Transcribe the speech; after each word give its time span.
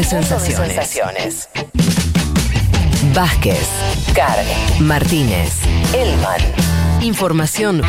de 0.00 0.04
sensaciones. 0.04 1.48
Vázquez, 3.12 3.68
Carg, 4.14 4.46
Martínez, 4.80 5.58
Elman. 5.92 6.40
Información 7.02 7.82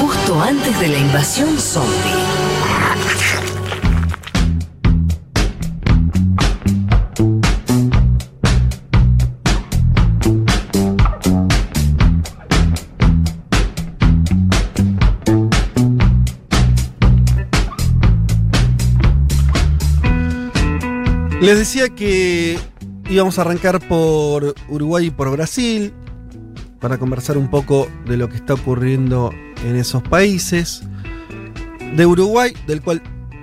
justo 0.00 0.40
antes 0.40 0.78
de 0.78 0.88
la 0.88 0.98
invasión 0.98 1.58
zombie. 1.58 2.43
Les 21.44 21.58
decía 21.58 21.90
que 21.90 22.58
íbamos 23.10 23.38
a 23.38 23.42
arrancar 23.42 23.86
por 23.86 24.54
Uruguay 24.70 25.08
y 25.08 25.10
por 25.10 25.30
Brasil 25.30 25.92
para 26.80 26.96
conversar 26.96 27.36
un 27.36 27.50
poco 27.50 27.86
de 28.06 28.16
lo 28.16 28.30
que 28.30 28.36
está 28.36 28.54
ocurriendo 28.54 29.30
en 29.62 29.76
esos 29.76 30.02
países. 30.02 30.84
De 31.96 32.06
Uruguay, 32.06 32.54
del 32.66 32.80
cual 32.80 33.02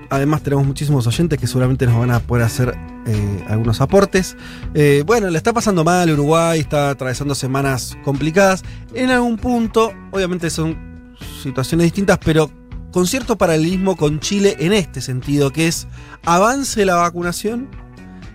además 0.09 0.42
tenemos 0.42 0.66
muchísimos 0.66 1.06
oyentes 1.06 1.38
que 1.38 1.45
seguramente 1.45 1.86
nos 1.86 2.00
van 2.00 2.09
a 2.09 2.20
poder 2.20 2.44
hacer 2.44 2.76
eh, 3.06 3.45
algunos 3.48 3.82
aportes. 3.82 4.36
Eh, 4.73 5.04
bueno, 5.06 5.30
le 5.30 5.38
está 5.38 5.54
pasando 5.54 5.84
mal 5.84 6.09
Uruguay, 6.09 6.59
está 6.59 6.90
atravesando 6.90 7.36
semanas 7.36 7.95
complicadas. 8.04 8.64
En 8.95 9.12
algún 9.12 9.38
punto, 9.38 9.94
obviamente 10.09 10.50
son 10.50 11.14
situaciones 11.44 11.86
distintas, 11.86 12.18
pero 12.18 12.50
con 12.92 13.06
cierto 13.06 13.38
paralelismo 13.38 13.95
con 13.95 14.20
Chile 14.20 14.56
en 14.59 14.73
este 14.73 15.02
sentido, 15.02 15.54
que 15.54 15.68
es 15.68 15.88
avance 16.26 16.84
la 16.84 16.95
vacunación 16.95 17.70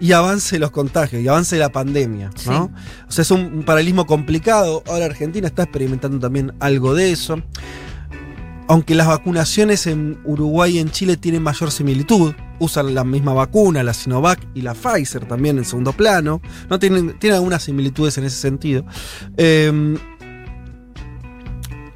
y 0.01 0.13
avance 0.13 0.59
los 0.59 0.71
contagios 0.71 1.23
y 1.23 1.29
avance 1.29 1.57
la 1.59 1.71
pandemia, 1.71 2.31
¿no? 2.47 2.71
O 3.09 3.13
sea, 3.13 3.23
es 3.23 3.31
un, 3.31 3.41
un 3.41 3.63
paralelismo 3.63 4.07
complicado. 4.07 4.83
Ahora 4.87 5.07
Argentina 5.07 5.47
está 5.47 5.65
experimentando 5.65 6.19
también 6.19 6.53
algo 6.61 6.95
de 6.95 7.13
eso. 7.13 7.43
Aunque 8.69 8.97
las 8.97 9.07
vacunaciones 9.07 9.87
en 9.87 10.19
Uruguay 10.25 10.77
y 10.77 10.79
en 10.81 10.91
Chile 10.91 11.17
tienen 11.17 11.43
mayor 11.43 11.71
similitud, 11.71 12.35
usan 12.59 12.95
la 12.95 13.05
misma 13.05 13.33
vacuna, 13.33 13.85
la 13.85 13.95
Sinovac 13.95 14.41
y 14.55 14.63
la 14.63 14.75
Pfizer 14.75 15.25
también 15.27 15.59
en 15.59 15.65
segundo 15.65 15.93
plano, 15.93 16.41
¿no? 16.69 16.79
Tienen, 16.79 17.17
tienen 17.19 17.37
algunas 17.37 17.63
similitudes 17.63 18.19
en 18.19 18.25
ese 18.25 18.37
sentido. 18.37 18.85
Eh, 19.37 19.97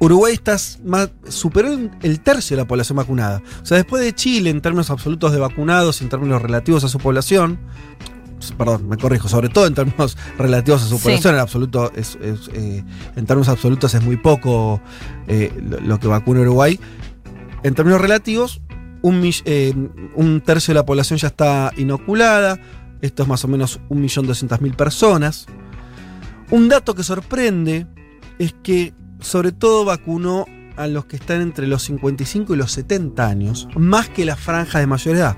Uruguay 0.01 0.33
está 0.33 0.57
más, 0.83 1.11
superó 1.29 1.71
el, 2.01 2.19
tercio 2.21 2.57
de 2.57 2.63
la 2.63 2.67
población 2.67 2.97
vacunada. 2.97 3.43
O 3.61 3.65
sea, 3.65 3.77
después 3.77 4.03
de 4.03 4.13
Chile, 4.13 4.49
en 4.49 4.59
términos 4.59 4.89
absolutos 4.89 5.31
de 5.31 5.37
vacunados 5.37 6.01
y 6.01 6.05
en 6.05 6.09
términos 6.09 6.41
relativos 6.41 6.83
a 6.83 6.87
su 6.87 6.97
población, 6.97 7.59
perdón, 8.57 8.89
me 8.89 8.97
corrijo, 8.97 9.27
sobre 9.29 9.49
todo 9.49 9.67
en 9.67 9.75
términos 9.75 10.17
relativos 10.39 10.81
a 10.81 10.87
su 10.87 10.97
Sí. 10.97 11.03
población, 11.03 11.35
en 11.35 11.39
absoluto 11.39 11.91
es, 11.95 12.17
es, 12.19 12.49
eh, 12.51 12.83
en 13.15 13.25
términos 13.27 13.47
absolutos 13.47 13.93
es 13.93 14.01
muy 14.01 14.17
poco 14.17 14.81
eh, 15.27 15.53
lo, 15.61 15.79
lo 15.79 15.99
que 15.99 16.07
vacuna 16.07 16.41
Uruguay. 16.41 16.79
En 17.61 17.75
términos 17.75 18.01
relativos, 18.01 18.59
un, 19.03 19.21
eh, 19.45 19.73
un 20.15 20.41
tercio 20.41 20.73
de 20.73 20.79
la 20.79 20.85
población 20.85 21.19
ya 21.19 21.27
está 21.27 21.71
inoculada. 21.77 22.59
Esto 23.01 23.21
es 23.21 23.29
más 23.29 23.45
o 23.45 23.47
menos 23.47 23.79
1.200.000 23.89 24.75
personas. 24.75 25.45
Un 26.49 26.69
dato 26.69 26.95
que 26.95 27.03
sorprende 27.03 27.85
es 28.39 28.55
que 28.63 28.93
sobre 29.21 29.51
todo 29.51 29.85
vacunó 29.85 30.45
a 30.75 30.87
los 30.87 31.05
que 31.05 31.15
están 31.15 31.41
entre 31.41 31.67
los 31.67 31.83
55 31.83 32.53
y 32.53 32.57
los 32.57 32.71
70 32.71 33.27
años, 33.27 33.67
más 33.75 34.09
que 34.09 34.25
la 34.25 34.35
franja 34.35 34.79
de 34.79 34.87
mayor 34.87 35.15
edad. 35.15 35.37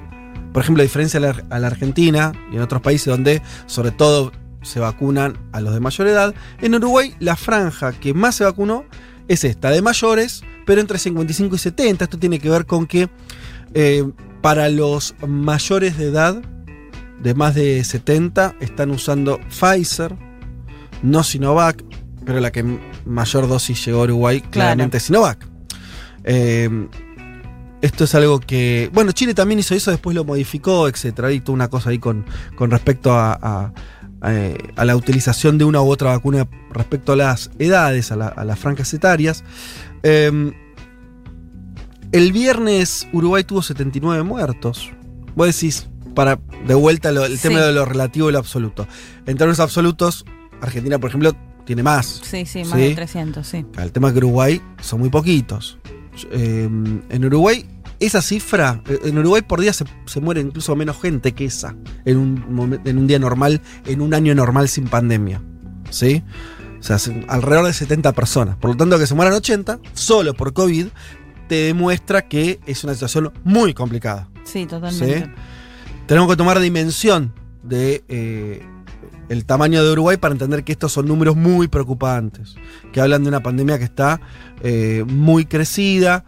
Por 0.54 0.64
ejemplo, 0.64 0.82
a 0.82 0.86
diferencia 0.86 1.20
a 1.50 1.60
la, 1.60 1.68
Argentina 1.68 2.32
y 2.52 2.56
en 2.56 2.62
otros 2.62 2.82
países 2.82 3.08
donde 3.08 3.42
sobre 3.66 3.92
todo 3.92 4.32
se 4.62 4.80
vacunan 4.80 5.38
a 5.52 5.60
los 5.60 5.74
de 5.74 5.80
mayor 5.80 6.08
edad, 6.08 6.34
en 6.62 6.76
Uruguay 6.76 7.16
la 7.20 7.36
franja 7.36 7.92
que 7.92 8.14
más 8.14 8.36
se 8.36 8.44
vacunó 8.44 8.86
es 9.28 9.44
esta, 9.44 9.72
de 9.72 9.82
mayores, 9.82 10.44
pero 10.66 10.80
entre 10.80 11.00
55 11.00 11.56
y 11.56 11.60
70. 11.60 12.04
Esto 12.06 12.20
tiene 12.20 12.40
que 12.40 12.50
ver 12.50 12.66
con 12.66 12.86
que 12.86 13.10
eh, 13.74 14.10
para 14.42 14.70
los 14.70 15.16
mayores 15.26 15.98
de 15.98 16.06
edad, 16.06 16.42
de 17.22 17.34
más 17.34 17.56
de 17.56 17.84
70, 17.84 18.56
están 18.60 18.92
usando 18.92 19.40
Pfizer, 19.50 20.16
no 21.02 21.24
Sinovac, 21.24 21.84
pero 22.26 22.40
la 22.40 22.52
que 22.52 22.80
mayor 23.06 23.48
dosis 23.48 23.86
llegó 23.86 24.02
a 24.02 24.04
Uruguay 24.04 24.42
claramente 24.42 25.00
Sinovac. 25.00 25.48
Eh, 26.24 26.88
esto 27.82 28.06
es 28.06 28.16
algo 28.16 28.40
que. 28.40 28.90
Bueno, 28.94 29.12
Chile 29.12 29.34
también 29.34 29.60
hizo 29.60 29.76
eso, 29.76 29.92
después 29.92 30.16
lo 30.16 30.24
modificó, 30.24 30.88
etcétera. 30.88 31.28
Hay 31.30 31.42
toda 31.42 31.54
una 31.56 31.68
cosa 31.70 31.90
ahí 31.90 32.00
con, 32.00 32.26
con 32.56 32.72
respecto 32.72 33.12
a, 33.14 33.34
a- 33.34 33.74
a, 34.22 34.34
eh, 34.34 34.58
a 34.78 34.86
la 34.86 34.96
utilización 34.96 35.58
de 35.58 35.66
una 35.66 35.82
u 35.82 35.90
otra 35.90 36.12
vacuna 36.12 36.48
respecto 36.72 37.12
a 37.12 37.16
las 37.18 37.52
edades, 37.60 38.10
a, 38.14 38.16
la- 38.16 38.30
a 38.30 38.46
las 38.46 38.58
franjas 38.58 38.94
etarias. 38.94 39.44
Eh, 40.04 40.54
el 42.14 42.32
viernes 42.32 43.08
Uruguay 43.12 43.44
tuvo 43.44 43.62
79 43.62 44.24
muertos. 44.24 44.92
Vos 45.36 45.48
decís, 45.48 45.90
para 46.16 46.40
de 46.68 46.76
vuelta 46.76 47.12
lo- 47.12 47.26
el 47.26 47.38
Sí. 47.38 47.50
tema 47.50 47.60
de 47.62 47.74
lo 47.74 47.86
relativo 47.86 48.30
y 48.30 48.34
lo 48.34 48.40
absoluto. 48.40 48.88
En 49.26 49.36
términos 49.38 49.60
absolutos, 49.60 50.24
Argentina, 50.62 51.00
por 51.00 51.10
ejemplo, 51.10 51.36
tiene 51.66 51.84
más. 51.84 52.22
Sí, 52.24 52.46
sí, 52.46 52.64
más 52.66 52.74
Sí. 52.80 52.80
de 52.90 52.96
300, 52.96 53.46
sí. 53.48 53.66
El 53.78 53.92
tema 53.92 54.08
es 54.10 54.14
que 54.14 54.20
Uruguay 54.20 54.62
son 54.82 55.00
muy 55.00 55.10
poquitos. 55.10 55.78
Eh, 56.32 56.70
en 57.10 57.26
Uruguay, 57.26 57.66
esa 58.00 58.22
cifra, 58.22 58.82
eh, 58.88 59.00
en 59.06 59.18
Uruguay 59.18 59.42
por 59.42 59.62
día 59.62 59.74
se, 59.74 59.86
se 60.06 60.20
muere 60.22 60.42
incluso 60.42 60.76
menos 60.76 61.02
gente 61.02 61.32
que 61.34 61.46
esa 61.46 61.76
en 62.06 62.18
un, 62.18 62.82
en 62.86 62.98
un 62.98 63.08
día 63.08 63.18
normal, 63.20 63.62
en 63.86 64.02
un 64.02 64.14
año 64.14 64.36
normal 64.36 64.68
sin 64.70 64.86
pandemia. 64.86 65.42
¿Sí? 65.90 66.24
O 66.80 66.84
sea, 66.84 67.00
se- 67.00 67.26
alrededor 67.30 67.66
de 67.68 67.74
70 67.74 68.12
personas. 68.14 68.58
Por 68.58 68.72
lo 68.72 68.78
tanto, 68.78 69.00
que 69.00 69.08
se 69.08 69.16
mueran 69.16 69.34
80 69.34 69.80
solo 69.94 70.34
por 70.34 70.54
COVID 70.54 70.88
te 71.48 71.56
demuestra 71.56 72.28
que 72.28 72.60
es 72.66 72.84
una 72.84 72.94
situación 72.94 73.32
muy 73.44 73.74
complicada. 73.74 74.30
Sí, 74.44 74.66
totalmente. 74.66 75.26
¿Sí? 75.26 75.32
Tenemos 76.08 76.30
que 76.30 76.36
tomar 76.36 76.60
dimensión 76.60 77.34
de 77.64 78.04
eh, 78.08 78.66
el 79.30 79.46
tamaño 79.46 79.84
de 79.84 79.92
Uruguay 79.92 80.18
para 80.18 80.34
entender 80.34 80.64
que 80.64 80.72
estos 80.72 80.92
son 80.92 81.08
números 81.08 81.36
muy 81.36 81.68
preocupantes, 81.68 82.56
que 82.92 83.02
hablan 83.02 83.24
de 83.24 83.30
una 83.30 83.42
pandemia 83.42 83.78
que 83.78 83.86
está 83.86 84.22
eh, 84.62 85.04
muy 85.08 85.46
crecida. 85.46 86.26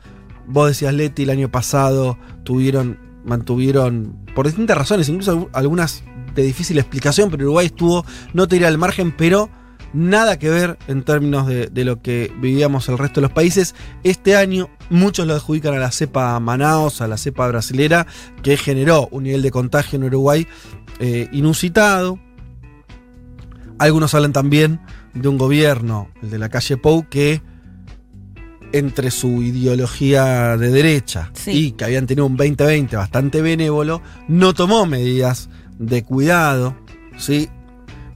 Vos 0.47 0.67
decías, 0.67 0.94
Leti, 0.94 1.23
el 1.23 1.29
año 1.29 1.50
pasado 1.50 2.17
tuvieron, 2.44 3.00
mantuvieron, 3.25 4.17
por 4.35 4.45
distintas 4.45 4.78
razones, 4.78 5.09
incluso 5.09 5.50
algunas 5.53 6.03
de 6.35 6.44
difícil 6.44 6.78
explicación, 6.78 7.29
pero 7.29 7.45
Uruguay 7.45 7.67
estuvo, 7.67 8.06
no 8.33 8.47
te 8.47 8.56
diré 8.56 8.67
al 8.67 8.78
margen, 8.78 9.12
pero 9.12 9.50
nada 9.95 10.38
que 10.38 10.50
ver 10.50 10.77
en 10.88 11.03
términos 11.03 11.47
de, 11.47 11.85
lo 11.85 12.01
que 12.01 12.31
vivíamos 12.39 12.89
el 12.89 12.97
resto 12.97 13.22
de 13.22 13.27
los 13.27 13.31
países. 13.31 13.75
Este 14.03 14.35
año 14.35 14.69
muchos 14.89 15.25
lo 15.25 15.33
adjudican 15.33 15.73
a 15.73 15.79
la 15.79 15.91
cepa 15.91 16.39
Manaos, 16.39 17.01
a 17.01 17.07
la 17.07 17.17
cepa 17.17 17.47
brasilera, 17.47 18.06
que 18.44 18.57
generó 18.57 19.07
un 19.12 19.23
nivel 19.23 19.41
de 19.41 19.51
contagio 19.51 19.97
en 19.97 20.03
Uruguay 20.03 20.47
eh, 21.00 21.29
inusitado. 21.31 22.19
Algunos 23.80 24.13
hablan 24.13 24.34
también 24.34 24.80
de 25.13 25.28
un 25.28 25.38
gobierno, 25.38 26.09
el 26.22 26.30
de 26.30 26.40
la 26.40 26.50
calle 26.50 26.78
Pou, 26.78 27.08
que 27.09 27.41
entre 28.72 29.12
su 29.12 29.41
ideología 29.41 30.58
de 30.58 30.69
derecha 30.69 31.30
Sí. 31.34 31.52
y 31.52 31.72
que 31.72 31.86
habían 31.86 32.08
tenido 32.08 32.25
un 32.25 32.36
2020 32.36 32.96
bastante 32.96 33.41
benévolo, 33.41 34.02
no 34.28 34.53
tomó 34.53 34.86
medidas 34.86 35.50
de 35.80 36.03
cuidado, 36.03 36.75
¿sí? 37.18 37.50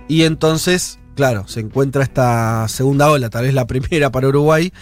Y 0.07 0.23
entonces, 0.23 0.99
claro, 1.15 1.47
se 1.47 1.59
encuentra 1.61 2.03
esta 2.03 2.67
segunda 2.67 3.09
ola, 3.09 3.29
tal 3.29 3.43
vez 3.43 3.53
la 3.53 3.67
primera 3.67 4.11
para 4.11 4.27
Uruguay, 4.27 4.73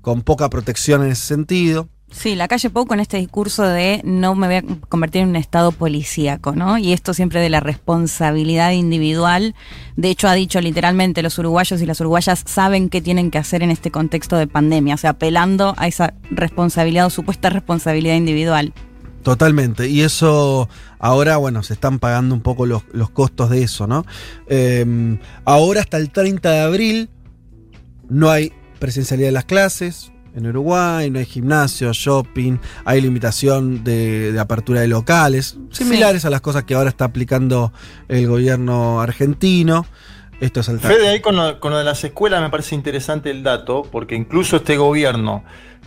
con 0.00 0.22
poca 0.22 0.48
protección 0.48 1.02
en 1.04 1.12
ese 1.12 1.26
sentido. 1.26 1.88
Sí, 2.12 2.34
la 2.34 2.48
calle 2.48 2.70
Pou 2.70 2.86
con 2.86 2.98
este 2.98 3.18
discurso 3.18 3.62
de 3.62 4.00
no 4.04 4.34
me 4.34 4.46
voy 4.48 4.56
a 4.56 4.64
convertir 4.88 5.22
en 5.22 5.28
un 5.28 5.36
estado 5.36 5.70
policíaco, 5.70 6.52
¿no? 6.52 6.76
Y 6.76 6.92
esto 6.92 7.14
siempre 7.14 7.40
de 7.40 7.48
la 7.48 7.60
responsabilidad 7.60 8.72
individual. 8.72 9.54
De 9.96 10.10
hecho, 10.10 10.28
ha 10.28 10.34
dicho 10.34 10.60
literalmente, 10.60 11.22
los 11.22 11.38
uruguayos 11.38 11.80
y 11.80 11.86
las 11.86 12.00
uruguayas 12.00 12.42
saben 12.44 12.88
qué 12.88 13.00
tienen 13.00 13.30
que 13.30 13.38
hacer 13.38 13.62
en 13.62 13.70
este 13.70 13.92
contexto 13.92 14.36
de 14.36 14.48
pandemia, 14.48 14.96
o 14.96 14.98
sea, 14.98 15.10
apelando 15.10 15.74
a 15.76 15.86
esa 15.86 16.14
responsabilidad 16.30 17.06
o 17.06 17.10
supuesta 17.10 17.48
responsabilidad 17.48 18.16
individual. 18.16 18.74
Totalmente. 19.22 19.88
Y 19.88 20.02
eso 20.02 20.68
ahora, 20.98 21.36
bueno, 21.36 21.62
se 21.62 21.74
están 21.74 22.00
pagando 22.00 22.34
un 22.34 22.40
poco 22.40 22.66
los, 22.66 22.82
costos 23.12 23.50
de 23.50 23.62
eso, 23.62 23.86
¿no? 23.86 24.04
Eh, 24.48 25.18
ahora 25.44 25.80
hasta 25.80 25.96
el 25.96 26.10
30 26.10 26.50
de 26.50 26.60
abril 26.60 27.10
no 28.08 28.30
hay 28.30 28.52
presencialidad 28.80 29.28
de 29.28 29.32
las 29.32 29.44
clases 29.44 30.10
en 30.34 30.46
Uruguay, 30.46 31.10
no 31.10 31.18
hay 31.18 31.26
gimnasio, 31.26 31.92
shopping, 31.92 32.58
hay 32.84 33.00
limitación 33.00 33.82
de, 33.84 34.32
de 34.32 34.40
apertura 34.40 34.80
de 34.80 34.88
locales, 34.88 35.58
similares 35.70 36.24
a 36.24 36.30
las 36.30 36.40
cosas 36.40 36.64
que 36.64 36.74
ahora 36.74 36.90
está 36.90 37.06
aplicando 37.06 37.72
el 38.08 38.26
gobierno 38.26 39.00
argentino. 39.00 39.86
Esto 40.40 40.60
es 40.60 40.68
el 40.68 40.80
Fede, 40.80 41.08
ahí 41.08 41.20
con 41.20 41.36
lo, 41.36 41.60
con 41.60 41.70
lo 41.72 41.78
de 41.78 41.84
las 41.84 42.02
escuelas 42.02 42.40
me 42.40 42.48
parece 42.48 42.74
interesante 42.74 43.30
el 43.30 43.42
dato, 43.42 43.82
porque 43.90 44.14
incluso 44.14 44.56
este 44.56 44.78
gobierno 44.78 45.44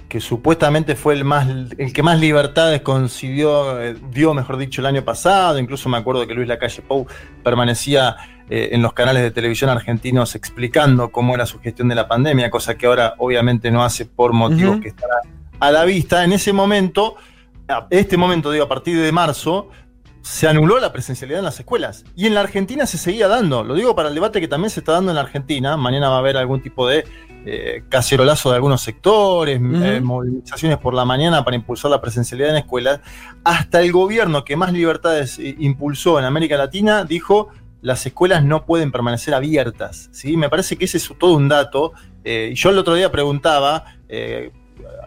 que 0.08 0.20
supuestamente 0.20 0.96
fue 0.96 1.16
el, 1.16 1.24
más, 1.24 1.48
el 1.76 1.92
que 1.92 2.04
más 2.04 2.20
libertades 2.20 2.82
concibió, 2.82 3.82
eh, 3.82 3.96
dio, 4.12 4.36
mejor 4.36 4.58
dicho, 4.58 4.80
el 4.82 4.86
año 4.86 5.04
pasado. 5.04 5.58
Incluso 5.58 5.90
me 5.90 5.98
acuerdo 5.98 6.28
que 6.28 6.36
Luis 6.36 6.48
Lacalle 6.48 6.84
Pou 6.84 7.08
permanecía 7.44 8.16
eh, 8.56 8.76
en 8.76 8.84
los 8.84 8.94
canales 8.94 9.24
de 9.24 9.32
televisión 9.32 9.72
argentinos 9.72 10.36
explicando 10.36 11.12
cómo 11.12 11.34
era 11.34 11.48
su 11.48 11.60
gestión 11.60 11.88
de 11.88 11.96
la 11.96 12.08
pandemia, 12.08 12.52
cosa 12.52 12.78
que 12.78 12.86
ahora 12.86 13.16
obviamente 13.18 13.72
no 13.72 13.84
hace 13.84 14.06
por 14.06 14.32
motivos 14.32 14.80
que 14.80 14.90
estará 14.90 15.16
a 15.60 15.72
la 15.72 15.86
vista. 15.86 16.24
En 16.24 16.34
ese 16.34 16.54
momento, 16.54 17.16
este 17.90 18.16
momento, 18.16 18.52
digo, 18.52 18.66
a 18.66 18.70
partir 18.70 19.02
de 19.02 19.12
marzo, 19.12 19.70
se 20.22 20.48
anuló 20.48 20.80
la 20.80 20.94
presencialidad 20.94 21.40
en 21.40 21.46
las 21.46 21.60
escuelas. 21.60 22.06
Y 22.16 22.28
en 22.28 22.36
la 22.36 22.42
Argentina 22.42 22.86
se 22.86 23.00
seguía 23.00 23.28
dando. 23.28 23.64
Lo 23.64 23.74
digo 23.74 23.96
para 23.96 24.10
el 24.10 24.14
debate 24.14 24.40
que 24.40 24.48
también 24.48 24.70
se 24.70 24.82
está 24.82 24.92
dando 24.92 25.10
en 25.10 25.16
la 25.16 25.22
Argentina. 25.22 25.76
Mañana 25.76 26.10
va 26.10 26.18
a 26.18 26.20
haber 26.20 26.38
algún 26.38 26.62
tipo 26.62 26.88
de 26.88 27.06
eh, 27.48 27.84
cacerolazo 27.90 28.52
de 28.52 28.58
algunos 28.58 28.82
sectores, 28.82 29.60
eh, 29.60 30.00
movilizaciones 30.00 30.78
por 30.78 30.94
la 30.94 31.06
mañana 31.06 31.44
para 31.44 31.56
impulsar 31.56 31.90
la 31.90 32.00
presencialidad 32.00 32.52
en 32.52 32.58
escuelas. 32.58 33.00
Hasta 33.44 33.82
el 33.82 33.92
gobierno 33.92 34.46
que 34.46 34.56
más 34.56 34.72
libertades 34.72 35.40
eh, 35.40 35.56
impulsó 35.58 36.20
en 36.20 36.26
América 36.26 36.56
Latina 36.56 37.04
dijo 37.04 37.50
las 37.84 38.04
escuelas 38.08 38.44
no 38.44 38.66
pueden 38.66 38.92
permanecer 38.92 39.36
abiertas. 39.36 40.10
¿sí? 40.12 40.36
Me 40.38 40.50
parece 40.50 40.76
que 40.78 40.86
ese 40.86 40.98
es 40.98 41.12
todo 41.20 41.36
un 41.36 41.48
dato. 41.48 41.94
y 42.26 42.56
yo 42.56 42.72
el 42.72 42.80
otro 42.80 42.96
día 42.96 43.12
preguntaba, 43.12 43.86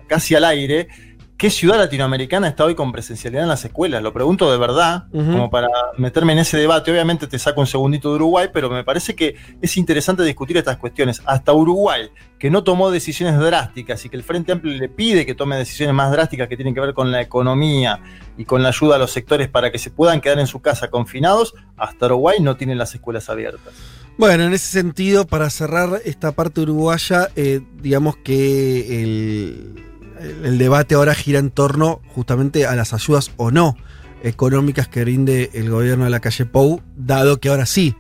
casi 0.07 0.35
al 0.37 0.45
aire, 0.45 0.89
¿Qué 1.37 1.51
ciudad 1.51 1.77
latinoamericana 1.77 2.49
está 2.49 2.65
hoy 2.65 2.75
con 2.75 2.93
presencialidad 2.93 3.43
en 3.43 3.51
las 3.51 3.63
escuelas? 3.63 4.03
Lo 4.03 4.11
pregunto 4.15 4.51
de 4.51 4.57
verdad, 4.57 5.05
como 5.13 5.51
para 5.51 5.69
meterme 5.99 6.33
en 6.33 6.39
ese 6.39 6.57
debate. 6.57 6.91
Obviamente 6.91 7.27
te 7.27 7.39
saco 7.39 7.61
un 7.61 7.67
segundito 7.67 8.09
de 8.09 8.15
Uruguay, 8.15 8.49
pero 8.51 8.71
me 8.71 8.85
parece 8.85 9.15
que 9.15 9.37
es 9.61 9.77
interesante 9.77 10.23
discutir 10.23 10.57
estas 10.57 10.79
cuestiones. 10.79 11.21
Hasta 11.27 11.53
Uruguay, 11.53 12.09
que 12.39 12.49
no 12.49 12.65
tomó 12.65 12.91
decisiones 12.91 13.39
drásticas 13.39 14.03
y 14.07 14.09
que 14.09 14.17
el 14.17 14.23
Frente 14.23 14.53
Amplio 14.53 14.73
le 14.79 14.89
pide 14.89 15.27
que 15.27 15.35
tome 15.35 15.57
decisiones 15.57 15.95
más 15.95 16.11
drásticas 16.11 16.49
que 16.49 16.57
tienen 16.57 16.75
que 16.75 16.81
ver 16.81 16.95
con 16.95 17.13
la 17.13 17.21
economía 17.21 18.01
y 18.39 18.47
con 18.47 18.63
la 18.63 18.71
ayuda 18.71 18.97
a 18.97 18.99
los 18.99 19.11
sectores 19.11 19.49
para 19.49 19.71
que 19.71 19.79
se 19.79 19.91
puedan 19.91 20.23
quedar 20.23 20.39
en 20.39 20.47
su 20.47 20.61
casa 20.61 20.89
confinados, 20.89 21.55
hasta 21.77 22.07
Uruguay 22.07 22.39
no 22.41 22.57
tiene 22.57 22.75
las 22.75 22.95
escuelas 22.95 23.29
abiertas. 23.29 23.75
Bueno, 24.17 24.45
en 24.45 24.55
ese 24.55 24.69
sentido, 24.69 25.27
para 25.27 25.51
cerrar 25.51 26.01
esta 26.07 26.33
parte 26.33 26.63
uruguaya, 26.63 27.29
eh, 27.37 27.61
digamos 27.83 28.17
que 28.17 29.03
el 29.03 29.86
el 30.21 30.59
debate 30.59 30.95
ahora 30.95 31.15
gira 31.15 31.39
en 31.39 31.51
torno 31.51 32.01
justamente 32.15 32.67
a 32.67 32.75
las 32.75 32.93
ayudas 32.93 33.31
o 33.37 33.51
no 33.51 33.77
económicas 34.23 34.89
que 34.89 35.05
rinde 35.05 35.51
el 35.55 35.71
gobierno 35.71 36.05
de 36.05 36.11
la 36.11 36.21
calle 36.21 36.47
Pou, 36.47 36.83
dado 36.97 37.39
que 37.39 37.49
ahora 37.49 37.67
sí, 37.67 37.95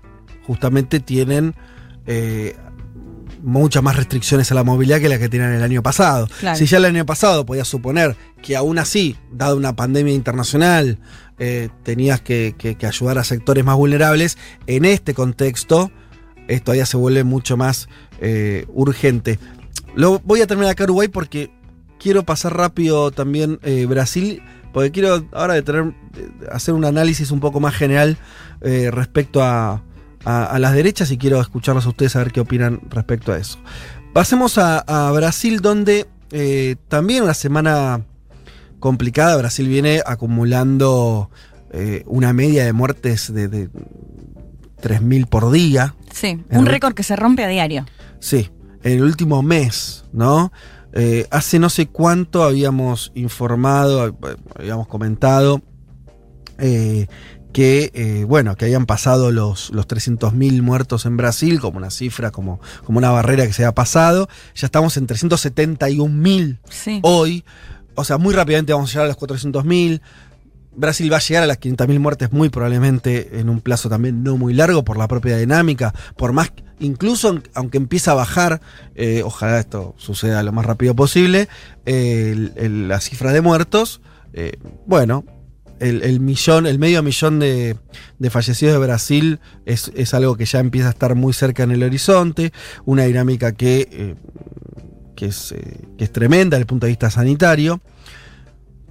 justamente 0.47 1.01
tienen 1.01 1.55
eh, 2.07 2.57
muchas 3.43 3.83
más 3.83 3.97
restricciones 3.97 4.51
a 4.51 4.55
la 4.55 4.65
movilidad 4.65 5.01
que 5.01 5.09
las 5.09 5.19
que 5.19 5.29
tenían 5.29 5.53
el 5.53 5.63
año 5.63 5.83
pasado. 5.83 6.29
Si 6.55 6.67
ya 6.67 6.79
el 6.79 6.87
año 6.87 7.07
pasado 7.07 7.47
podías 7.47 7.69
suponer 7.69 8.17
que 8.43 8.57
aún 8.57 8.79
así, 8.79 9.17
dado 9.33 9.57
una 9.57 9.77
pandemia 9.77 10.15
internacional, 10.15 10.99
eh, 11.39 11.69
tenías 11.83 12.21
que, 12.21 12.77
ayudar 12.83 13.19
a 13.19 13.25
sectores 13.25 13.65
más 13.65 13.77
vulnerables, 13.77 14.39
en 14.67 14.85
este 14.85 15.15
contexto 15.15 15.91
esto 16.49 16.75
ya 16.75 16.87
se 16.87 16.97
vuelve 16.97 17.25
mucho 17.25 17.57
más 17.57 17.89
eh, 18.21 18.67
urgente. 18.69 19.39
Lo 19.95 20.21
voy 20.21 20.41
a 20.41 20.47
terminar 20.47 20.73
acá 20.73 20.85
Uruguay 20.85 21.09
porque 21.09 21.51
quiero 22.07 22.23
pasar 22.23 22.57
rápido 22.57 23.11
también 23.11 23.59
eh, 23.65 23.85
Brasil, 23.87 24.41
porque 24.73 24.93
quiero 24.93 25.27
ahora 25.33 25.55
de 25.55 25.63
tener, 25.63 25.93
hacer 26.53 26.73
un 26.73 26.85
análisis 26.85 27.33
un 27.33 27.41
poco 27.41 27.59
más 27.59 27.75
general 27.75 28.17
eh, 28.61 28.93
respecto 28.93 29.43
a, 29.43 29.83
las 30.25 30.73
derechas 30.73 31.11
y 31.11 31.19
quiero 31.19 31.41
escucharlos 31.41 31.85
a 31.85 31.89
ustedes 31.89 32.15
a 32.15 32.21
ver 32.21 32.31
qué 32.31 32.39
opinan 32.39 32.81
respecto 32.91 33.33
a 33.33 33.39
eso. 33.39 33.59
Pasemos 34.13 34.57
a, 34.57 35.11
Brasil, 35.11 35.59
donde 35.61 36.07
eh, 36.31 36.77
también 36.87 37.25
una 37.25 37.35
semana 37.35 38.05
complicada. 38.79 39.37
Brasil 39.37 39.67
viene 39.67 40.01
acumulando 40.07 41.29
una 42.07 42.33
media 42.33 42.65
de 42.65 42.73
muertes 42.73 43.35
de, 43.35 43.49
de 43.49 43.69
3.000 44.81 45.27
por 45.27 45.51
día. 45.51 45.97
Sí, 46.13 46.41
un 46.51 46.67
récord 46.67 46.95
que 46.95 47.03
se 47.03 47.17
rompe 47.17 47.43
a 47.43 47.49
diario. 47.49 47.85
Sí, 48.21 48.51
en 48.85 48.93
el 48.93 49.03
último 49.03 49.43
mes, 49.43 50.05
¿no? 50.13 50.53
Eh, 50.99 51.27
hace 51.31 51.59
no 51.59 51.69
sé 51.69 51.87
cuánto 51.89 52.43
habíamos 52.43 53.13
informado, 53.15 54.17
habíamos 54.55 54.89
comentado 54.89 55.61
eh, 56.59 57.07
que, 57.53 57.91
eh, 57.95 58.25
bueno, 58.25 58.57
que 58.57 58.65
habían 58.65 58.87
pasado 58.87 59.31
los, 59.31 59.71
los 59.71 59.87
300.000 59.87 60.63
muertos 60.63 61.05
en 61.05 61.19
Brasil 61.19 61.61
como 61.61 61.77
una 61.79 61.91
cifra, 61.91 62.31
como, 62.31 62.61
como 62.85 62.99
una 62.99 63.11
barrera 63.11 63.47
que 63.47 63.53
se 63.53 63.65
ha 63.65 63.75
pasado. 63.75 64.29
Ya 64.55 64.67
estamos 64.67 64.97
en 64.97 65.07
371.000 65.07 67.01
hoy. 67.03 67.45
O 67.95 68.05
sea, 68.05 68.19
muy 68.19 68.35
rápidamente 68.35 68.73
vamos 68.73 68.91
a 68.91 68.93
llegar 68.93 69.05
a 69.07 69.09
los 69.09 69.19
400.000. 69.19 70.01
Brasil 70.77 71.11
va 71.13 71.17
a 71.17 71.21
llegar 71.21 71.43
a 71.43 71.47
las 71.47 71.59
500.000 71.59 71.99
muertes 71.99 72.33
muy 72.33 72.49
probablemente 72.49 73.41
en 73.41 73.49
un 73.49 73.61
plazo 73.61 73.89
también 73.89 74.23
no 74.23 74.37
muy 74.37 74.53
largo 74.55 74.85
por 74.85 74.99
la 74.99 75.09
propia 75.09 75.37
dinámica, 75.37 75.95
por 76.17 76.33
más, 76.33 76.53
incluso 76.79 77.41
aunque 77.55 77.79
empiece 77.79 78.11
a 78.11 78.15
bajar, 78.15 78.61
eh, 78.95 79.23
ojalá 79.25 79.59
esto 79.59 79.95
suceda 79.97 80.43
lo 80.43 80.53
más 80.53 80.67
rápido 80.67 80.95
posible, 80.95 81.49
la 81.87 83.01
cifra 83.01 83.33
de 83.33 83.41
muertos, 83.41 84.01
eh, 84.33 84.59
bueno, 84.87 85.25
el, 85.81 86.21
millón, 86.21 86.67
el 86.67 86.79
medio 86.79 87.03
millón 87.03 87.39
de, 87.39 87.77
fallecidos 88.31 88.75
de 88.75 88.79
Brasil 88.79 89.41
es, 89.65 90.15
algo 90.15 90.37
que 90.37 90.45
ya 90.45 90.61
empieza 90.61 90.89
a 90.89 90.93
estar 90.93 91.15
muy 91.15 91.33
cerca 91.33 91.63
en 91.63 91.71
el 91.71 91.83
horizonte, 91.83 92.53
una 92.85 93.05
dinámica 93.05 93.53
que, 93.53 93.89
eh, 93.91 94.15
que, 95.15 95.27
es, 95.27 95.55
que 95.99 96.05
es 96.05 96.13
tremenda 96.13 96.57
desde 96.57 96.63
el 96.63 96.67
punto 96.67 96.87
de 96.87 96.93
vista 96.93 97.11
sanitario. 97.11 97.81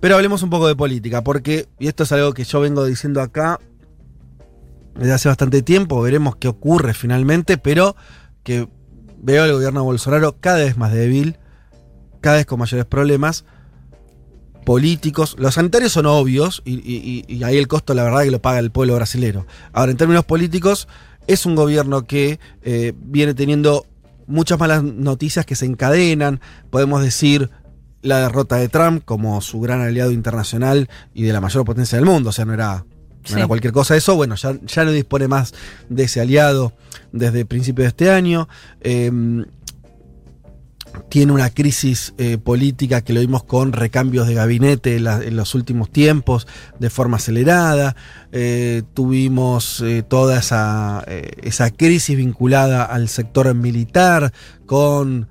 Pero 0.05 0.17
hablemos 0.17 0.43
un 0.43 0.51
poco 0.51 0.67
de 0.67 0.75
política, 0.75 1.23
porque, 1.23 1.67
y 1.79 1.87
esto 1.87 2.03
es 2.03 2.11
algo 2.11 2.31
que 2.35 2.43
yo 2.43 2.59
vengo 2.59 2.85
diciendo 2.85 3.21
acá 3.21 3.59
desde 4.93 5.13
hace 5.13 5.29
bastante 5.29 5.63
tiempo, 5.63 5.99
veremos 5.99 6.35
qué 6.35 6.47
ocurre 6.47 6.93
finalmente, 6.93 7.57
pero 7.57 7.95
que 8.43 8.69
veo 9.17 9.45
al 9.45 9.53
gobierno 9.53 9.79
de 9.79 9.85
Bolsonaro 9.85 10.35
cada 10.39 10.59
vez 10.59 10.77
más 10.77 10.93
débil, 10.93 11.39
cada 12.21 12.35
vez 12.35 12.45
con 12.45 12.59
mayores 12.59 12.85
problemas 12.85 13.45
políticos. 14.63 15.37
Los 15.39 15.55
sanitarios 15.55 15.93
son 15.93 16.05
obvios 16.05 16.61
y, 16.65 17.43
ahí 17.43 17.57
el 17.57 17.67
costo, 17.67 17.95
la 17.95 18.03
verdad, 18.03 18.25
que 18.25 18.29
lo 18.29 18.43
paga 18.43 18.59
el 18.59 18.69
pueblo 18.69 18.93
brasilero. 18.93 19.47
Ahora, 19.73 19.89
en 19.89 19.97
términos 19.97 20.23
políticos, 20.23 20.87
es 21.25 21.47
un 21.47 21.55
gobierno 21.55 22.05
que 22.05 22.39
eh, 22.61 22.93
viene 22.95 23.33
teniendo 23.33 23.87
muchas 24.27 24.59
malas 24.59 24.83
noticias 24.83 25.47
que 25.47 25.55
se 25.55 25.65
encadenan. 25.65 26.41
Podemos 26.69 27.01
decir 27.01 27.49
la 28.05 28.19
derrota 28.19 28.57
de 28.57 28.69
Trump 28.69 29.03
como 29.03 29.41
su 29.41 29.59
gran 29.59 29.81
aliado 29.81 30.11
internacional 30.11 30.89
y 31.13 31.23
de 31.23 31.33
la 31.33 31.41
mayor 31.41 31.65
potencia 31.65 31.97
del 31.97 32.05
mundo. 32.05 32.29
O 32.29 32.33
sea, 32.33 32.45
no 32.45 32.53
era, 32.53 32.85
cualquier 33.47 33.73
cosa 33.73 33.95
eso. 33.95 34.15
Bueno, 34.15 34.35
ya, 34.35 34.57
ya, 34.65 34.85
no 34.85 34.91
dispone 34.91 35.27
más 35.27 35.53
de 35.89 36.03
ese 36.03 36.21
aliado 36.21 36.73
desde 37.11 37.41
el 37.41 37.45
principio 37.47 37.83
de 37.83 37.89
este 37.89 38.11
año. 38.11 38.47
Em, 38.81 39.45
tiene 41.09 41.31
una 41.31 41.49
crisis 41.49 42.13
eh, 42.17 42.37
política 42.37 43.01
que 43.01 43.11
lo 43.11 43.19
vimos 43.19 43.43
con 43.43 43.73
recambios 43.73 44.27
de 44.27 44.35
gabinete 44.35 44.95
en, 44.97 45.35
los 45.35 45.55
últimos 45.55 45.89
tiempos 45.89 46.47
de 46.79 46.89
forma 46.89 47.17
acelerada. 47.17 47.95
Eh, 48.31 48.83
tuvimos 48.93 49.81
eh, 49.81 50.03
toda 50.03 50.39
esa, 50.39 51.03
esa 51.41 51.71
crisis 51.71 52.15
vinculada 52.15 52.83
al 52.83 53.09
sector 53.09 53.53
militar 53.55 54.31
con 54.65 55.27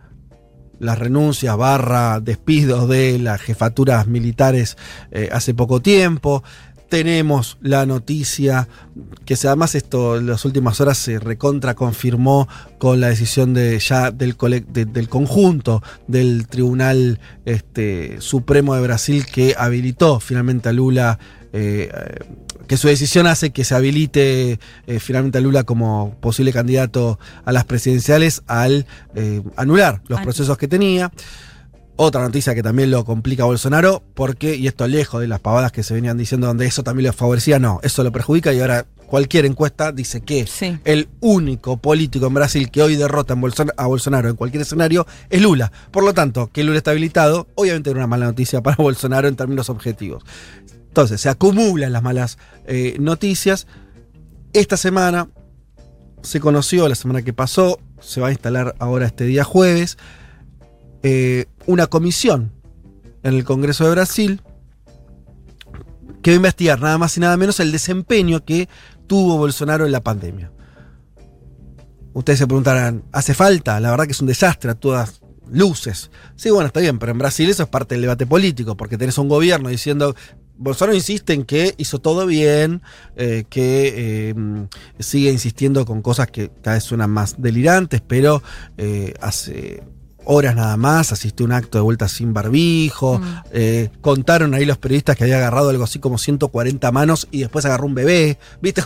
las 0.85 0.99
renuncias 0.99 1.57
barra 1.57 2.21
despidos 2.21 2.89
de 2.89 3.19
las 3.19 3.41
jefaturas 3.41 4.07
militares 4.07 4.77
eh, 5.11 5.31
hace 5.33 5.55
poco 5.55 5.81
tiempo. 5.81 6.45
Tenemos 6.91 7.57
la 7.63 7.87
noticia 7.87 8.69
que 9.25 9.35
además 9.45 9.75
esto 9.75 10.19
en 10.19 10.27
las 10.27 10.45
últimas 10.45 10.81
horas 10.81 10.99
se 10.99 11.19
recontra 11.19 11.75
confirmó 11.75 12.47
con 12.79 13.01
la 13.01 13.09
decisión 13.09 13.55
de 13.55 13.79
ya 13.79 14.11
del, 14.11 14.37
del 14.39 15.09
conjunto 15.09 15.83
del 16.07 16.47
Tribunal 16.47 17.19
este, 17.47 18.21
Supremo 18.21 18.75
de 18.75 18.83
Brasil 18.83 19.27
que 19.27 19.55
habilitó 19.59 20.21
finalmente 20.21 20.69
a 20.69 20.73
Lula 20.73 21.19
eh, 21.53 21.91
que 22.67 22.77
su 22.77 22.89
decisión 22.89 23.27
hace 23.27 23.51
que 23.51 23.65
se 23.65 23.75
habilite 23.75 24.59
eh, 24.87 24.99
finalmente 25.01 25.39
a 25.39 25.41
Lula 25.41 25.65
como 25.65 26.17
posible 26.21 26.53
candidato 26.53 27.19
a 27.45 27.53
las 27.53 27.65
presidenciales 27.65 28.43
al 28.47 28.87
eh, 29.15 29.43
anular 29.57 30.03
los 30.09 30.21
procesos 30.21 30.57
que 30.59 30.69
tenía. 30.69 31.13
Otra 31.97 32.23
noticia 32.23 32.57
que 32.57 32.63
también 32.63 32.91
lo 32.91 33.05
complica 33.05 33.45
a 33.45 33.47
Bolsonaro, 33.47 34.03
porque, 34.15 34.57
y 34.57 34.67
esto 34.67 34.89
lejos 34.89 35.21
de 35.21 35.29
las 35.29 35.39
pavadas 35.39 35.71
que 35.71 35.85
se 35.85 35.95
venían 35.95 36.19
diciendo 36.19 36.49
donde 36.49 36.67
eso 36.67 36.83
también 36.83 37.07
lo 37.07 37.13
favorecía, 37.13 37.61
no, 37.61 37.79
eso 37.85 38.03
lo 38.03 38.11
perjudica 38.11 38.53
y 38.53 38.61
ahora 38.61 38.85
cualquier 39.07 39.47
encuesta 39.47 39.93
dice 39.93 40.21
que 40.21 40.45
el 40.85 41.09
único 41.21 41.77
político 41.77 42.27
en 42.27 42.35
Brasil 42.35 42.71
que 42.73 42.83
hoy 42.83 42.97
derrota 42.97 43.37
a 43.77 43.87
Bolsonaro 43.87 44.29
en 44.29 44.35
cualquier 44.35 44.63
escenario 44.63 45.07
es 45.31 45.41
Lula. 45.41 45.71
Por 45.93 46.03
lo 46.03 46.15
tanto, 46.15 46.51
que 46.53 46.65
Lula 46.65 46.79
está 46.79 46.91
habilitado, 46.91 47.47
obviamente 47.55 47.91
era 47.91 48.01
una 48.01 48.09
mala 48.09 48.27
noticia 48.27 48.61
para 48.61 48.77
Bolsonaro 48.83 49.29
en 49.29 49.37
términos 49.37 49.71
objetivos. 49.71 50.25
Entonces, 50.95 51.21
se 51.21 51.29
acumulan 51.29 51.93
las 51.93 52.05
malas 52.05 52.39
eh, 52.69 52.95
noticias. 53.01 53.67
Esta 54.53 54.77
semana 54.77 55.29
se 56.23 56.39
conoció, 56.39 56.89
la 56.89 56.95
semana 56.95 57.23
que 57.23 57.33
pasó, 57.33 57.81
se 58.01 58.21
va 58.21 58.29
a 58.29 58.31
instalar 58.31 58.77
ahora 58.79 59.07
este 59.07 59.25
día 59.25 59.43
jueves, 59.43 59.99
eh, 61.03 61.47
una 61.67 61.89
comisión 61.89 62.53
en 63.25 63.35
el 63.35 63.43
Congreso 63.43 63.83
de 63.83 63.91
Brasil 63.91 64.41
que 66.23 66.31
va 66.31 66.35
a 66.35 66.37
investigar 66.37 66.81
nada 66.81 66.97
más 66.97 67.17
y 67.17 67.21
nada 67.21 67.37
menos 67.37 67.59
el 67.59 67.73
desempeño 67.73 68.45
que 68.45 68.69
tuvo 69.09 69.37
Bolsonaro 69.37 69.87
en 69.87 69.91
la 69.91 70.01
pandemia. 70.01 70.53
Ustedes 72.13 72.39
se 72.39 72.47
preguntarán, 72.47 73.03
¿hace 73.11 73.35
falta? 73.35 73.81
La 73.81 73.91
verdad 73.91 74.05
que 74.05 74.13
es 74.13 74.21
un 74.21 74.29
desastre 74.29 74.71
a 74.71 74.75
todas 74.77 75.23
luces. 75.51 76.13
Sí, 76.37 76.51
bueno, 76.51 76.69
está 76.69 76.79
bien, 76.79 77.01
pero 77.01 77.11
en 77.11 77.19
Brasil 77.19 77.51
eso 77.51 77.65
es 77.65 77.69
parte 77.69 77.97
del 77.97 78.03
debate 78.03 78.27
político, 78.27 78.77
porque 78.77 78.97
tenés 78.97 79.19
un 79.19 79.29
gobierno 79.29 79.71
diciendo, 79.71 80.15
Bolsonaro 80.57 80.95
insiste 80.95 81.33
en 81.33 81.45
que 81.45 81.75
hizo 81.79 81.99
todo 81.99 82.27
bien, 82.27 82.83
eh, 83.17 83.45
que 83.49 84.31
eh, 84.31 84.35
sigue 84.99 85.31
insistiendo 85.31 85.85
con 85.85 86.03
cosas 86.03 86.29
que 86.29 86.51
cada 86.63 86.77
vez 86.77 86.85
suenan 86.85 87.11
más 87.11 87.41
delirantes, 87.41 88.01
pero 88.01 88.43
eh, 88.77 89.15
hace 89.21 89.83
horas 90.27 90.55
nada 90.57 90.77
más, 90.77 91.13
asistió 91.13 91.45
a 91.45 91.47
un 91.47 91.53
acto 91.53 91.79
de 91.79 91.83
vuelta 91.83 92.09
sin 92.09 92.33
barbijo, 92.33 93.19
Mm. 93.19 93.25
eh, 93.53 93.91
contaron 94.01 94.55
ahí 94.55 94.65
los 94.65 94.79
periodistas 94.79 95.17
que 95.17 95.25
había 95.25 95.37
agarrado 95.37 95.71
algo 95.71 95.85
así 95.85 95.99
como 95.99 96.19
140 96.19 96.91
manos 96.93 97.29
y 97.31 97.41
después 97.41 97.65
agarró 97.65 97.87
un 97.87 97.95
bebé, 97.95 98.39
¿viste? 98.61 98.83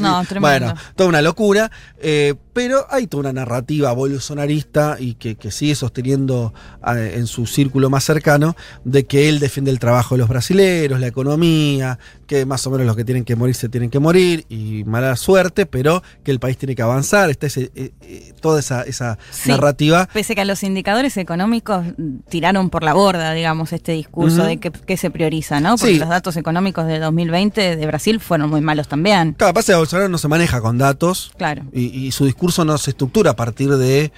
No, 0.00 0.24
tremendo. 0.24 0.40
Bueno, 0.40 0.74
toda 0.96 1.08
una 1.08 1.22
locura, 1.22 1.70
eh, 2.00 2.34
pero 2.52 2.86
hay 2.90 3.06
toda 3.06 3.20
una 3.22 3.32
narrativa 3.32 3.92
bolsonarista 3.92 4.96
y 4.98 5.14
que, 5.14 5.36
que 5.36 5.50
sigue 5.50 5.74
sosteniendo 5.74 6.52
eh, 6.94 7.12
en 7.16 7.26
su 7.26 7.46
círculo 7.46 7.88
más 7.90 8.04
cercano 8.04 8.56
de 8.84 9.06
que 9.06 9.28
él 9.28 9.38
defiende 9.38 9.70
el 9.70 9.78
trabajo 9.78 10.14
de 10.14 10.18
los 10.20 10.28
brasileros, 10.28 11.00
la 11.00 11.06
economía, 11.06 11.98
que 12.28 12.46
más 12.46 12.64
o 12.66 12.70
menos 12.70 12.86
los 12.86 12.94
que 12.94 13.04
tienen 13.04 13.24
que 13.24 13.34
morir 13.34 13.54
se 13.56 13.68
tienen 13.68 13.90
que 13.90 13.98
morir 13.98 14.44
y 14.48 14.84
mala 14.84 15.16
suerte, 15.16 15.66
pero 15.66 16.02
que 16.22 16.30
el 16.30 16.38
país 16.38 16.56
tiene 16.58 16.76
que 16.76 16.82
avanzar, 16.82 17.30
está 17.30 17.46
ese, 17.46 17.72
eh, 17.74 17.90
eh, 18.02 18.32
toda 18.40 18.60
esa, 18.60 18.82
esa 18.82 19.18
Sí. 19.30 19.48
narrativa. 19.50 20.08
Pese 20.12 20.34
que 20.36 20.42
a 20.42 20.44
los 20.44 20.62
indicadores 20.62 21.16
económicos 21.16 21.84
tiraron 22.28 22.70
por 22.70 22.84
la 22.84 22.92
borda, 22.94 23.32
digamos, 23.32 23.72
este 23.72 23.92
discurso 23.92 24.44
de 24.44 24.58
que, 24.58 24.70
que 24.70 24.96
se 24.96 25.10
prioriza, 25.10 25.58
¿no? 25.58 25.76
Porque 25.76 25.94
Sí. 25.94 25.98
los 25.98 26.08
datos 26.08 26.36
económicos 26.36 26.86
de 26.86 26.98
2020 27.00 27.76
de 27.76 27.86
Brasil 27.86 28.20
fueron 28.20 28.50
muy 28.50 28.60
malos 28.60 28.86
también. 28.88 29.32
Claro, 29.32 29.54
pasa 29.54 29.72
que 29.72 29.78
Bolsonaro 29.78 30.08
no 30.08 30.18
se 30.18 30.28
maneja 30.28 30.60
con 30.60 30.76
datos 30.78 31.32
Claro. 31.38 31.64
y, 31.72 31.86
y 31.86 32.12
su 32.12 32.26
discurso 32.26 32.64
no 32.66 32.76
se 32.78 32.90
estructura 32.90 33.30
a 33.30 33.36
partir 33.36 33.74
de 33.76 34.12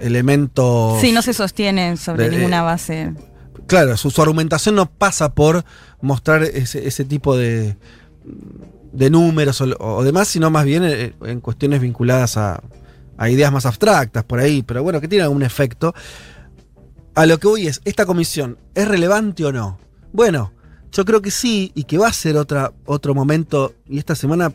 elementos. 0.00 1.00
Sí, 1.00 1.12
no 1.12 1.22
se 1.22 1.32
sostiene 1.32 1.96
sobre 1.96 2.28
de- 2.28 2.36
ninguna 2.36 2.62
base. 2.62 3.12
Claro, 3.74 3.96
su, 3.96 4.08
su 4.12 4.22
argumentación 4.22 4.76
no 4.76 4.88
pasa 4.88 5.34
por 5.34 5.64
mostrar 6.00 6.44
ese, 6.44 6.86
ese 6.86 7.04
tipo 7.04 7.36
de, 7.36 7.76
de 8.92 9.10
números 9.10 9.60
o, 9.60 10.04
demás, 10.04 10.28
sino 10.28 10.48
más 10.48 10.64
bien 10.64 10.84
en, 10.84 11.16
en 11.24 11.40
cuestiones 11.40 11.80
vinculadas 11.80 12.36
a, 12.36 12.62
a 13.18 13.30
ideas 13.30 13.50
más 13.50 13.66
abstractas 13.66 14.22
por 14.22 14.38
ahí, 14.38 14.62
pero 14.62 14.84
bueno, 14.84 15.00
que 15.00 15.08
tiene 15.08 15.24
algún 15.24 15.42
efecto. 15.42 15.92
A 17.16 17.26
lo 17.26 17.38
que 17.38 17.48
voy 17.48 17.66
es, 17.66 17.80
¿esta 17.84 18.06
comisión 18.06 18.58
es 18.76 18.86
relevante 18.86 19.44
o 19.44 19.50
no? 19.50 19.80
Bueno, 20.12 20.52
yo 20.92 21.04
creo 21.04 21.20
que 21.20 21.32
sí, 21.32 21.72
y 21.74 21.82
que 21.82 21.98
va 21.98 22.06
a 22.06 22.12
ser 22.12 22.36
otra, 22.36 22.72
otro 22.84 23.12
momento, 23.12 23.74
y 23.88 23.98
esta 23.98 24.14
semana 24.14 24.54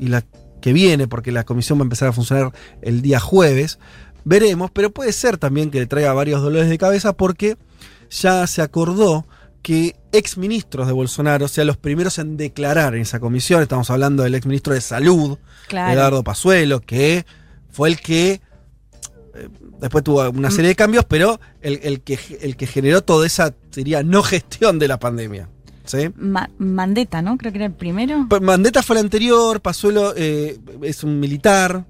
y 0.00 0.08
la 0.08 0.24
que 0.60 0.72
viene, 0.72 1.06
porque 1.06 1.30
la 1.30 1.44
comisión 1.44 1.78
va 1.78 1.82
a 1.82 1.84
empezar 1.84 2.08
a 2.08 2.12
funcionar 2.12 2.52
el 2.82 3.02
día 3.02 3.20
jueves, 3.20 3.78
veremos, 4.24 4.72
pero 4.72 4.90
puede 4.90 5.12
ser 5.12 5.38
también 5.38 5.70
que 5.70 5.78
le 5.78 5.86
traiga 5.86 6.12
varios 6.12 6.42
dolores 6.42 6.68
de 6.68 6.76
cabeza 6.76 7.12
porque 7.12 7.56
ya 8.10 8.46
se 8.46 8.62
acordó 8.62 9.26
que 9.62 9.96
exministros 10.12 10.86
de 10.86 10.92
Bolsonaro 10.92 11.48
sean 11.48 11.66
los 11.66 11.76
primeros 11.76 12.18
en 12.18 12.36
declarar 12.36 12.94
en 12.94 13.02
esa 13.02 13.20
comisión. 13.20 13.62
Estamos 13.62 13.90
hablando 13.90 14.22
del 14.22 14.34
exministro 14.34 14.72
de 14.74 14.80
Salud, 14.80 15.38
Claro. 15.66 15.92
Eduardo 15.92 16.24
Pazuelo, 16.24 16.80
que 16.80 17.26
fue 17.70 17.90
el 17.90 18.00
que 18.00 18.40
eh, 19.34 19.48
después 19.80 20.02
tuvo 20.04 20.28
una 20.30 20.50
serie 20.50 20.68
de 20.68 20.74
cambios, 20.76 21.04
pero 21.04 21.38
el, 21.60 21.80
el 21.82 22.00
que, 22.00 22.18
el 22.40 22.56
que 22.56 22.66
generó 22.66 23.02
toda 23.02 23.26
esa, 23.26 23.54
sería, 23.70 24.02
no 24.02 24.22
gestión 24.22 24.78
de 24.78 24.88
la 24.88 24.98
pandemia. 24.98 25.48
¿sí? 25.84 26.10
Ma- 26.16 26.48
Mandetta, 26.58 27.20
¿no? 27.20 27.36
Creo 27.36 27.52
que 27.52 27.58
era 27.58 27.66
el 27.66 27.72
primero. 27.72 28.26
Mandetta 28.40 28.82
fue 28.82 28.96
el 28.96 29.00
anterior, 29.04 29.60
Pazuelo 29.60 30.14
eh, 30.16 30.58
es 30.82 31.04
un 31.04 31.20
militar. 31.20 31.84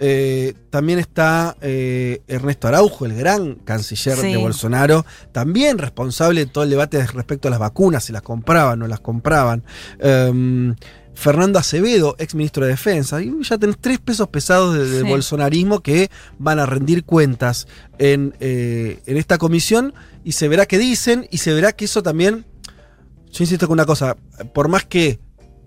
Eh, 0.00 0.54
también 0.70 0.98
está 0.98 1.56
eh, 1.60 2.22
Ernesto 2.28 2.68
Araujo, 2.68 3.04
el 3.06 3.14
gran 3.14 3.56
canciller 3.56 4.16
Sí. 4.16 4.28
de 4.32 4.36
Bolsonaro, 4.36 5.04
también 5.32 5.78
responsable 5.78 6.44
de 6.44 6.50
todo 6.50 6.64
el 6.64 6.70
debate 6.70 7.04
respecto 7.06 7.48
a 7.48 7.50
las 7.50 7.60
vacunas, 7.60 8.04
si 8.04 8.12
las 8.12 8.22
compraban 8.22 8.74
o 8.74 8.84
no 8.84 8.88
las 8.88 9.00
compraban. 9.00 9.64
Em, 9.98 10.74
Fernando 11.14 11.58
Acevedo, 11.58 12.14
ex 12.20 12.36
ministro 12.36 12.64
de 12.64 12.70
Defensa. 12.70 13.20
Y 13.20 13.32
ya 13.42 13.58
tenés 13.58 13.76
tres 13.80 13.98
pesos 13.98 14.28
pesados 14.28 14.74
de- 14.78 14.88
del 14.88 15.02
Sí. 15.02 15.08
bolsonarismo 15.08 15.80
que 15.80 16.10
van 16.38 16.60
a 16.60 16.66
rendir 16.66 17.02
cuentas 17.04 17.66
en, 17.98 18.34
eh, 18.38 19.00
en 19.04 19.16
esta 19.16 19.36
comisión 19.36 19.92
y 20.22 20.32
se 20.32 20.46
verá 20.46 20.66
qué 20.66 20.78
dicen 20.78 21.26
y 21.32 21.38
se 21.38 21.52
verá 21.52 21.72
que 21.72 21.86
eso 21.86 22.04
también 22.04 22.44
yo 23.32 23.44
insisto 23.44 23.66
con 23.66 23.74
una 23.74 23.84
cosa, 23.84 24.16
por 24.54 24.68
más 24.68 24.84
que 24.84 25.18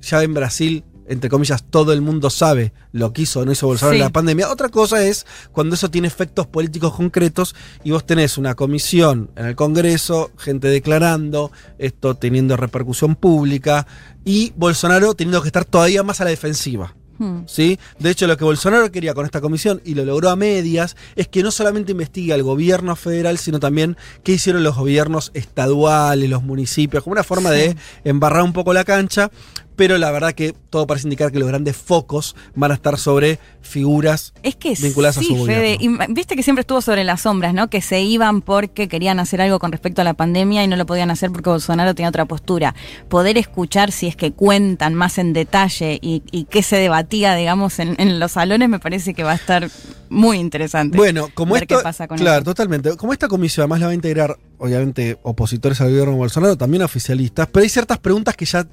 ya 0.01 0.23
en 0.23 0.33
Brasil, 0.33 0.83
entre 1.11 1.29
comillas, 1.29 1.63
todo 1.69 1.93
el 1.93 2.01
mundo 2.01 2.29
sabe 2.29 2.73
lo 2.93 3.11
que 3.13 3.23
hizo 3.23 3.41
o 3.41 3.45
no 3.45 3.51
hizo 3.51 3.67
Bolsonaro 3.67 3.93
Sí. 3.95 3.99
en 4.01 4.05
la 4.05 4.11
pandemia, 4.11 4.49
otra 4.49 4.69
cosa 4.69 5.03
es 5.05 5.25
cuando 5.51 5.75
eso 5.75 5.91
tiene 5.91 6.07
efectos 6.07 6.47
políticos 6.47 6.93
concretos 6.95 7.53
y 7.83 7.91
vos 7.91 8.05
tenés 8.05 8.37
una 8.37 8.55
comisión 8.55 9.29
en 9.35 9.45
el 9.45 9.55
Congreso, 9.55 10.31
gente 10.37 10.67
declarando, 10.69 11.51
esto 11.77 12.15
teniendo 12.15 12.55
repercusión 12.57 13.15
pública 13.15 13.85
y 14.23 14.53
Bolsonaro 14.55 15.13
teniendo 15.13 15.41
que 15.41 15.49
estar 15.49 15.65
todavía 15.65 16.01
más 16.03 16.21
a 16.21 16.23
la 16.23 16.29
defensiva. 16.29 16.95
Hmm. 17.17 17.43
¿sí? 17.45 17.77
De 17.99 18.09
hecho, 18.09 18.25
lo 18.25 18.35
que 18.35 18.43
Bolsonaro 18.43 18.91
quería 18.91 19.13
con 19.13 19.25
esta 19.25 19.41
comisión, 19.41 19.79
y 19.85 19.93
lo 19.93 20.03
logró 20.05 20.31
a 20.31 20.35
medias, 20.35 20.95
es 21.15 21.27
que 21.27 21.43
no 21.43 21.51
solamente 21.51 21.91
investigue 21.91 22.33
al 22.33 22.41
gobierno 22.41 22.95
federal, 22.95 23.37
sino 23.37 23.59
también 23.59 23.95
qué 24.23 24.31
hicieron 24.31 24.63
los 24.63 24.75
gobiernos 24.75 25.29
estaduales, 25.35 26.27
los 26.29 26.41
municipios, 26.41 27.03
como 27.03 27.11
una 27.13 27.23
forma 27.23 27.51
Sí. 27.51 27.57
de 27.57 27.75
embarrar 28.05 28.41
un 28.41 28.53
poco 28.53 28.73
la 28.73 28.83
cancha, 28.85 29.29
pero 29.75 29.97
la 29.97 30.11
verdad 30.11 30.33
que 30.33 30.53
todo 30.69 30.87
parece 30.87 31.07
indicar 31.07 31.31
que 31.31 31.39
los 31.39 31.47
grandes 31.47 31.75
focos 31.75 32.35
van 32.55 32.71
a 32.71 32.75
estar 32.75 32.97
sobre 32.97 33.39
figuras 33.61 34.33
Es 34.43 34.55
que 34.55 34.73
vinculadas 34.79 35.17
a 35.17 35.23
su 35.23 35.35
gobierno. 35.35 35.53
Fede, 35.53 35.77
y 35.79 35.89
viste 36.13 36.35
que 36.35 36.43
siempre 36.43 36.61
estuvo 36.61 36.81
sobre 36.81 37.03
las 37.03 37.21
sombras, 37.21 37.53
¿no? 37.53 37.69
Que 37.69 37.81
se 37.81 38.01
iban 38.01 38.41
porque 38.41 38.87
querían 38.87 39.19
hacer 39.19 39.41
algo 39.41 39.59
con 39.59 39.71
respecto 39.71 40.01
a 40.01 40.03
la 40.03 40.13
pandemia 40.13 40.63
y 40.63 40.67
no 40.67 40.75
lo 40.75 40.85
podían 40.85 41.11
hacer 41.11 41.31
porque 41.31 41.49
Bolsonaro 41.49 41.95
tenía 41.95 42.09
otra 42.09 42.25
postura. 42.25 42.75
Poder 43.09 43.37
escuchar 43.37 43.91
si 43.91 44.07
es 44.07 44.15
que 44.15 44.31
cuentan 44.31 44.93
más 44.93 45.17
en 45.17 45.33
detalle 45.33 45.99
y, 46.01 46.23
y 46.31 46.45
qué 46.45 46.63
se 46.63 46.77
debatía, 46.77 47.35
digamos, 47.35 47.79
en, 47.79 47.95
en 47.99 48.19
los 48.19 48.33
salones, 48.33 48.69
me 48.69 48.79
parece 48.79 49.13
que 49.13 49.23
va 49.23 49.31
a 49.31 49.35
estar 49.35 49.69
muy 50.11 50.37
interesante. 50.37 50.97
Bueno, 50.97 51.29
como 51.33 51.53
ver 51.53 51.63
esto, 51.63 51.77
qué 51.77 51.83
pasa 51.83 52.07
con 52.07 52.17
claro, 52.17 52.39
eso. 52.39 52.45
totalmente. 52.45 52.95
Como 52.97 53.13
esta 53.13 53.27
comisión 53.29 53.63
además 53.63 53.79
la 53.79 53.85
va 53.87 53.91
a 53.93 53.95
integrar, 53.95 54.37
obviamente, 54.57 55.17
opositores 55.23 55.79
al 55.79 55.89
gobierno 55.89 56.11
de 56.11 56.17
Bolsonaro, 56.17 56.57
también 56.57 56.83
oficialistas, 56.83 57.47
pero 57.51 57.63
hay 57.63 57.69
ciertas 57.69 57.97
preguntas 57.97 58.35
que 58.35 58.45
ya 58.45 58.67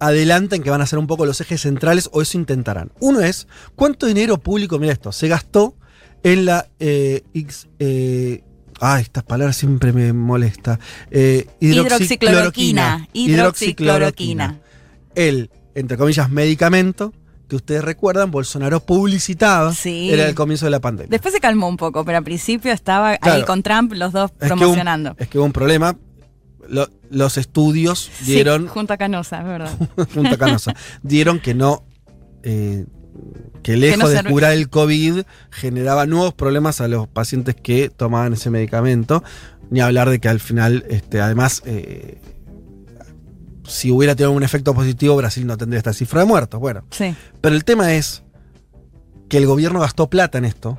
adelantan 0.00 0.62
que 0.62 0.70
van 0.70 0.80
a 0.82 0.86
ser 0.86 0.98
un 0.98 1.06
poco 1.06 1.24
los 1.26 1.40
ejes 1.40 1.62
centrales 1.62 2.08
o 2.12 2.22
eso 2.22 2.36
intentarán. 2.38 2.90
Uno 3.00 3.20
es, 3.20 3.46
¿cuánto 3.74 4.06
dinero 4.06 4.38
público, 4.38 4.78
mira 4.78 4.92
esto, 4.92 5.12
se 5.12 5.28
gastó 5.28 5.74
en 6.22 6.44
la... 6.44 6.66
Eh, 6.80 7.22
X- 7.34 7.68
eh, 7.78 8.42
ah, 8.80 9.00
estas 9.00 9.22
palabras 9.24 9.56
siempre 9.56 9.92
me 9.92 10.12
molesta. 10.12 10.78
Eh, 11.10 11.46
hidroxicloroquina. 11.60 13.08
Hidroxicloroquina. 13.12 14.60
El, 15.14 15.50
entre 15.74 15.96
comillas, 15.96 16.30
medicamento 16.30 17.12
que 17.48 17.54
ustedes 17.56 17.84
recuerdan, 17.84 18.30
Bolsonaro 18.32 18.80
publicitaba 18.80 19.72
Sí. 19.72 20.10
era 20.12 20.26
el 20.28 20.34
comienzo 20.34 20.66
de 20.66 20.72
la 20.72 20.80
pandemia. 20.80 21.08
Después 21.10 21.32
se 21.32 21.40
calmó 21.40 21.68
un 21.68 21.76
poco, 21.76 22.04
pero 22.04 22.18
al 22.18 22.24
principio 22.24 22.72
estaba 22.72 23.16
ahí 23.20 23.44
con 23.44 23.62
Trump 23.62 23.92
los 23.92 24.12
dos 24.12 24.32
Es 24.32 24.48
que 24.48 24.54
hubo- 24.54 24.58
promocionando. 24.58 25.14
es 25.16 25.28
que 25.28 25.38
hubo 25.38 25.44
un 25.46 25.52
problema. 25.52 25.96
Lo- 26.68 26.88
los 27.10 27.36
estudios 27.38 28.10
Sí, 28.20 28.32
dieron, 28.34 28.66
junto 28.68 28.92
a 28.92 28.96
Canosa, 28.96 29.40
es 29.40 29.44
verdad. 29.46 29.78
junto 30.14 30.34
a 30.34 30.38
Canosa, 30.38 30.74
dieron 31.02 31.38
que 31.40 31.54
no, 31.54 31.84
eh, 32.42 32.84
que 33.62 33.76
lejos 33.76 33.98
no 33.98 34.08
de 34.08 34.18
serv- 34.18 34.30
curar 34.30 34.52
el 34.52 34.68
COVID 34.68 35.22
generaba 35.50 36.06
nuevos 36.06 36.34
problemas 36.34 36.80
a 36.80 36.88
los 36.88 37.08
pacientes 37.08 37.54
que 37.54 37.88
tomaban 37.90 38.32
ese 38.34 38.50
medicamento. 38.50 39.22
Ni 39.70 39.80
hablar 39.80 40.10
de 40.10 40.20
que 40.20 40.28
al 40.28 40.38
final, 40.38 40.84
este, 40.88 41.20
además, 41.20 41.62
eh, 41.66 42.20
si 43.66 43.90
hubiera 43.90 44.14
tenido 44.14 44.32
un 44.32 44.42
efecto 44.44 44.74
positivo, 44.74 45.16
Brasil 45.16 45.44
no 45.46 45.56
tendría 45.56 45.78
esta 45.78 45.92
cifra 45.92 46.20
de 46.20 46.26
muertos. 46.26 46.60
Bueno, 46.60 46.84
Sí. 46.90 47.14
pero 47.40 47.54
el 47.56 47.64
tema 47.64 47.94
es 47.94 48.22
que 49.28 49.38
el 49.38 49.46
gobierno 49.46 49.80
gastó 49.80 50.08
plata 50.08 50.38
en 50.38 50.44
esto, 50.44 50.78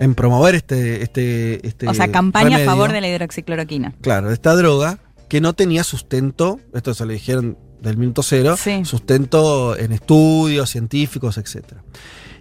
en 0.00 0.14
promover 0.14 0.54
este, 0.56 1.02
este, 1.02 1.64
este 1.66 1.86
O 1.86 1.94
sea, 1.94 2.10
campaña 2.10 2.56
a 2.56 2.64
favor 2.64 2.90
de 2.90 3.00
la 3.00 3.08
hidroxicloroquina. 3.08 3.94
Claro, 4.00 4.28
de 4.28 4.34
esta 4.34 4.56
droga 4.56 4.98
que 5.28 5.40
no 5.40 5.52
tenía 5.52 5.84
sustento, 5.84 6.58
esto 6.74 6.94
se 6.94 7.04
lo 7.06 7.12
dijeron 7.12 7.56
del 7.80 7.96
minuto 7.98 8.22
cero, 8.22 8.56
Sí. 8.56 8.84
sustento 8.84 9.76
en 9.76 9.92
estudios 9.92 10.70
científicos, 10.70 11.38
etc. 11.38 11.64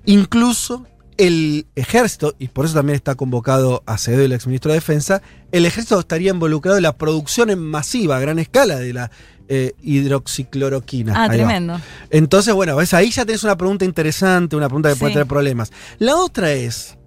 Incluso 0.06 0.88
el 1.18 1.68
ejército, 1.76 2.34
y 2.40 2.48
por 2.48 2.66
eso 2.66 2.76
también 2.76 2.96
está 2.96 3.16
convocado 3.16 3.84
Acevedo, 3.86 4.24
el 4.24 4.32
exministro 4.32 4.72
de 4.72 4.78
Defensa, 4.78 5.22
el 5.52 5.66
ejército 5.66 6.00
estaría 6.00 6.32
involucrado 6.32 6.78
en 6.78 6.84
la 6.84 6.98
producción 6.98 7.50
en 7.50 7.60
masiva, 7.60 8.16
a 8.16 8.20
gran 8.22 8.40
escala, 8.40 8.78
de 8.78 8.94
la 8.94 9.12
eh, 9.50 9.74
hidroxicloroquina. 9.82 11.14
Ah, 11.16 11.28
va. 11.28 11.34
tremendo. 11.34 11.82
Entonces, 12.10 12.54
bueno, 12.54 12.78
ves, 12.78 12.94
ahí 12.94 13.12
ya 13.12 13.26
tenés 13.26 13.44
una 13.44 13.58
pregunta 13.58 13.84
interesante, 13.84 14.56
una 14.56 14.68
pregunta 14.68 14.90
que 14.90 14.96
puede 14.96 15.12
tener 15.14 15.28
problemas. 15.28 15.72
La 15.98 16.16
otra 16.16 16.54
es, 16.54 16.99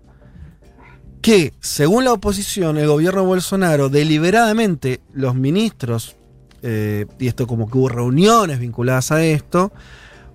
que, 1.22 1.54
según 1.60 2.04
la 2.04 2.12
oposición, 2.12 2.76
el 2.76 2.88
gobierno 2.88 3.24
Bolsonaro, 3.24 3.88
deliberadamente, 3.88 5.00
los 5.14 5.36
ministros, 5.36 6.16
eh, 6.62 7.06
y 7.18 7.28
esto 7.28 7.46
como 7.46 7.70
que 7.70 7.78
hubo 7.78 7.88
reuniones 7.88 8.58
vinculadas 8.58 9.12
a 9.12 9.24
esto, 9.24 9.72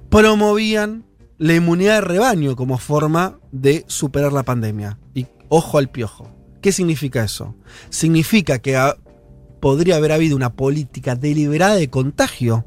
promovían 0.09 1.05
la 1.37 1.55
inmunidad 1.55 1.95
de 1.95 2.01
rebaño 2.01 2.55
como 2.55 2.77
forma 2.77 3.37
de 3.51 3.83
superar 3.87 4.31
la 4.31 4.43
pandemia. 4.43 4.97
Y 5.13 5.27
ojo 5.49 5.77
al 5.77 5.89
piojo. 5.89 6.31
¿Qué 6.61 6.71
significa 6.71 7.23
eso? 7.23 7.55
Significa 7.89 8.59
que 8.59 8.79
podría 9.59 9.97
haber 9.97 10.13
habido 10.13 10.37
una 10.37 10.53
política 10.53 11.15
deliberada 11.15 11.75
de 11.75 11.89
contagio 11.89 12.65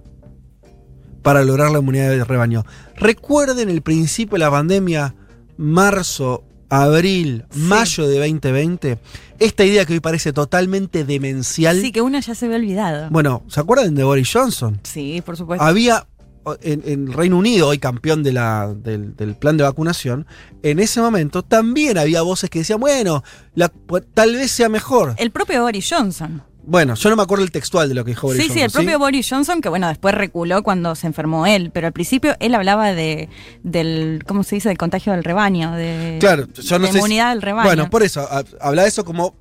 para 1.22 1.42
lograr 1.42 1.70
la 1.70 1.78
inmunidad 1.78 2.10
de 2.10 2.24
rebaño. 2.24 2.64
Recuerden 2.96 3.70
el 3.70 3.80
principio 3.80 4.34
de 4.34 4.40
la 4.40 4.50
pandemia, 4.50 5.14
marzo, 5.56 6.44
abril, 6.70 7.44
Sí. 7.50 7.58
mayo 7.60 8.08
de 8.08 8.18
2020. 8.18 8.98
Esta 9.38 9.64
idea 9.64 9.84
que 9.84 9.92
hoy 9.94 10.00
parece 10.00 10.32
totalmente 10.32 11.04
demencial. 11.04 11.80
Sí, 11.80 11.92
que 11.92 12.00
uno 12.00 12.18
ya 12.20 12.34
se 12.34 12.48
ve 12.48 12.56
olvidado. 12.56 13.08
Bueno, 13.10 13.42
¿se 13.48 13.60
acuerdan 13.60 13.94
de 13.94 14.04
Boris 14.04 14.30
Johnson? 14.32 14.80
Sí, 14.84 15.22
por 15.24 15.36
supuesto. 15.36 15.64
Había 15.64 16.06
en, 16.62 16.82
en 16.86 17.12
Reino 17.12 17.36
Unido, 17.36 17.68
hoy 17.68 17.78
campeón 17.78 18.22
de 18.22 18.32
la- 18.32 18.74
del, 18.74 19.14
del 19.14 19.36
plan 19.36 19.56
de 19.58 19.62
vacunación, 19.64 20.26
en 20.62 20.78
ese 20.80 21.00
momento 21.00 21.42
también 21.42 21.98
había 21.98 22.22
voces 22.22 22.48
que 22.50 22.60
decían, 22.60 22.80
bueno, 22.80 23.22
la- 23.54 23.70
pu- 23.70 24.04
tal 24.14 24.34
vez 24.34 24.50
sea 24.50 24.68
mejor. 24.68 25.14
El 25.18 25.30
propio 25.30 25.62
Boris 25.62 25.86
Johnson. 25.90 26.42
Bueno, 26.62 26.95
yo 26.95 27.11
no 27.11 27.17
me 27.17 27.23
acuerdo 27.23 27.43
el 27.45 27.50
textual 27.50 27.88
de 27.88 27.95
lo 27.95 28.05
que 28.05 28.11
dijo 28.11 28.26
Boris 28.29 28.43
Sí, 28.43 28.49
sí, 28.49 28.61
Johnson. 28.61 28.64
el 28.83 28.87
propio 28.87 28.99
Boris 28.99 29.29
Johnson, 29.29 29.61
que 29.61 29.69
bueno, 29.69 29.88
después 29.88 30.14
reculó 30.14 30.62
cuando 30.62 30.95
se 30.95 31.07
enfermó 31.07 31.47
él, 31.47 31.71
pero 31.73 31.87
al 31.87 31.93
principio 31.93 32.35
él 32.38 32.55
hablaba 32.55 32.93
de 32.93 33.29
del, 33.62 34.23
¿cómo 34.26 34.43
se 34.43 34.57
dice? 34.57 34.69
del 34.69 34.79
contagio 34.79 35.12
del 35.12 35.25
rebaño, 35.25 35.73
de 35.73 36.19
Claro, 36.21 36.47
yo 36.55 36.79
no 36.79 36.87
de 36.87 36.87
sé 36.88 36.93
si- 36.93 36.99
inmunidad 36.99 37.31
del 37.31 37.43
rebaño. 37.43 37.67
Bueno, 37.67 37.90
por 37.90 38.02
eso, 38.02 38.21
a- 38.21 38.45
habla 38.61 38.83
de 38.83 38.88
eso 38.88 39.05
como. 39.05 39.35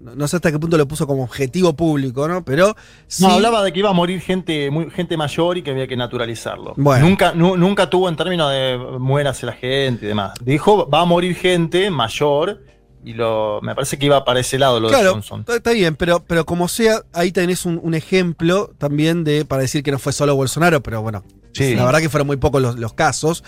no- 0.00 0.16
No 0.16 0.26
sé 0.26 0.34
hasta 0.34 0.50
qué 0.50 0.58
punto 0.58 0.76
lo 0.76 0.88
puso 0.88 1.06
como 1.06 1.22
objetivo 1.22 1.74
público, 1.74 2.26
¿no? 2.26 2.44
Pero. 2.44 2.74
Sí, 3.06 3.22
No, 3.24 3.30
hablaba 3.34 3.62
de 3.62 3.72
que 3.72 3.78
iba 3.78 3.90
a 3.90 3.92
morir 3.92 4.20
gente, 4.20 4.68
muy- 4.68 4.90
gente 4.90 5.16
mayor 5.16 5.58
y 5.58 5.62
que 5.62 5.70
había 5.70 5.86
que 5.86 5.96
naturalizarlo. 5.96 6.74
Bueno. 6.76 7.06
Nunca, 7.08 7.32
nu- 7.34 7.56
nunca 7.56 7.88
tuvo 7.88 8.08
en 8.08 8.16
términos 8.16 8.50
de 8.50 8.76
muérase 8.98 9.46
la 9.46 9.52
gente 9.52 10.04
y 10.06 10.08
demás. 10.08 10.32
Dijo, 10.44 10.90
va 10.90 11.02
a 11.02 11.04
morir 11.04 11.36
gente 11.36 11.88
mayor 11.88 12.64
y 13.04 13.14
lo, 13.14 13.60
me 13.62 13.74
parece 13.74 13.98
que 13.98 14.06
iba 14.06 14.24
para 14.24 14.40
ese 14.40 14.58
lado 14.58 14.78
lo 14.80 14.90
de 14.90 15.04
Johnson. 15.08 15.44
está 15.48 15.72
bien, 15.72 15.96
pero, 15.96 16.22
pero 16.24 16.44
como 16.46 16.68
sea, 16.68 17.02
ahí 17.12 17.32
tenés 17.32 17.66
un, 17.66 17.80
un 17.82 17.94
ejemplo 17.94 18.72
también 18.78 19.24
de, 19.24 19.44
para 19.44 19.62
decir 19.62 19.82
que 19.82 19.90
no 19.92 19.98
fue 19.98 20.12
solo 20.12 20.34
Bolsonaro, 20.36 20.82
pero 20.82 21.02
bueno, 21.02 21.24
Sí. 21.52 21.74
la 21.74 21.84
verdad 21.84 22.00
que 22.00 22.08
fueron 22.08 22.26
muy 22.26 22.36
pocos 22.38 22.62
los, 22.62 22.78
los 22.78 22.94
casos. 22.94 23.44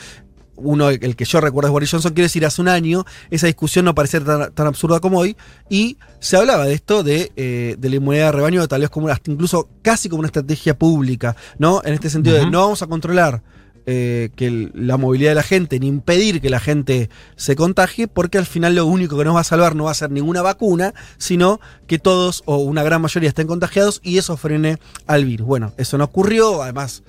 Uno, 0.56 0.88
el, 0.88 1.02
el 1.02 1.16
que 1.16 1.24
yo 1.24 1.40
recuerdo 1.40 1.66
es 1.68 1.72
Boris 1.72 1.90
Johnson, 1.90 2.12
quiero 2.12 2.26
decir, 2.26 2.46
hace 2.46 2.60
un 2.62 2.68
año 2.68 3.04
esa 3.30 3.46
discusión 3.48 3.84
no 3.84 3.94
parecía 3.94 4.20
tan, 4.22 4.52
tan 4.52 4.66
absurda 4.68 5.00
como 5.00 5.18
hoy, 5.18 5.36
y 5.68 5.96
se 6.20 6.36
hablaba 6.36 6.64
de 6.64 6.74
esto 6.74 7.02
de, 7.02 7.32
eh, 7.34 7.74
de 7.76 7.90
la 7.90 7.96
inmunidad 7.96 8.26
de 8.26 8.32
rebaño, 8.32 8.68
tal 8.68 8.80
vez 8.82 8.88
como 8.90 9.06
una- 9.06 9.20
incluso 9.26 9.68
casi 9.82 10.08
como 10.08 10.20
una 10.20 10.28
estrategia 10.28 10.78
pública, 10.78 11.34
¿no? 11.58 11.80
En 11.84 11.92
este 11.94 12.08
sentido 12.08 12.36
de 12.36 12.48
no 12.48 12.60
vamos 12.60 12.82
a 12.82 12.86
controlar 12.86 13.42
eh, 13.86 14.30
que 14.34 14.70
la 14.72 14.96
movilidad 14.96 15.32
de 15.32 15.34
la 15.34 15.42
gente, 15.42 15.78
ni 15.78 15.88
impedir 15.88 16.40
que 16.40 16.48
la 16.48 16.58
gente 16.58 17.10
se 17.36 17.54
contagie, 17.54 18.08
porque 18.08 18.38
al 18.38 18.46
final 18.46 18.74
lo 18.74 18.86
único 18.86 19.18
que 19.18 19.26
nos 19.26 19.36
va 19.36 19.40
a 19.40 19.44
salvar 19.44 19.76
no 19.76 19.84
va 19.84 19.90
a 19.90 19.94
ser 19.94 20.10
ninguna 20.10 20.40
vacuna, 20.40 20.94
sino 21.18 21.60
que 21.86 21.98
todos 21.98 22.42
o 22.46 22.56
una 22.56 22.82
gran 22.82 23.02
mayoría 23.02 23.28
estén 23.28 23.46
contagiados 23.46 24.00
y 24.02 24.16
eso 24.16 24.38
frene 24.38 24.78
al 25.06 25.26
virus. 25.26 25.46
Bueno, 25.46 25.74
eso 25.76 25.98
no 25.98 26.04
ocurrió, 26.04 26.62
además 26.62 27.02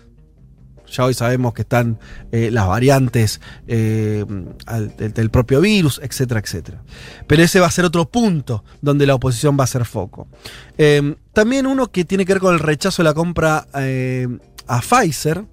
ya 0.91 1.05
hoy 1.05 1.13
sabemos 1.13 1.53
que 1.53 1.61
están 1.61 1.97
eh, 2.33 2.51
las 2.51 2.67
variantes 2.67 3.39
eh, 3.67 4.25
del, 4.97 5.29
propio 5.29 5.61
virus, 5.61 6.01
etcétera, 6.03 6.41
etcétera. 6.41 6.83
Pero 7.25 7.41
ese 7.41 7.61
va 7.61 7.67
a 7.67 7.71
ser 7.71 7.85
otro 7.85 8.09
punto 8.09 8.65
donde 8.81 9.07
la 9.07 9.15
oposición 9.15 9.57
va 9.57 9.63
a 9.63 9.67
ser 9.67 9.85
foco. 9.85 10.27
También 11.31 11.67
uno 11.67 11.89
que 11.89 12.03
tiene 12.03 12.25
que 12.25 12.33
ver 12.33 12.41
con 12.41 12.53
el 12.53 12.59
rechazo 12.59 13.01
de 13.01 13.09
la 13.09 13.13
compra 13.13 13.65
a 14.67 14.81
Pfizer, 14.81 15.45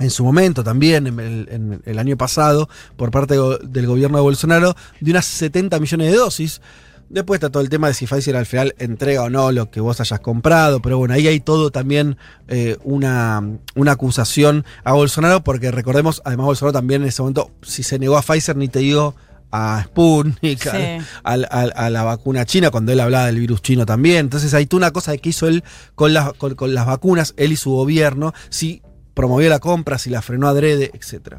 en 0.00 0.10
su 0.10 0.24
momento 0.24 0.64
también, 0.64 1.06
en 1.06 1.20
el, 1.20 1.48
en 1.50 1.82
el 1.84 1.98
año 1.98 2.16
pasado, 2.16 2.68
por 2.96 3.10
parte 3.10 3.34
de 3.36 3.58
del 3.62 3.86
gobierno 3.86 4.16
de 4.18 4.22
Bolsonaro, 4.22 4.74
de 5.00 5.10
unas 5.12 5.26
70 5.26 5.78
millones 5.78 6.10
de 6.10 6.16
dosis. 6.16 6.60
Después 7.08 7.38
está 7.38 7.50
todo 7.50 7.62
el 7.62 7.68
tema 7.68 7.88
de 7.88 7.94
si 7.94 8.06
Pfizer 8.06 8.36
al 8.36 8.46
final 8.46 8.72
entrega 8.78 9.24
o 9.24 9.30
no 9.30 9.50
lo 9.50 9.68
que 9.68 9.80
vos 9.80 10.00
hayas 10.00 10.20
comprado, 10.20 10.80
pero 10.80 10.96
bueno, 10.96 11.12
ahí 11.14 11.26
hay 11.26 11.40
todo 11.40 11.70
también 11.72 12.16
eh, 12.46 12.76
una, 12.84 13.42
una 13.74 13.92
acusación 13.92 14.64
a 14.84 14.92
Bolsonaro, 14.92 15.42
porque 15.42 15.72
recordemos, 15.72 16.22
además 16.24 16.46
Bolsonaro 16.46 16.72
también 16.72 17.02
en 17.02 17.08
ese 17.08 17.20
momento, 17.22 17.50
si 17.62 17.82
se 17.82 17.98
negó 17.98 18.16
a 18.16 18.22
Pfizer, 18.22 18.56
ni 18.56 18.68
te 18.68 18.78
digo 18.78 19.16
a 19.50 19.82
Sputnik, 19.86 20.62
Sí. 20.62 21.04
al- 21.24 21.48
a 21.50 21.90
la 21.90 22.04
vacuna 22.04 22.44
china, 22.46 22.70
cuando 22.70 22.92
él 22.92 23.00
hablaba 23.00 23.26
del 23.26 23.40
virus 23.40 23.60
chino 23.60 23.84
también. 23.84 24.18
Entonces 24.18 24.54
hay 24.54 24.66
toda 24.66 24.78
una 24.78 24.90
cosa 24.92 25.10
de 25.10 25.18
que 25.18 25.30
hizo 25.30 25.48
él 25.48 25.64
con 25.96 26.14
las, 26.14 26.32
con, 26.34 26.54
con 26.54 26.72
las 26.74 26.86
vacunas, 26.86 27.34
él 27.36 27.50
y 27.50 27.56
su 27.56 27.72
gobierno, 27.72 28.32
si 28.50 28.82
promovió 29.14 29.48
la 29.48 29.58
compra, 29.58 29.98
si 29.98 30.10
la 30.10 30.22
frenó 30.22 30.48
adrede, 30.48 30.90
etc. 30.94 31.36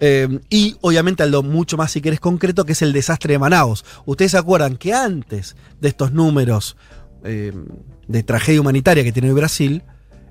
Eh, 0.00 0.40
y 0.50 0.76
obviamente 0.80 1.22
algo 1.22 1.42
mucho 1.42 1.76
más, 1.76 1.92
si 1.92 2.00
querés, 2.00 2.20
concreto, 2.20 2.64
que 2.64 2.72
es 2.72 2.82
el 2.82 2.92
desastre 2.92 3.34
de 3.34 3.38
Manaus. 3.38 3.84
Ustedes 4.04 4.32
se 4.32 4.38
acuerdan 4.38 4.76
que 4.76 4.92
antes 4.92 5.56
de 5.80 5.88
estos 5.88 6.12
números 6.12 6.76
eh, 7.24 7.52
de 8.08 8.22
tragedia 8.22 8.60
humanitaria 8.60 9.04
que 9.04 9.12
tiene 9.12 9.32
Brasil, 9.32 9.82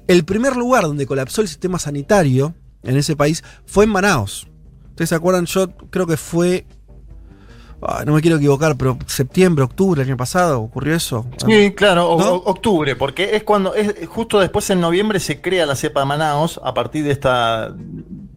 el 0.07 0.25
primer 0.25 0.55
lugar 0.55 0.83
donde 0.83 1.05
colapsó 1.05 1.41
el 1.41 1.47
sistema 1.47 1.79
sanitario 1.79 2.53
en 2.83 2.97
ese 2.97 3.15
país 3.15 3.43
fue 3.65 3.85
en 3.85 3.91
Manaus. 3.91 4.47
¿Ustedes 4.89 5.09
se 5.09 5.15
acuerdan? 5.15 5.45
Yo 5.45 5.71
creo 5.89 6.05
que 6.05 6.17
fue. 6.17 6.65
Ah, 7.81 8.03
no 8.05 8.13
me 8.13 8.21
quiero 8.21 8.37
equivocar, 8.37 8.77
pero 8.77 8.97
septiembre, 9.05 9.63
octubre, 9.63 10.01
el 10.01 10.07
año 10.07 10.17
pasado 10.17 10.61
ocurrió 10.61 10.95
eso. 10.95 11.25
Sí, 11.45 11.71
claro, 11.75 12.09
octubre, 12.09 12.95
porque 12.95 13.35
es 13.35 13.43
cuando, 13.43 13.73
es 13.75 14.07
justo 14.07 14.39
después 14.39 14.69
en 14.69 14.79
noviembre 14.79 15.19
se 15.19 15.41
crea 15.41 15.65
la 15.65 15.75
cepa 15.75 16.01
de 16.01 16.05
Manaos 16.05 16.59
a 16.63 16.73
partir 16.73 17.03
de 17.03 17.11
esta 17.11 17.73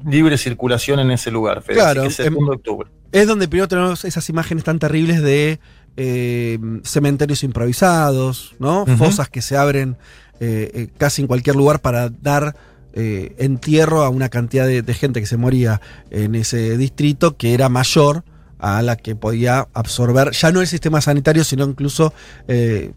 libre 0.05 0.39
circulación 0.39 1.01
en 1.01 1.11
ese 1.11 1.31
lugar, 1.31 1.63
Fede. 1.63 1.77
Claro, 1.77 2.03
que 2.03 2.23
em- 2.23 2.35
de 2.35 2.51
octubre. 2.51 2.89
Es 3.13 3.27
donde 3.29 3.47
primero 3.47 3.69
tenemos 3.69 4.05
esas 4.05 4.29
imágenes 4.29 4.65
tan 4.65 4.79
terribles 4.79 5.23
de 5.23 5.61
eh, 5.97 6.59
cementerios 6.83 7.45
improvisados, 7.45 8.55
¿no? 8.59 8.85
Fosas 8.99 9.29
que 9.29 9.41
se 9.41 9.57
abren 9.57 9.97
eh, 10.41 10.71
eh, 10.75 10.89
casi 10.99 11.23
en 11.23 11.29
cualquier 11.29 11.55
lugar 11.55 11.81
para 11.81 12.09
dar 12.09 12.57
eh, 12.93 13.35
entierro 13.39 14.03
a 14.03 14.09
una 14.09 14.29
cantidad 14.29 14.67
de, 14.67 14.83
de 14.83 14.95
gente 14.95 15.21
que 15.21 15.27
se 15.27 15.37
moría 15.37 15.81
en 16.11 16.35
ese 16.35 16.77
distrito 16.77 17.37
que 17.37 17.55
era 17.55 17.69
mayor 17.69 18.25
a 18.65 18.83
la 18.83 18.97
que 18.97 19.15
podía 19.17 19.69
absorber, 19.75 20.31
ya 20.33 20.51
no 20.53 20.61
el 20.61 20.67
sistema 20.67 21.01
sanitario, 21.01 21.45
sino 21.45 21.65
incluso 21.65 22.13
eh, 22.49 22.93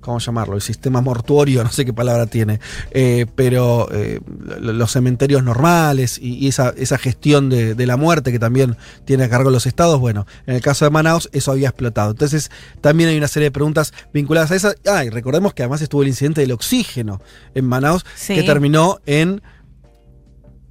¿cómo 0.00 0.18
llamarlo? 0.18 0.56
El 0.56 0.62
sistema 0.62 1.00
mortuorio, 1.00 1.62
no 1.64 1.70
sé 1.70 1.84
qué 1.84 1.92
palabra 1.92 2.26
tiene, 2.26 2.58
eh, 2.90 3.26
pero 3.36 3.88
eh, 3.92 4.18
lo- 4.58 4.72
los 4.72 4.90
cementerios 4.90 5.44
normales 5.44 6.18
y, 6.20 6.34
y 6.44 6.48
esa, 6.48 6.70
esa 6.76 6.98
gestión 6.98 7.48
de, 7.50 7.74
de 7.76 7.86
la 7.86 7.96
muerte 7.96 8.32
que 8.32 8.38
también 8.40 8.76
tiene 9.04 9.24
a 9.24 9.28
cargo 9.28 9.50
los 9.50 9.66
estados, 9.66 10.00
bueno, 10.00 10.26
en 10.46 10.56
el 10.56 10.60
caso 10.60 10.84
de 10.84 10.90
Manaus 10.90 11.28
eso 11.32 11.52
había 11.52 11.68
explotado. 11.68 12.10
Entonces 12.10 12.50
también 12.80 13.10
hay 13.10 13.16
una 13.16 13.28
serie 13.28 13.48
de 13.48 13.52
preguntas 13.52 13.92
vinculadas 14.12 14.50
a 14.50 14.56
esa. 14.56 14.74
Ah, 14.86 15.04
y 15.04 15.10
recordemos 15.10 15.54
que 15.54 15.62
además 15.62 15.82
estuvo 15.82 16.02
el 16.02 16.08
incidente 16.08 16.40
del 16.40 16.50
oxígeno 16.52 17.20
en 17.54 17.64
Manaus, 17.66 18.04
Sí. 18.16 18.34
que 18.34 18.42
terminó 18.42 18.98
en 19.06 19.40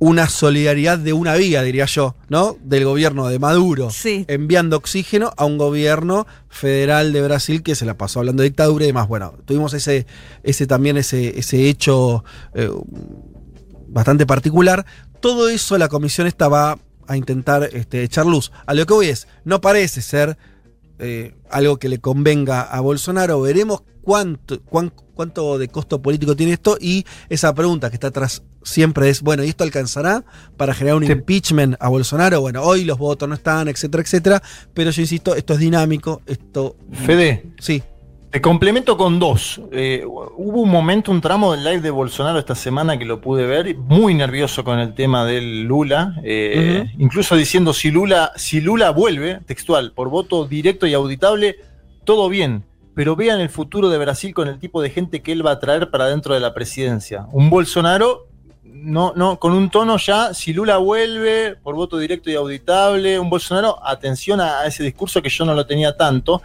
una 0.03 0.27
solidaridad 0.29 0.97
de 0.97 1.13
una 1.13 1.35
vía, 1.35 1.61
diría 1.61 1.85
yo, 1.85 2.15
¿no? 2.27 2.57
Del 2.63 2.85
gobierno 2.85 3.27
de 3.27 3.37
Maduro 3.37 3.91
Sí. 3.91 4.25
enviando 4.27 4.75
oxígeno 4.77 5.31
a 5.37 5.45
un 5.45 5.59
gobierno 5.59 6.25
federal 6.49 7.13
de 7.13 7.21
Brasil 7.21 7.61
que 7.61 7.75
se 7.75 7.85
la 7.85 7.95
pasó 7.99 8.17
hablando 8.17 8.41
de 8.41 8.49
dictadura 8.49 8.83
y 8.83 8.87
demás. 8.87 9.07
Bueno, 9.07 9.35
tuvimos 9.45 9.75
ese, 9.75 10.07
ese 10.41 10.65
también 10.65 10.97
ese, 10.97 11.37
ese 11.37 11.69
hecho 11.69 12.23
eh, 12.55 12.71
bastante 13.87 14.25
particular. 14.25 14.87
Todo 15.19 15.49
eso 15.49 15.77
la 15.77 15.87
comisión 15.87 16.25
esta 16.25 16.47
va 16.47 16.79
a 17.07 17.15
intentar 17.15 17.69
este, 17.71 18.01
echar 18.03 18.25
luz. 18.25 18.51
A 18.65 18.73
lo 18.73 18.83
que 18.87 18.93
voy 18.95 19.07
es, 19.07 19.27
no 19.43 19.61
parece 19.61 20.01
ser 20.01 20.35
eh, 20.97 21.35
algo 21.51 21.77
que 21.77 21.89
le 21.89 21.99
convenga 21.99 22.61
a 22.63 22.79
Bolsonaro. 22.79 23.39
Veremos 23.41 23.83
cuánto, 24.01 24.61
cuán- 24.63 24.93
cuánto 25.13 25.59
de 25.59 25.67
costo 25.67 26.01
político 26.01 26.35
tiene 26.35 26.53
esto 26.53 26.77
y 26.81 27.05
esa 27.29 27.53
pregunta 27.53 27.89
que 27.91 27.97
está 27.97 28.07
atrás 28.07 28.41
siempre 28.63 29.09
es, 29.09 29.21
bueno, 29.21 29.43
¿y 29.43 29.49
esto 29.49 29.63
alcanzará 29.63 30.23
para 30.57 30.73
generar 30.73 30.97
un 30.97 31.05
Sí. 31.05 31.11
impeachment 31.11 31.75
a 31.79 31.89
Bolsonaro? 31.89 32.41
Bueno, 32.41 32.61
hoy 32.63 32.83
los 32.85 32.97
votos 32.97 33.27
no 33.27 33.35
están, 33.35 33.67
etcétera, 33.67 34.03
etcétera, 34.03 34.43
pero 34.73 34.91
yo 34.91 35.01
insisto, 35.01 35.35
esto 35.35 35.53
es 35.53 35.59
dinámico, 35.59 36.21
esto... 36.25 36.75
Fede, 36.91 37.45
Sí, 37.59 37.81
te 38.29 38.39
complemento 38.39 38.95
con 38.95 39.19
dos. 39.19 39.59
Eh, 39.73 40.05
hubo 40.05 40.61
un 40.61 40.69
momento, 40.69 41.11
un 41.11 41.19
tramo 41.19 41.51
del 41.51 41.65
live 41.65 41.81
de 41.81 41.89
Bolsonaro 41.89 42.39
esta 42.39 42.55
semana 42.55 42.97
que 42.97 43.03
lo 43.03 43.19
pude 43.19 43.45
ver, 43.45 43.75
muy 43.75 44.13
nervioso 44.13 44.63
con 44.63 44.79
el 44.79 44.93
tema 44.93 45.25
del 45.25 45.63
Lula, 45.63 46.15
eh, 46.23 46.85
incluso 46.97 47.35
diciendo 47.35 47.73
si 47.73 47.91
Lula, 47.91 48.31
si 48.37 48.61
Lula 48.61 48.91
vuelve, 48.91 49.41
textual, 49.45 49.91
por 49.91 50.07
voto 50.09 50.45
directo 50.45 50.87
y 50.87 50.93
auditable, 50.93 51.57
todo 52.05 52.29
bien. 52.29 52.63
Pero 52.93 53.15
vean 53.17 53.39
el 53.41 53.49
futuro 53.49 53.89
de 53.89 53.97
Brasil 53.97 54.33
con 54.33 54.47
el 54.49 54.59
tipo 54.59 54.81
de 54.81 54.89
gente 54.89 55.21
que 55.21 55.31
él 55.31 55.45
va 55.45 55.51
a 55.51 55.59
traer 55.59 55.89
para 55.91 56.07
dentro 56.07 56.33
de 56.33 56.39
la 56.41 56.53
presidencia. 56.53 57.25
Un 57.31 57.49
Bolsonaro 57.49 58.27
no, 58.81 59.13
no, 59.15 59.39
con 59.39 59.53
un 59.53 59.69
tono 59.69 59.97
ya, 59.97 60.33
si 60.33 60.53
Lula 60.53 60.77
vuelve 60.77 61.55
por 61.55 61.75
voto 61.75 61.97
directo 61.97 62.29
y 62.29 62.35
auditable, 62.35 63.19
un 63.19 63.29
Bolsonaro, 63.29 63.79
atención 63.85 64.41
a, 64.41 64.65
ese 64.65 64.83
discurso 64.83 65.21
que 65.21 65.29
yo 65.29 65.45
no 65.45 65.53
lo 65.53 65.65
tenía 65.65 65.95
tanto. 65.95 66.41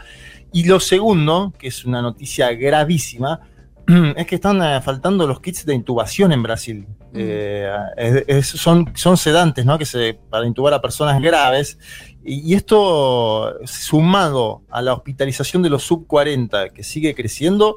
Y 0.53 0.65
lo 0.65 0.79
segundo, 0.79 1.53
que 1.59 1.69
es 1.69 1.85
una 1.85 2.03
noticia 2.03 2.53
gravísima, 2.53 3.41
es 4.17 4.27
que 4.27 4.35
están 4.35 4.63
eh, 4.63 4.81
faltando 4.83 5.27
los 5.27 5.41
kits 5.41 5.65
de 5.65 5.75
intubación 5.75 6.33
en 6.33 6.43
Brasil. 6.43 6.87
Mm. 7.13 7.19
Eh, 7.19 8.43
son, 8.43 8.93
son 8.95 9.17
sedantes, 9.17 9.65
¿no? 9.65 9.79
Que 9.79 9.87
se, 9.87 10.19
para 10.29 10.47
intubar 10.47 10.75
a 10.75 10.83
personas 10.83 11.21
graves. 11.23 11.79
Y, 12.23 12.53
y, 12.53 12.55
esto, 12.55 13.55
sumado 13.65 14.63
a 14.69 14.83
la 14.83 14.93
hospitalización 14.93 15.63
de 15.63 15.71
los 15.71 15.85
sub 15.85 16.07
40, 16.07 16.71
que 16.71 16.83
sigue 16.83 17.15
creciendo, 17.15 17.77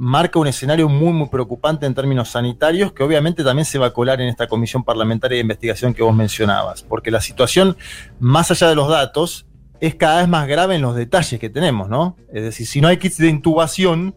marca 0.00 0.38
un 0.38 0.46
escenario 0.46 0.88
muy, 0.88 1.12
muy 1.12 1.28
preocupante 1.28 1.84
en 1.84 1.94
términos 1.94 2.30
sanitarios, 2.30 2.90
que 2.94 3.02
obviamente 3.02 3.44
también 3.44 3.66
se 3.66 3.78
va 3.78 3.88
a 3.88 3.92
colar 3.92 4.18
en 4.22 4.28
esta 4.28 4.46
comisión 4.46 4.82
parlamentaria 4.82 5.36
de 5.36 5.42
investigación 5.42 5.92
que 5.92 6.02
vos 6.02 6.16
mencionabas, 6.16 6.82
porque 6.82 7.10
la 7.10 7.20
situación, 7.20 7.76
más 8.18 8.50
allá 8.50 8.70
de 8.70 8.76
los 8.76 8.88
datos, 8.88 9.44
es 9.78 9.94
cada 9.96 10.20
vez 10.20 10.28
más 10.28 10.48
grave 10.48 10.76
en 10.76 10.80
los 10.80 10.96
detalles 10.96 11.38
que 11.38 11.50
tenemos, 11.50 11.90
¿no? 11.90 12.16
Es 12.32 12.42
decir, 12.42 12.66
si 12.66 12.80
no 12.80 12.88
hay 12.88 12.96
kits 12.96 13.18
de 13.18 13.28
intubación, 13.28 14.14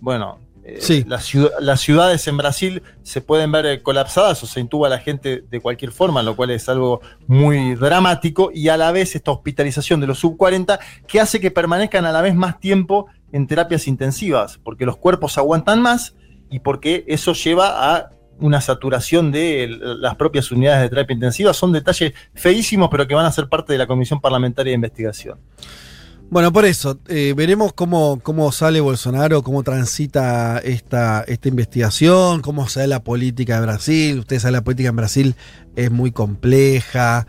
bueno, 0.00 0.38
eh, 0.66 1.04
las, 1.06 1.80
ciudades 1.80 2.26
en 2.26 2.38
Brasil 2.38 2.82
se 3.02 3.20
pueden 3.20 3.52
ver 3.52 3.66
eh, 3.66 3.82
colapsadas 3.82 4.42
o 4.42 4.46
se 4.46 4.60
intuba 4.60 4.86
a 4.86 4.90
la 4.90 4.98
gente 4.98 5.44
de 5.50 5.60
cualquier 5.60 5.92
forma, 5.92 6.22
lo 6.22 6.34
cual 6.36 6.50
es 6.50 6.70
algo 6.70 7.02
muy 7.26 7.74
dramático, 7.74 8.50
y 8.52 8.68
a 8.68 8.78
la 8.78 8.90
vez 8.90 9.14
esta 9.14 9.30
hospitalización 9.30 10.00
de 10.00 10.06
los 10.06 10.18
sub 10.18 10.38
40 10.38 10.80
que 11.06 11.20
hace 11.20 11.38
que 11.38 11.50
permanezcan 11.50 12.06
a 12.06 12.12
la 12.12 12.22
vez 12.22 12.34
más 12.34 12.60
tiempo 12.60 13.06
en 13.30 13.46
terapias 13.46 13.86
intensivas, 13.86 14.58
porque 14.64 14.86
los 14.86 14.96
cuerpos 14.96 15.36
aguantan 15.36 15.82
más 15.82 16.14
y 16.50 16.60
porque 16.60 17.04
eso 17.08 17.34
lleva 17.34 17.96
a 17.96 18.10
una 18.38 18.60
saturación 18.60 19.30
de 19.32 19.68
las 19.68 20.16
propias 20.16 20.50
unidades 20.50 20.82
de 20.82 20.88
terapia 20.88 21.14
intensiva. 21.14 21.52
Son 21.52 21.72
detalles 21.72 22.14
feísimos, 22.34 22.88
pero 22.90 23.06
que 23.06 23.14
van 23.14 23.26
a 23.26 23.32
ser 23.32 23.48
parte 23.48 23.72
de 23.72 23.78
la 23.78 23.86
Comisión 23.86 24.20
Parlamentaria 24.20 24.70
de 24.70 24.76
Investigación. 24.76 25.38
Bueno, 26.30 26.52
por 26.52 26.64
eso, 26.64 26.98
eh, 27.06 27.32
veremos 27.36 27.72
cómo, 27.74 28.18
cómo 28.22 28.50
sale 28.50 28.80
Bolsonaro, 28.80 29.42
cómo 29.42 29.62
transita 29.62 30.58
esta, 30.58 31.22
esta 31.28 31.48
investigación, 31.48 32.40
cómo 32.40 32.68
sale 32.68 32.88
la 32.88 33.04
política 33.04 33.60
de 33.60 33.66
Brasil. 33.66 34.18
Ustedes 34.20 34.42
saben, 34.42 34.54
la 34.54 34.64
política 34.64 34.88
en 34.88 34.96
Brasil 34.96 35.36
es 35.76 35.90
muy 35.90 36.10
compleja, 36.10 37.26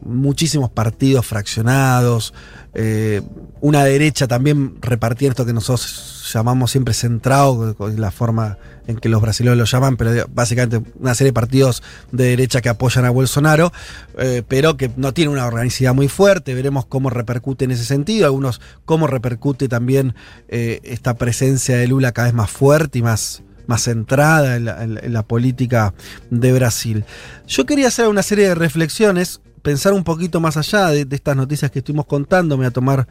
muchísimos 0.00 0.70
partidos 0.70 1.26
fraccionados, 1.26 2.32
eh, 2.74 3.22
una 3.60 3.84
derecha 3.84 4.28
también 4.28 4.76
repartía 4.80 5.30
esto 5.30 5.44
que 5.44 5.52
nosotros 5.52 6.30
llamamos 6.32 6.70
siempre 6.70 6.94
centrado, 6.94 7.76
la 7.96 8.10
forma 8.10 8.56
en 8.88 8.96
que 8.96 9.08
los 9.08 9.20
brasileños 9.20 9.58
lo 9.58 9.64
llaman, 9.64 9.96
pero 9.96 10.26
básicamente 10.34 10.82
una 10.98 11.14
serie 11.14 11.28
de 11.28 11.34
partidos 11.34 11.82
de 12.10 12.24
derecha 12.24 12.62
que 12.62 12.70
apoyan 12.70 13.04
a 13.04 13.10
Bolsonaro, 13.10 13.70
eh, 14.16 14.42
pero 14.48 14.78
que 14.78 14.90
no 14.96 15.12
tiene 15.12 15.30
una 15.30 15.46
organicidad 15.46 15.94
muy 15.94 16.08
fuerte. 16.08 16.54
Veremos 16.54 16.86
cómo 16.86 17.10
repercute 17.10 17.66
en 17.66 17.70
ese 17.70 17.84
sentido, 17.84 18.24
algunos 18.24 18.62
cómo 18.86 19.06
repercute 19.06 19.68
también 19.68 20.14
eh, 20.48 20.80
esta 20.84 21.14
presencia 21.14 21.76
de 21.76 21.86
Lula 21.86 22.12
cada 22.12 22.28
vez 22.28 22.34
más 22.34 22.50
fuerte 22.50 23.00
y 23.00 23.02
más, 23.02 23.42
más 23.66 23.82
centrada 23.82 24.56
en 24.56 25.12
la, 25.12 25.22
política 25.22 25.92
de 26.30 26.52
Brasil. 26.54 27.04
Yo 27.46 27.66
quería 27.66 27.88
hacer 27.88 28.08
una 28.08 28.22
serie 28.22 28.48
de 28.48 28.54
reflexiones 28.54 29.42
pensar 29.60 29.92
un 29.92 30.02
poquito 30.02 30.40
más 30.40 30.56
allá 30.56 30.86
de, 30.88 31.06
estas 31.10 31.36
noticias 31.36 31.70
que 31.70 31.80
estuvimos 31.80 32.06
contando. 32.06 32.56
Me 32.56 32.62
voy 32.62 32.68
a 32.68 32.70
tomar 32.70 33.06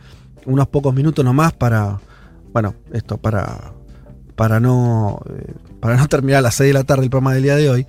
unos 0.45 0.67
pocos 0.69 0.91
minutos 0.95 1.23
nomás 1.23 1.53
para, 1.53 1.99
bueno, 2.51 2.73
esto, 2.91 3.17
para, 3.17 3.76
para, 4.37 4.61
no, 4.61 5.19
eh, 5.29 5.53
para 5.81 5.97
no 5.97 6.07
terminar 6.07 6.39
a 6.39 6.41
las 6.43 6.55
6 6.55 6.69
de 6.69 6.73
la 6.73 6.85
tarde 6.85 7.03
el 7.03 7.09
programa 7.09 7.33
del 7.33 7.43
día 7.43 7.57
de 7.57 7.69
hoy. 7.69 7.87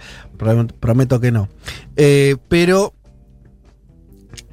Prometo 0.81 1.21
que 1.21 1.31
no. 1.31 1.49
Eh, 1.95 2.37
pero 2.49 2.95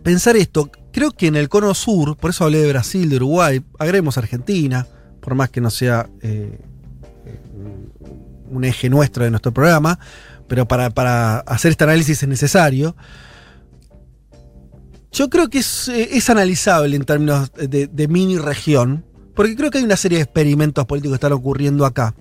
pensar 0.04 0.36
esto, 0.36 0.70
creo 0.92 1.10
que 1.10 1.28
en 1.28 1.36
el 1.36 1.50
cono 1.50 1.74
sur, 1.74 2.16
por 2.18 2.30
eso 2.30 2.44
hablé 2.44 2.60
de 2.60 2.70
Brasil, 2.70 3.10
de 3.10 3.16
Uruguay, 3.16 3.64
agregemos 3.80 4.18
Argentina, 4.20 4.86
por 5.22 5.34
más 5.34 5.50
que 5.50 5.62
no 5.62 5.72
sea 5.72 6.08
eh, 6.22 6.60
un 8.52 8.64
eje 8.64 8.90
nuestro 8.90 9.24
de 9.24 9.32
nuestro 9.32 9.54
programa, 9.54 9.98
pero 10.48 10.68
para, 10.68 10.90
para 10.92 11.40
hacer 11.40 11.72
este 11.72 11.86
análisis 11.86 12.22
es 12.22 12.30
necesario. 12.30 12.96
Yo 15.12 15.30
creo 15.30 15.50
que 15.50 15.60
es, 15.60 15.88
eh, 15.88 16.22
analizable 16.28 16.96
en 16.96 17.06
términos 17.06 17.50
de, 17.54 18.08
mini 18.10 18.38
región, 18.38 19.06
porque 19.36 19.56
creo 19.56 19.70
que 19.70 19.80
hay 19.80 19.84
una 19.84 19.98
serie 19.98 20.18
de 20.18 20.24
experimentos 20.24 20.86
políticos 20.86 21.14
que 21.14 21.16
están 21.16 21.34
ocurriendo 21.34 21.86
acá. 21.86 22.16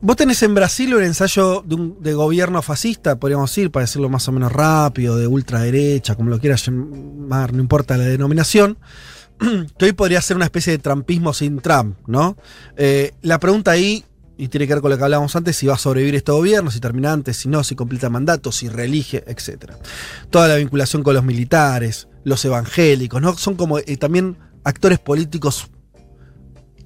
Vos 0.00 0.14
tenés 0.16 0.42
en 0.42 0.54
Brasil 0.54 0.94
un 0.94 1.02
ensayo 1.02 1.64
de, 1.66 2.14
gobierno 2.14 2.60
fascista, 2.62 3.16
podríamos 3.16 3.50
decir, 3.50 3.70
para 3.70 3.84
decirlo 3.84 4.08
más 4.08 4.28
o 4.28 4.32
menos 4.32 4.52
rápido, 4.52 5.16
de 5.16 5.26
ultraderecha, 5.26 6.14
como 6.14 6.30
lo 6.30 6.38
quieras 6.38 6.66
llamar, 6.66 7.52
no 7.54 7.60
importa 7.60 7.96
la 7.96 8.04
denominación, 8.04 8.78
que 9.78 9.84
hoy 9.86 9.92
podría 9.92 10.20
ser 10.20 10.36
una 10.36 10.44
especie 10.44 10.74
de 10.74 10.78
trampismo 10.78 11.32
sin 11.32 11.60
Trump, 11.60 11.96
¿no? 12.06 12.36
Eh, 12.76 13.12
la 13.22 13.40
pregunta 13.40 13.70
ahí 13.70 14.04
y 14.38 14.48
tiene 14.48 14.66
que 14.66 14.74
ver 14.74 14.82
con 14.82 14.90
lo 14.90 14.98
que 14.98 15.04
hablábamos 15.04 15.34
antes, 15.34 15.56
si 15.56 15.66
va 15.66 15.74
a 15.74 15.78
sobrevivir 15.78 16.14
este 16.14 16.30
gobierno, 16.30 16.70
si 16.70 16.78
termina 16.78 17.12
antes, 17.12 17.38
si 17.38 17.48
no, 17.48 17.64
si 17.64 17.74
completa 17.74 18.10
mandato, 18.10 18.52
si 18.52 18.68
reelige, 18.68 19.24
etc. 19.26 19.72
Toda 20.30 20.46
la 20.46 20.56
vinculación 20.56 21.02
con 21.02 21.14
los 21.14 21.24
militares, 21.24 22.08
los 22.22 22.44
evangélicos, 22.44 23.22
¿no? 23.22 23.36
Son 23.36 23.54
como 23.54 23.78
eh, 23.78 23.96
también 23.96 24.36
actores 24.66 24.98
políticos 24.98 25.70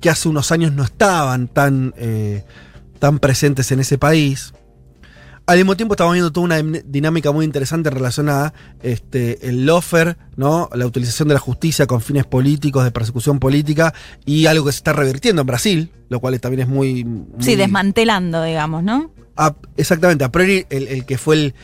que 0.00 0.10
hace 0.10 0.28
unos 0.28 0.52
años 0.52 0.72
no 0.72 0.84
estaban 0.84 1.48
tan, 1.48 1.94
eh, 1.96 2.44
tan 2.98 3.18
presentes 3.18 3.72
en 3.72 3.80
ese 3.80 3.96
país. 3.96 4.52
Al 5.46 5.56
mismo 5.56 5.76
tiempo 5.76 5.94
estamos 5.94 6.12
viendo 6.12 6.30
toda 6.30 6.44
una 6.44 6.80
dinámica 6.84 7.32
muy 7.32 7.44
interesante 7.44 7.88
relacionada 7.88 8.52
este, 8.82 9.48
el 9.48 9.64
lofer, 9.64 10.18
¿no? 10.36 10.68
la 10.74 10.86
utilización 10.86 11.28
de 11.28 11.34
la 11.34 11.40
justicia 11.40 11.86
con 11.86 12.02
fines 12.02 12.26
políticos, 12.26 12.84
de 12.84 12.90
persecución 12.90 13.38
política, 13.40 13.94
y 14.26 14.44
algo 14.44 14.66
que 14.66 14.72
se 14.72 14.78
está 14.78 14.92
revirtiendo 14.92 15.40
en 15.40 15.46
Brasil, 15.46 15.90
lo 16.10 16.20
cual 16.20 16.38
también 16.38 16.60
es 16.60 16.68
muy... 16.68 17.06
sí, 17.38 17.56
desmantelando, 17.56 18.42
digamos, 18.42 18.84
¿no? 18.84 19.10
exactamente, 19.78 20.22
a 20.22 20.30
priori 20.30 20.66
el, 20.68 21.06
que 21.06 21.16
fue 21.16 21.54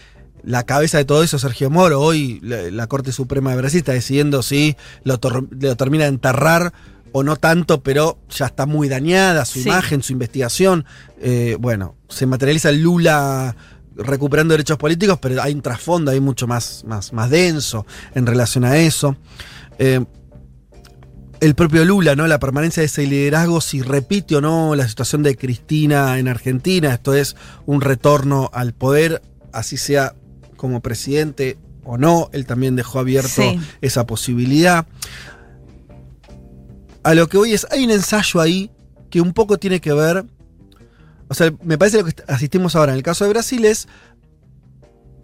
la 0.46 0.62
cabeza 0.62 0.96
de 0.96 1.04
todo 1.04 1.24
eso, 1.24 1.38
Sergio 1.40 1.70
Moro, 1.70 2.00
hoy 2.00 2.38
la, 2.40 2.86
Corte 2.86 3.10
Suprema 3.10 3.50
de 3.50 3.56
Brasil 3.56 3.78
está 3.78 3.92
decidiendo 3.92 4.42
si 4.42 4.76
lo, 5.02 5.18
termina 5.18 6.04
de 6.04 6.10
enterrar 6.10 6.72
o 7.10 7.24
no 7.24 7.36
tanto, 7.36 7.82
pero 7.82 8.18
ya 8.30 8.46
está 8.46 8.64
muy 8.64 8.88
dañada 8.88 9.44
su 9.44 9.58
imagen, 9.58 10.04
su 10.04 10.12
investigación. 10.12 10.84
Eh, 11.20 11.56
bueno, 11.58 11.96
se 12.08 12.26
materializa 12.26 12.70
el 12.70 12.80
Lula 12.80 13.56
recuperando 13.96 14.52
derechos 14.52 14.78
políticos, 14.78 15.18
pero 15.20 15.42
hay 15.42 15.52
un 15.52 15.62
trasfondo 15.62 16.12
ahí 16.12 16.20
mucho 16.20 16.46
más, 16.46 16.84
más, 16.86 17.12
más 17.12 17.28
denso 17.28 17.84
en 18.14 18.24
relación 18.24 18.64
a 18.64 18.76
eso. 18.76 19.16
Eh, 19.78 20.04
el 21.40 21.54
propio 21.56 21.84
Lula, 21.84 22.14
¿no? 22.14 22.28
La 22.28 22.38
permanencia 22.38 22.82
de 22.82 22.86
ese 22.86 23.04
liderazgo, 23.04 23.60
si 23.60 23.82
repite 23.82 24.36
o 24.36 24.40
no 24.40 24.76
la 24.76 24.86
situación 24.86 25.24
de 25.24 25.36
Cristina 25.36 26.20
en 26.20 26.28
Argentina, 26.28 26.94
esto 26.94 27.14
es 27.14 27.34
un 27.66 27.80
retorno 27.80 28.48
al 28.52 28.74
poder, 28.74 29.22
así 29.52 29.76
sea 29.76 30.14
como 30.56 30.80
presidente 30.80 31.58
o 31.84 31.98
no, 31.98 32.30
él 32.32 32.46
también 32.46 32.76
dejó 32.76 32.98
abierto 32.98 33.42
esa 33.80 34.06
posibilidad. 34.06 34.86
A 37.02 37.14
lo 37.14 37.28
que 37.28 37.36
voy 37.36 37.52
es, 37.52 37.66
hay 37.70 37.84
un 37.84 37.92
ensayo 37.92 38.40
ahí 38.40 38.70
que 39.10 39.20
un 39.20 39.32
poco 39.32 39.58
tiene 39.58 39.80
que 39.80 39.92
ver 39.92 40.26
o 41.28 41.34
sea, 41.34 41.52
me 41.62 41.78
parece 41.78 41.98
lo 41.98 42.04
que 42.04 42.14
asistimos 42.28 42.76
ahora 42.76 42.92
en 42.92 42.98
el 42.98 43.02
caso 43.02 43.24
de 43.24 43.30
Brasil 43.30 43.64
es 43.64 43.88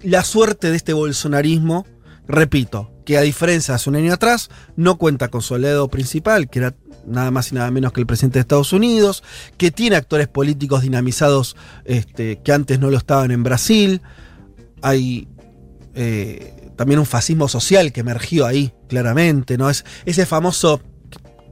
la 0.02 0.24
suerte 0.24 0.70
de 0.70 0.76
este 0.76 0.92
bolsonarismo, 0.92 1.86
repito, 2.26 2.90
que 3.04 3.18
a 3.18 3.20
diferencia 3.20 3.72
de 3.72 3.76
hace 3.76 3.90
un 3.90 3.96
año 3.96 4.12
atrás, 4.12 4.50
no 4.74 4.98
cuenta 4.98 5.28
con 5.28 5.42
su 5.42 5.54
aliado 5.54 5.88
principal, 5.88 6.50
que 6.50 6.58
era 6.58 6.74
nada 7.06 7.30
más 7.30 7.52
y 7.52 7.54
nada 7.54 7.70
menos 7.70 7.92
que 7.92 8.00
el 8.00 8.06
presidente 8.06 8.38
de 8.38 8.42
Estados 8.42 8.72
Unidos, 8.72 9.22
que 9.58 9.70
tiene 9.70 9.94
actores 9.94 10.26
políticos 10.26 10.82
dinamizados 10.82 11.56
este, 11.84 12.40
que 12.42 12.52
antes 12.52 12.80
no 12.80 12.90
lo 12.90 12.96
estaban 12.96 13.30
en 13.30 13.44
Brasil. 13.44 14.02
Hay 14.82 15.28
eh, 15.94 16.70
también 16.76 16.98
un 16.98 17.06
fascismo 17.06 17.48
social 17.48 17.92
que 17.92 18.00
emergió 18.00 18.46
ahí, 18.46 18.72
claramente, 18.88 19.56
¿no? 19.56 19.70
Es 19.70 19.84
ese 20.04 20.26
famoso 20.26 20.80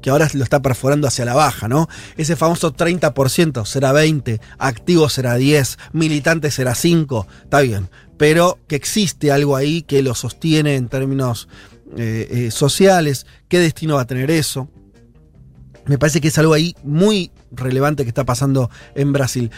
que 0.00 0.10
ahora 0.10 0.28
lo 0.32 0.42
está 0.42 0.62
perforando 0.62 1.06
hacia 1.06 1.24
la 1.24 1.34
baja, 1.34 1.68
¿no? 1.68 1.88
Ese 2.16 2.36
famoso 2.36 2.74
30% 2.74 3.64
será 3.66 3.92
20, 3.92 4.40
activo 4.58 5.08
será 5.08 5.36
10, 5.36 5.78
militante 5.92 6.50
será 6.50 6.74
5, 6.74 7.26
está 7.44 7.60
bien, 7.60 7.90
pero 8.16 8.58
que 8.66 8.76
existe 8.76 9.30
algo 9.30 9.56
ahí 9.56 9.82
que 9.82 10.02
lo 10.02 10.14
sostiene 10.14 10.76
en 10.76 10.88
términos 10.88 11.48
eh, 11.96 12.28
eh, 12.30 12.50
sociales, 12.50 13.26
¿qué 13.48 13.58
destino 13.58 13.96
va 13.96 14.02
a 14.02 14.06
tener 14.06 14.30
eso? 14.30 14.68
Me 15.86 15.98
parece 15.98 16.20
que 16.20 16.28
es 16.28 16.38
algo 16.38 16.54
ahí 16.54 16.74
muy 16.84 17.32
relevante 17.50 18.04
que 18.04 18.10
está 18.10 18.24
pasando 18.24 18.70
en 18.94 19.12
Brasil. 19.12 19.50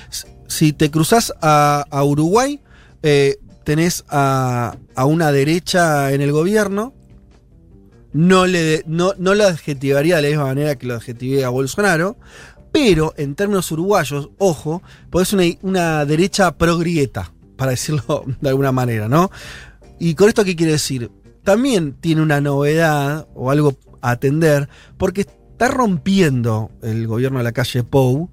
Si 0.49 0.73
te 0.73 0.91
cruzas 0.91 1.33
a, 1.43 1.85
Uruguay, 2.05 2.61
tenés 3.65 4.05
a, 4.09 4.77
a 4.95 5.05
una 5.05 5.33
derecha 5.33 6.13
en 6.13 6.21
el 6.21 6.33
gobierno, 6.33 6.95
no, 8.13 8.47
le, 8.47 8.85
no, 8.87 9.15
lo 9.17 9.45
adjetivaría 9.45 10.17
de 10.17 10.23
la 10.23 10.29
misma 10.29 10.45
manera 10.47 10.77
que 10.77 10.87
lo 10.87 10.95
adjetivé 10.95 11.45
a 11.45 11.49
Bolsonaro, 11.49 12.17
pero 12.71 13.15
en 13.17 13.35
términos 13.35 13.71
uruguayos, 13.71 14.31
ojo, 14.39 14.83
pues 15.11 15.29
es 15.29 15.35
una, 15.35 15.45
una 15.63 16.05
derecha 16.05 16.57
progrieta, 16.57 17.33
para 17.57 17.73
decirlo 17.73 18.25
de 18.41 18.49
alguna 18.49 18.73
manera, 18.73 19.09
¿no? 19.09 19.31
Y 19.99 20.15
con 20.15 20.29
esto, 20.29 20.45
¿qué 20.45 20.57
quiere 20.57 20.73
decir? 20.73 21.11
También 21.45 21.95
tiene 21.95 22.23
una 22.23 22.41
novedad 22.41 23.27
o 23.35 23.51
algo 23.51 23.77
a 24.01 24.13
atender, 24.13 24.69
porque 24.99 25.23
está 25.23 25.69
rompiendo 25.69 26.71
el 26.83 27.07
gobierno 27.07 27.39
de 27.39 27.45
la 27.45 27.53
calle 27.53 27.85
Pou 27.85 28.31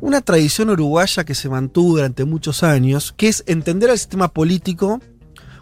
una 0.00 0.20
tradición 0.20 0.70
uruguaya 0.70 1.24
que 1.24 1.34
se 1.34 1.48
mantuvo 1.48 1.96
durante 1.96 2.24
muchos 2.24 2.62
años, 2.62 3.12
que 3.16 3.28
es 3.28 3.44
entender 3.46 3.90
al 3.90 3.98
sistema 3.98 4.28
político 4.28 5.00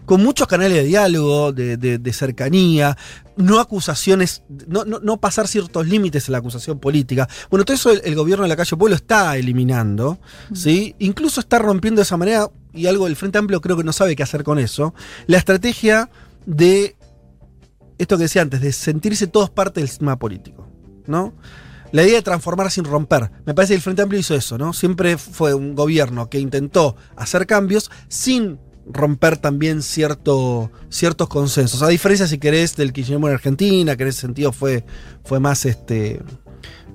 con 0.04 0.22
muchos 0.22 0.46
canales 0.46 0.78
de 0.78 0.84
diálogo, 0.84 1.52
de, 1.52 1.76
de- 1.76 1.98
de 1.98 2.12
cercanía, 2.14 2.96
no 3.36 3.60
acusaciones, 3.60 4.42
no, 4.66 4.84
no- 4.86 5.00
no 5.00 5.18
pasar 5.18 5.46
ciertos 5.46 5.86
límites 5.86 6.28
en 6.28 6.32
la 6.32 6.38
acusación 6.38 6.78
política. 6.78 7.28
Bueno, 7.50 7.64
todo 7.66 7.74
eso 7.74 7.90
el, 7.90 8.00
el 8.04 8.14
gobierno 8.14 8.44
de 8.44 8.48
la 8.48 8.56
calle 8.56 8.74
Pueblo 8.76 8.96
está 8.96 9.36
eliminando, 9.36 10.18
¿sí? 10.54 10.94
Incluso 10.98 11.40
está 11.40 11.58
rompiendo 11.58 11.98
de 11.98 12.04
esa 12.04 12.16
manera, 12.16 12.48
y 12.72 12.86
algo 12.86 13.04
del 13.04 13.16
Frente 13.16 13.36
Amplio 13.36 13.60
creo 13.60 13.76
que 13.76 13.84
no 13.84 13.92
sabe 13.92 14.16
qué 14.16 14.22
hacer 14.22 14.44
con 14.44 14.58
eso, 14.58 14.94
la 15.26 15.36
estrategia 15.36 16.08
de 16.46 16.96
esto 17.98 18.16
que 18.16 18.22
decía 18.22 18.40
antes, 18.42 18.60
de 18.62 18.72
sentirse 18.72 19.26
todos 19.26 19.50
parte 19.50 19.80
del 19.80 19.88
sistema 19.90 20.18
político, 20.18 20.66
¿no? 21.06 21.34
La 21.92 22.02
idea 22.02 22.16
de 22.16 22.22
transformar 22.22 22.70
sin 22.70 22.84
romper. 22.84 23.30
Me 23.44 23.54
parece 23.54 23.72
que 23.72 23.76
el 23.76 23.82
Frente 23.82 24.02
Amplio 24.02 24.20
hizo 24.20 24.34
eso, 24.34 24.58
¿no? 24.58 24.72
Siempre 24.72 25.16
fue 25.16 25.54
un 25.54 25.74
gobierno 25.74 26.28
que 26.28 26.38
intentó 26.38 26.96
hacer 27.16 27.46
cambios 27.46 27.90
sin 28.08 28.58
romper 28.90 29.36
también 29.36 29.82
cierto, 29.82 30.70
ciertos 30.88 31.28
consensos. 31.28 31.82
A 31.82 31.88
diferencia, 31.88 32.26
si 32.26 32.38
querés, 32.38 32.76
del 32.76 32.92
kirchnerismo 32.92 33.28
en 33.28 33.34
Argentina, 33.34 33.96
que 33.96 34.02
en 34.04 34.08
ese 34.08 34.20
sentido 34.20 34.52
fue, 34.52 34.84
fue 35.24 35.40
más 35.40 35.64
este 35.66 36.20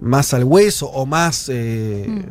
más 0.01 0.34
al 0.34 0.43
hueso 0.43 0.88
o 0.88 1.06
más 1.06 1.47
eh, 1.47 2.25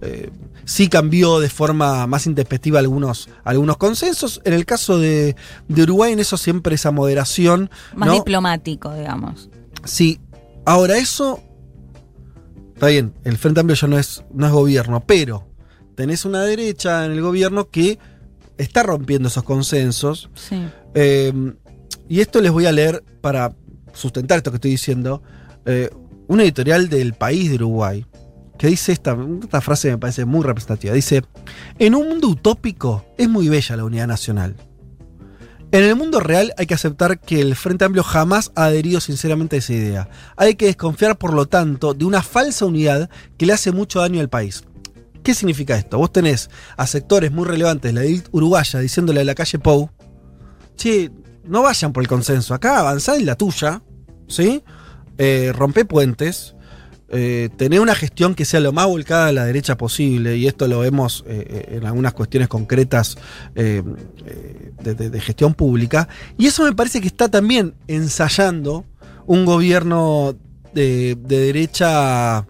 eh, 0.00 0.30
sí 0.64 0.88
cambió 0.88 1.38
de 1.38 1.50
forma 1.50 2.06
más 2.06 2.26
intempestiva 2.26 2.78
algunos, 2.78 3.28
algunos 3.44 3.76
consensos. 3.76 4.40
En 4.44 4.54
el 4.54 4.64
caso 4.64 4.98
de, 4.98 5.36
de 5.68 5.82
Uruguay, 5.82 6.14
en 6.14 6.20
eso 6.20 6.38
siempre 6.38 6.76
esa 6.76 6.90
moderación. 6.90 7.70
Más 7.94 8.08
¿no? 8.08 8.14
diplomático, 8.14 8.94
digamos. 8.94 9.50
Sí. 9.84 10.20
Ahora, 10.64 10.96
eso. 10.96 11.42
Está 12.78 12.86
bien, 12.86 13.12
el 13.24 13.36
Frente 13.38 13.58
Amplio 13.58 13.74
ya 13.74 13.88
no 13.88 13.98
es, 13.98 14.22
no 14.32 14.46
es 14.46 14.52
gobierno, 14.52 15.02
pero 15.04 15.48
tenés 15.96 16.24
una 16.24 16.42
derecha 16.42 17.06
en 17.06 17.10
el 17.10 17.20
gobierno 17.20 17.70
que 17.70 17.98
está 18.56 18.84
rompiendo 18.84 19.26
esos 19.26 19.42
consensos. 19.42 20.30
Sí. 20.34 20.64
Eh, 20.94 21.32
y 22.08 22.20
esto 22.20 22.40
les 22.40 22.52
voy 22.52 22.66
a 22.66 22.72
leer 22.72 23.02
para 23.20 23.52
sustentar 23.92 24.38
esto 24.38 24.52
que 24.52 24.58
estoy 24.58 24.70
diciendo. 24.70 25.24
eh, 25.66 25.90
un 26.28 26.40
editorial 26.40 26.88
del 26.88 27.14
país 27.14 27.48
de 27.48 27.56
Uruguay 27.56 28.06
que 28.58 28.68
dice 28.68 28.92
esta, 28.92 29.18
esta 29.42 29.60
frase 29.60 29.90
me 29.90 29.98
parece 29.98 30.24
muy 30.24 30.44
representativa. 30.44 30.94
Dice, 30.94 31.24
en 31.80 31.96
un 31.96 32.08
mundo 32.08 32.28
utópico 32.28 33.04
es 33.18 33.28
muy 33.28 33.48
bella 33.48 33.76
la 33.76 33.84
unidad 33.84 34.06
nacional. 34.06 34.54
En 35.70 35.84
el 35.84 35.96
mundo 35.96 36.20
real 36.20 36.54
hay 36.56 36.64
que 36.64 36.72
aceptar 36.72 37.20
que 37.20 37.42
el 37.42 37.54
Frente 37.54 37.84
Amplio 37.84 38.02
jamás 38.02 38.52
ha 38.54 38.64
adherido 38.64 39.00
sinceramente 39.00 39.56
a 39.56 39.58
esa 39.58 39.74
idea. 39.74 40.08
Hay 40.36 40.54
que 40.54 40.64
desconfiar, 40.64 41.18
por 41.18 41.34
lo 41.34 41.44
tanto, 41.44 41.92
de 41.92 42.06
una 42.06 42.22
falsa 42.22 42.64
unidad 42.64 43.10
que 43.36 43.44
le 43.44 43.52
hace 43.52 43.70
mucho 43.70 44.00
daño 44.00 44.20
al 44.20 44.30
país. 44.30 44.64
¿Qué 45.22 45.34
significa 45.34 45.76
esto? 45.76 45.98
Vos 45.98 46.10
tenés 46.10 46.48
a 46.78 46.86
sectores 46.86 47.32
muy 47.32 47.44
relevantes 47.44 47.92
la 47.92 48.02
élite 48.02 48.30
uruguaya 48.32 48.80
diciéndole 48.80 49.20
a 49.20 49.24
la 49.24 49.34
calle 49.34 49.58
Pou, 49.58 49.90
che, 50.74 51.10
no 51.44 51.60
vayan 51.60 51.92
por 51.92 52.02
el 52.02 52.08
consenso, 52.08 52.54
acá 52.54 52.78
avanzá 52.78 53.16
en 53.16 53.26
la 53.26 53.34
tuya, 53.34 53.82
¿sí? 54.26 54.64
Eh, 55.18 55.52
rompe 55.54 55.84
puentes, 55.84 56.54
eh, 57.10 57.48
tener 57.56 57.80
una 57.80 57.94
gestión 57.94 58.34
que 58.34 58.44
sea 58.44 58.60
lo 58.60 58.72
más 58.72 58.86
volcada 58.86 59.28
a 59.28 59.32
la 59.32 59.46
derecha 59.46 59.76
posible, 59.76 60.36
y 60.36 60.46
esto 60.46 60.68
lo 60.68 60.80
vemos 60.80 61.24
eh, 61.26 61.46
eh, 61.48 61.76
en 61.76 61.86
algunas 61.86 62.12
cuestiones 62.12 62.48
concretas 62.48 63.16
de 63.54 65.20
gestión 65.20 65.54
pública, 65.54 66.08
y 66.36 66.46
eso 66.46 66.64
me 66.64 66.72
parece 66.72 67.00
que 67.00 67.06
está 67.06 67.28
también 67.28 67.74
ensayando 67.86 68.84
un 69.26 69.44
gobierno 69.44 70.36
de, 70.74 71.16
de 71.20 71.38
derecha 71.38 72.46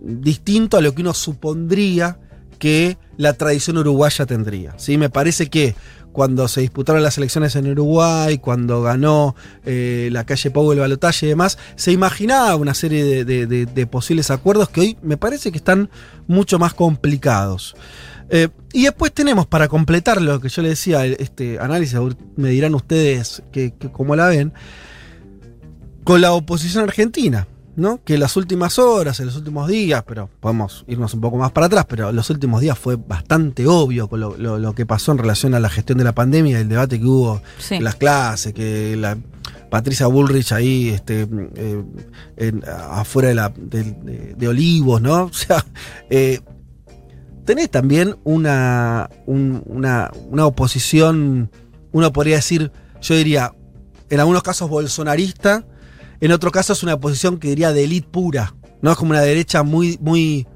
distinto 0.00 0.76
a 0.76 0.80
lo 0.80 0.94
que 0.94 1.02
uno 1.02 1.12
supondría 1.14 2.18
que 2.58 2.96
la 3.16 3.34
tradición 3.34 3.78
uruguaya 3.78 4.26
tendría. 4.26 4.74
¿sí? 4.78 4.96
Me 4.96 5.10
parece 5.10 5.48
que 5.48 5.74
cuando 6.18 6.48
se 6.48 6.62
disputaron 6.62 7.00
las 7.00 7.16
elecciones 7.16 7.54
en 7.54 7.70
Uruguay, 7.70 8.38
cuando 8.38 8.82
ganó 8.82 9.36
eh, 9.64 10.08
la 10.10 10.26
calle 10.26 10.50
Pau 10.50 10.72
el 10.72 10.80
balotaje 10.80 11.26
y 11.26 11.28
demás, 11.28 11.58
se 11.76 11.92
imaginaba 11.92 12.56
una 12.56 12.74
serie 12.74 13.24
de, 13.24 13.86
posibles 13.86 14.32
acuerdos 14.32 14.68
que 14.68 14.80
hoy 14.80 14.98
me 15.00 15.16
parece 15.16 15.52
que 15.52 15.58
están 15.58 15.90
mucho 16.26 16.58
más 16.58 16.74
complicados. 16.74 17.76
Eh, 18.30 18.48
y 18.72 18.82
después 18.82 19.12
tenemos, 19.12 19.46
para 19.46 19.68
completar 19.68 20.20
lo 20.20 20.40
que 20.40 20.48
yo 20.48 20.60
le 20.62 20.70
decía, 20.70 21.06
este 21.06 21.60
análisis, 21.60 21.96
me 22.34 22.48
dirán 22.48 22.74
ustedes 22.74 23.44
que, 23.52 23.72
que 23.78 23.92
cómo 23.92 24.16
la 24.16 24.26
ven, 24.26 24.52
con 26.02 26.20
la 26.20 26.32
oposición 26.32 26.82
argentina. 26.82 27.46
¿No? 27.78 28.00
Que 28.04 28.14
en 28.14 28.20
las 28.20 28.36
últimas 28.36 28.78
horas, 28.78 29.20
en 29.20 29.26
los 29.26 29.36
últimos 29.36 29.68
días, 29.68 30.02
pero 30.06 30.28
podemos 30.40 30.84
irnos 30.88 31.14
un 31.14 31.20
poco 31.20 31.36
más 31.38 31.52
para 31.52 31.66
atrás, 31.66 31.86
pero 31.88 32.10
en 32.10 32.16
los 32.16 32.28
últimos 32.28 32.60
días 32.60 32.78
fue 32.78 32.96
bastante 32.96 33.66
obvio 33.66 34.08
con 34.08 34.20
lo, 34.20 34.36
lo- 34.36 34.58
lo 34.58 34.74
que 34.74 34.84
pasó 34.84 35.12
en 35.12 35.18
relación 35.18 35.54
a 35.54 35.60
la 35.60 35.70
gestión 35.70 35.96
de 35.98 36.04
la 36.04 36.12
pandemia 36.14 36.58
el 36.60 36.68
debate 36.68 36.98
que 36.98 37.06
hubo 37.06 37.40
Sí. 37.58 37.76
en 37.76 37.84
las 37.84 37.94
clases, 37.94 38.52
que 38.52 38.96
la 38.96 39.16
Patricia 39.70 40.06
Bullrich 40.08 40.50
ahí 40.52 40.88
este, 40.88 41.28
eh, 41.54 41.84
en- 42.36 42.64
afuera 42.68 43.28
de, 43.28 43.34
la, 43.34 43.48
de, 43.56 43.82
de- 43.84 44.34
de 44.36 44.48
Olivos, 44.48 45.00
¿no? 45.00 45.24
O 45.30 45.32
sea, 45.32 45.64
eh, 46.10 46.40
tenés 47.44 47.70
también 47.70 48.16
una, 48.24 49.08
un- 49.26 49.62
una, 49.66 50.10
una 50.30 50.46
oposición, 50.46 51.50
uno 51.92 52.12
podría 52.12 52.36
decir, 52.36 52.72
yo 53.00 53.14
diría, 53.14 53.52
en 54.10 54.20
algunos 54.20 54.42
casos 54.42 54.68
bolsonarista, 54.68 55.64
en 56.20 56.32
otro 56.32 56.50
caso 56.50 56.72
es 56.72 56.82
una 56.82 56.94
oposición 56.94 57.38
que 57.38 57.48
diría 57.48 57.72
de 57.72 57.84
élite 57.84 58.08
pura, 58.08 58.54
¿no? 58.82 58.90
Es 58.90 58.96
como 58.96 59.10
una 59.10 59.20
derecha 59.20 59.62
muy, 59.62 59.98
muy, 60.00 60.46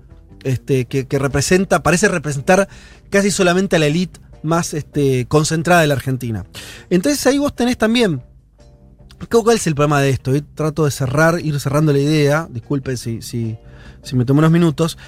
este, 0.44 0.86
que, 0.86 1.18
representa, 1.18 1.82
parece 1.82 2.08
representar 2.08 2.68
casi 3.10 3.30
solamente 3.30 3.76
a 3.76 3.78
la 3.78 3.86
élite 3.86 4.20
más 4.42 4.74
este, 4.74 5.26
concentrada 5.26 5.82
de 5.82 5.86
la 5.86 5.94
Argentina. 5.94 6.44
Entonces 6.90 7.24
ahí 7.26 7.38
vos 7.38 7.54
tenés 7.54 7.78
también, 7.78 8.22
¿cuál 9.30 9.56
es 9.56 9.66
el 9.66 9.74
problema 9.74 10.00
de 10.00 10.10
esto? 10.10 10.34
Y 10.34 10.42
trato 10.42 10.84
de 10.84 10.90
cerrar, 10.90 11.40
ir 11.40 11.58
cerrando 11.60 11.92
la 11.92 12.00
idea, 12.00 12.48
disculpen 12.50 12.96
si, 12.96 13.22
si, 13.22 13.56
si 14.02 14.16
me 14.16 14.24
tomo 14.24 14.40
unos 14.40 14.50
minutos, 14.50 14.98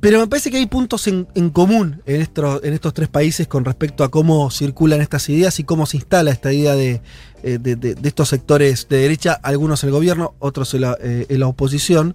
pero 0.00 0.20
me 0.20 0.26
parece 0.26 0.50
que 0.50 0.56
hay 0.58 0.66
puntos 0.66 1.06
en, 1.08 1.26
en 1.34 1.50
común 1.50 2.02
en, 2.06 2.20
estos- 2.20 2.62
en 2.62 2.72
estos 2.74 2.94
tres 2.94 3.08
países 3.08 3.46
con 3.48 3.64
respecto 3.64 4.04
a 4.04 4.10
cómo 4.10 4.50
circulan 4.50 5.00
estas 5.00 5.28
ideas 5.28 5.58
y 5.58 5.64
cómo 5.64 5.86
se 5.86 5.96
instala 5.96 6.30
esta 6.30 6.52
idea 6.52 6.74
de, 6.74 7.00
eh, 7.42 7.58
de- 7.60 7.76
de- 7.76 7.94
de 7.94 8.08
estos 8.08 8.28
sectores 8.28 8.86
de 8.88 8.98
derecha, 8.98 9.32
algunos 9.42 9.82
en 9.82 9.88
el 9.88 9.94
gobierno, 9.94 10.34
otros 10.38 10.72
en 10.74 10.82
la, 10.82 10.96
eh, 11.02 11.26
en 11.28 11.40
la 11.40 11.46
oposición, 11.48 12.14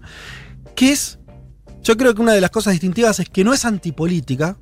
que 0.75 0.91
es, 0.91 1.19
yo 1.83 1.97
creo 1.97 2.13
que 2.15 2.21
una 2.21 2.33
de 2.33 2.41
las 2.41 2.51
cosas 2.51 2.71
distintivas 2.73 3.19
es 3.19 3.29
que 3.29 3.43
no 3.43 3.53
es 3.53 3.65
antipolítica. 3.65 4.57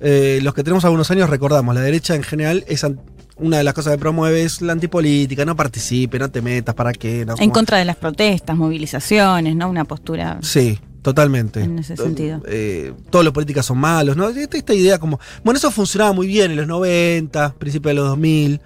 Eh, 0.00 0.40
los 0.42 0.52
que 0.54 0.64
tenemos 0.64 0.84
algunos 0.84 1.08
años 1.12 1.30
recordamos, 1.30 1.74
la 1.76 1.80
derecha 1.80 2.16
en 2.16 2.24
general 2.24 2.64
es 2.66 2.84
una 3.36 3.58
de 3.58 3.62
las 3.64 3.72
cosas 3.72 3.92
que 3.92 3.98
promueve 3.98 4.42
es 4.42 4.60
la 4.60 4.72
antipolítica, 4.72 5.44
no 5.44 5.54
participe, 5.54 6.18
no 6.18 6.28
te 6.28 6.42
metas, 6.42 6.74
¿para 6.74 6.92
qué? 6.92 7.24
No, 7.24 7.34
En 7.34 7.38
como- 7.38 7.52
contra 7.52 7.78
de 7.78 7.84
las 7.84 7.94
protestas, 7.96 8.56
movilizaciones, 8.56 9.54
¿no? 9.54 9.68
Una 9.70 9.84
postura. 9.84 10.38
Sí, 10.42 10.78
totalmente. 11.02 11.60
En 11.60 11.78
ese 11.78 11.96
sentido. 11.96 12.40
Eh, 12.46 12.92
todos 13.10 13.24
los 13.24 13.34
políticos 13.34 13.66
son 13.66 13.78
malos, 13.78 14.16
¿no? 14.16 14.28
Esta, 14.28 14.56
esta 14.56 14.74
idea 14.74 14.98
como. 14.98 15.18
Bueno, 15.44 15.58
eso 15.58 15.70
funcionaba 15.70 16.12
muy 16.12 16.26
bien 16.26 16.50
en 16.52 16.56
los 16.56 16.66
90, 16.66 17.54
principios 17.58 17.90
de 17.90 17.94
los 17.94 18.08
2000. 18.08 18.60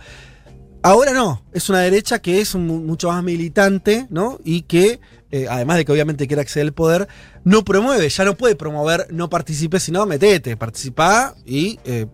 Ahora 0.83 1.13
no, 1.13 1.43
es 1.53 1.69
una 1.69 1.81
derecha 1.81 2.21
que 2.21 2.41
es 2.41 2.55
mu- 2.55 2.81
mucho 2.81 3.09
más 3.09 3.25
militante, 3.25 4.07
¿no? 4.09 4.39
Y 4.45 4.63
que, 4.63 5.01
eh, 5.33 5.47
además 5.51 5.79
de 5.79 5.85
que 5.85 5.91
obviamente 5.91 6.29
quiere 6.29 6.43
acceder 6.43 6.67
al 6.69 6.73
poder, 6.75 7.09
no 7.43 7.65
promueve, 7.65 8.09
ya 8.09 8.25
no 8.25 8.37
puede 8.37 8.55
promover 8.55 9.09
no 9.11 9.29
participe, 9.29 9.81
sino 9.81 10.07
metete, 10.07 10.57
participá 10.57 11.35
y, 11.45 11.81
eh, 11.85 12.07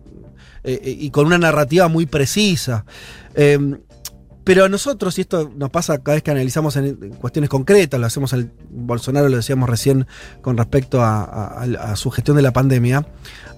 eh, 0.63 0.79
eh, 0.83 0.97
y 0.99 1.11
con 1.11 1.27
una 1.27 1.37
narrativa 1.37 1.87
muy 1.87 2.07
precisa. 2.07 2.85
Pero 4.43 4.65
a 4.65 4.69
nosotros, 4.69 5.17
y 5.17 5.21
esto 5.21 5.49
nos 5.55 5.69
pasa 5.69 5.97
cada 6.03 6.15
vez 6.15 6.23
que 6.23 6.31
analizamos 6.31 6.75
en, 6.75 6.85
en 6.85 7.13
cuestiones 7.13 7.49
concretas, 7.49 7.97
lo 7.99 8.05
hacemos 8.05 8.33
al 8.33 8.51
Bolsonaro, 8.69 9.29
lo 9.29 9.37
decíamos 9.37 9.69
recién 9.69 10.05
con 10.41 10.57
respecto 10.57 11.01
a, 11.01 11.23
a- 11.23 11.63
a 11.63 11.95
su 11.95 12.11
gestión 12.11 12.35
de 12.35 12.43
la 12.43 12.51
pandemia, 12.51 13.07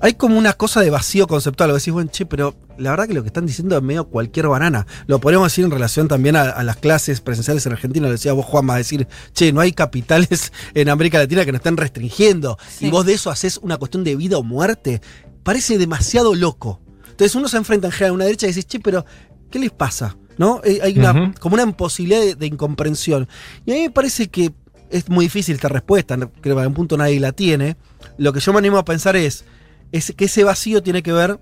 hay 0.02 0.14
como 0.14 0.38
una 0.38 0.54
cosa 0.54 0.82
de 0.82 0.92
vacío 0.92 1.26
conceptual. 1.26 1.70
Lo 1.70 1.76
decís, 1.76 1.92
bueno, 1.92 2.12
che, 2.12 2.26
pero 2.28 2.54
la 2.78 2.92
verdad 2.92 3.08
que 3.08 3.16
lo 3.16 3.24
que 3.24 3.28
están 3.28 3.46
diciendo 3.48 3.76
es 3.76 3.82
medio 3.82 4.06
cualquier 4.10 4.48
banana. 4.48 4.86
Lo 5.08 5.20
podemos 5.20 5.48
decir 5.52 5.66
en 5.66 5.72
relación 5.72 6.08
también 6.08 6.36
a, 6.36 6.44
a 6.52 6.64
las 6.64 6.76
clases 6.78 7.20
presenciales 7.22 7.66
en 7.66 7.72
Argentina. 7.72 8.06
Lo 8.06 8.12
decía 8.12 8.34
vos, 8.34 8.46
Juan, 8.46 8.70
va 8.70 8.76
a 8.76 8.78
decir, 8.78 9.08
che, 9.34 9.52
no 9.54 9.62
hay 9.62 9.72
capitales 9.72 10.52
en 10.76 10.90
América 10.90 11.18
Latina 11.18 11.46
que 11.46 11.52
nos 11.52 11.60
estén 11.60 11.78
restringiendo. 11.78 12.60
Sí. 12.70 12.88
Y 12.88 12.90
vos 12.92 13.06
de 13.08 13.14
eso 13.14 13.32
haces 13.32 13.58
una 13.58 13.78
cuestión 13.78 14.04
de 14.04 14.16
vida 14.16 14.38
o 14.38 14.44
muerte. 14.44 15.02
Parece 15.42 15.80
demasiado 15.80 16.36
loco. 16.36 16.80
Entonces 17.10 17.34
uno 17.34 17.48
se 17.48 17.58
enfrenta 17.58 17.88
en 17.88 17.92
general 17.94 18.12
a 18.12 18.14
una 18.16 18.26
derecha 18.26 18.46
y 18.46 18.50
dice, 18.50 18.64
che, 18.64 18.80
pero 18.80 19.04
¿qué 19.50 19.58
les 19.58 19.72
pasa? 19.72 20.16
¿No? 20.38 20.62
Eh, 20.64 20.80
Hay 20.84 20.98
una, 21.00 21.34
como 21.40 21.54
una 21.56 21.64
imposibilidad 21.64 22.22
de, 22.22 22.36
de 22.36 22.46
incomprensión. 22.46 23.28
Y 23.66 23.72
a 23.72 23.76
mí 23.76 23.82
me 23.82 23.90
parece 23.90 24.28
que 24.28 24.52
es 24.90 25.10
muy 25.10 25.26
difícil 25.26 25.56
esta 25.56 25.70
respuesta, 25.70 26.16
creo 26.16 26.32
que 26.42 26.50
en 26.52 26.60
algún 26.60 26.76
punto 26.76 26.98
nadie 26.98 27.20
la 27.20 27.32
tiene. 27.32 27.78
Lo 28.18 28.34
que 28.34 28.40
yo 28.40 28.54
me 28.54 28.60
animo 28.60 28.78
a 28.78 28.86
pensar 28.86 29.16
es, 29.16 29.46
es 29.92 30.14
que 30.16 30.26
ese 30.26 30.44
vacío 30.44 30.84
tiene 30.84 31.04
que 31.04 31.12
ver 31.12 31.40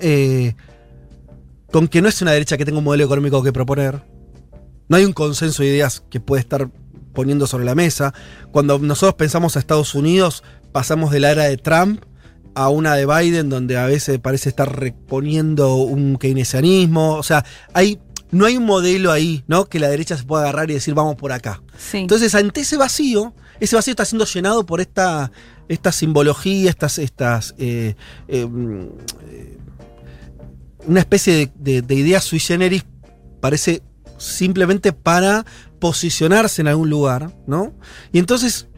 eh, 0.00 0.54
con 1.70 1.88
que 1.88 2.02
no 2.02 2.08
es 2.08 2.22
una 2.22 2.32
derecha 2.32 2.56
que 2.56 2.64
tenga 2.64 2.78
un 2.78 2.84
modelo 2.84 3.04
económico 3.04 3.42
que 3.42 3.52
proponer. 3.52 4.02
No 4.88 4.96
hay 4.96 5.04
un 5.04 5.12
consenso 5.12 5.62
de 5.62 5.70
ideas 5.70 6.02
que 6.10 6.20
puede 6.20 6.40
estar 6.40 6.70
poniendo 7.12 7.46
sobre 7.46 7.64
la 7.64 7.74
mesa. 7.74 8.12
Cuando 8.52 8.78
nosotros 8.78 9.14
pensamos 9.14 9.56
a 9.56 9.58
Estados 9.58 9.94
Unidos, 9.94 10.42
pasamos 10.72 11.10
de 11.10 11.20
la 11.20 11.30
era 11.30 11.44
de 11.44 11.56
Trump 11.56 12.02
a 12.54 12.68
una 12.68 12.94
de 12.94 13.06
Biden, 13.06 13.48
donde 13.48 13.76
a 13.76 13.86
veces 13.86 14.18
parece 14.18 14.48
estar 14.48 14.78
reponiendo 14.78 15.76
un 15.76 16.16
keynesianismo. 16.16 17.14
O 17.14 17.22
sea, 17.22 17.44
hay, 17.72 17.98
no 18.30 18.46
hay 18.46 18.56
un 18.56 18.64
modelo 18.64 19.12
ahí, 19.12 19.44
¿no? 19.46 19.66
Que 19.66 19.78
la 19.78 19.88
derecha 19.88 20.16
se 20.16 20.24
pueda 20.24 20.44
agarrar 20.44 20.70
y 20.70 20.74
decir, 20.74 20.94
vamos 20.94 21.16
por 21.16 21.32
acá. 21.32 21.62
Sí. 21.78 21.98
Entonces, 21.98 22.34
ante 22.34 22.60
ese 22.60 22.76
vacío, 22.76 23.34
ese 23.60 23.76
vacío 23.76 23.92
está 23.92 24.04
siendo 24.04 24.24
llenado 24.24 24.66
por 24.66 24.80
esta, 24.80 25.30
esta 25.68 25.92
simbología, 25.92 26.70
estas, 26.70 26.98
estas 26.98 27.54
eh, 27.58 27.94
eh, 28.28 28.48
eh, 29.30 29.58
una 30.86 31.00
especie 31.00 31.34
de, 31.34 31.52
de, 31.56 31.82
de 31.82 31.94
idea 31.94 32.20
sui 32.20 32.38
generis, 32.38 32.84
parece 33.40 33.82
simplemente 34.18 34.92
para 34.92 35.44
posicionarse 35.78 36.62
en 36.62 36.68
algún 36.68 36.88
lugar, 36.88 37.34
¿no? 37.46 37.74
Y 38.12 38.18
entonces 38.18 38.68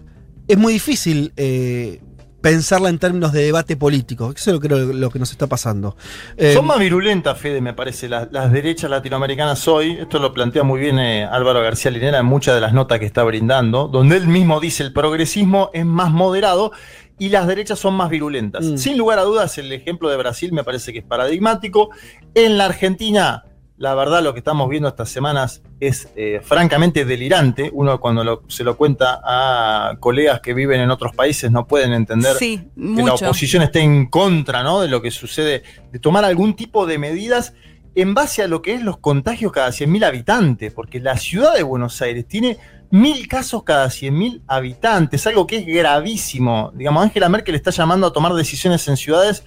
es 0.48 0.58
muy 0.58 0.72
difícil 0.72 1.32
eh, 1.36 2.00
pensarla 2.40 2.88
en 2.88 2.98
términos 2.98 3.32
de 3.32 3.44
debate 3.44 3.76
político. 3.76 4.32
Eso 4.34 4.50
es 4.50 4.54
lo 4.54 4.60
que, 4.60 4.68
lo 4.68 5.10
que 5.10 5.18
nos 5.18 5.30
está 5.30 5.46
pasando. 5.46 5.96
Eh, 6.36 6.54
Son 6.54 6.66
más 6.66 6.78
virulentas, 6.78 7.38
Fede, 7.38 7.60
me 7.60 7.74
parece, 7.74 8.08
las, 8.08 8.28
las, 8.30 8.52
derechas 8.52 8.90
latinoamericanas 8.90 9.66
hoy. 9.68 9.92
Esto 10.00 10.18
lo 10.18 10.32
plantea 10.32 10.62
muy 10.62 10.80
bien 10.80 10.98
eh, 10.98 11.24
Álvaro 11.24 11.60
García 11.60 11.90
Linera 11.90 12.18
en 12.18 12.26
muchas 12.26 12.54
de 12.54 12.60
las 12.60 12.72
notas 12.72 12.98
que 12.98 13.06
está 13.06 13.24
brindando, 13.24 13.88
donde 13.88 14.16
él 14.16 14.28
mismo 14.28 14.60
dice 14.60 14.82
el 14.82 14.92
progresismo 14.92 15.70
es 15.72 15.84
más 15.84 16.10
moderado 16.10 16.72
y 17.18 17.30
las 17.30 17.46
derechas 17.46 17.78
son 17.78 17.94
más 17.94 18.10
virulentas. 18.10 18.64
Mm. 18.64 18.76
Sin 18.76 18.98
lugar 18.98 19.18
a 19.18 19.22
dudas, 19.22 19.56
el 19.58 19.72
ejemplo 19.72 20.08
de 20.08 20.16
Brasil 20.16 20.52
me 20.52 20.64
parece 20.64 20.92
que 20.92 21.00
es 21.00 21.04
paradigmático. 21.04 21.90
En 22.34 22.58
la 22.58 22.66
Argentina, 22.66 23.44
la 23.78 23.94
verdad, 23.94 24.22
lo 24.22 24.32
que 24.32 24.38
estamos 24.38 24.70
viendo 24.70 24.88
estas 24.88 25.10
semanas 25.10 25.62
es 25.80 26.08
eh, 26.16 26.40
francamente 26.42 27.04
delirante. 27.04 27.70
Uno 27.74 28.00
cuando 28.00 28.24
lo, 28.24 28.42
se 28.48 28.64
lo 28.64 28.76
cuenta 28.76 29.20
a 29.22 29.96
colegas 30.00 30.40
que 30.40 30.54
viven 30.54 30.80
en 30.80 30.90
otros 30.90 31.14
países 31.14 31.50
no 31.50 31.66
pueden 31.66 31.92
entender 31.92 32.36
sí, 32.36 32.68
que 32.74 33.02
la 33.02 33.14
oposición 33.14 33.62
esté 33.62 33.80
en 33.80 34.06
contra 34.06 34.62
¿no? 34.62 34.80
de 34.80 34.88
lo 34.88 35.02
que 35.02 35.10
sucede, 35.10 35.62
de 35.92 35.98
tomar 35.98 36.24
algún 36.24 36.56
tipo 36.56 36.86
de 36.86 36.98
medidas 36.98 37.52
en 37.94 38.14
base 38.14 38.42
a 38.42 38.48
lo 38.48 38.62
que 38.62 38.74
es 38.74 38.82
los 38.82 38.98
contagios 38.98 39.52
cada 39.52 39.68
100.000 39.68 40.04
habitantes, 40.04 40.72
porque 40.72 41.00
la 41.00 41.16
ciudad 41.16 41.54
de 41.54 41.62
Buenos 41.62 42.00
Aires 42.00 42.26
tiene 42.26 42.58
mil 42.90 43.26
casos 43.26 43.62
cada 43.64 43.86
100.000 43.86 44.42
habitantes, 44.46 45.26
algo 45.26 45.46
que 45.46 45.56
es 45.56 45.66
gravísimo. 45.66 46.72
Digamos, 46.74 47.02
Angela 47.02 47.28
Merkel 47.28 47.54
está 47.54 47.70
llamando 47.70 48.06
a 48.06 48.12
tomar 48.12 48.32
decisiones 48.34 48.86
en 48.88 48.96
ciudades 48.96 49.44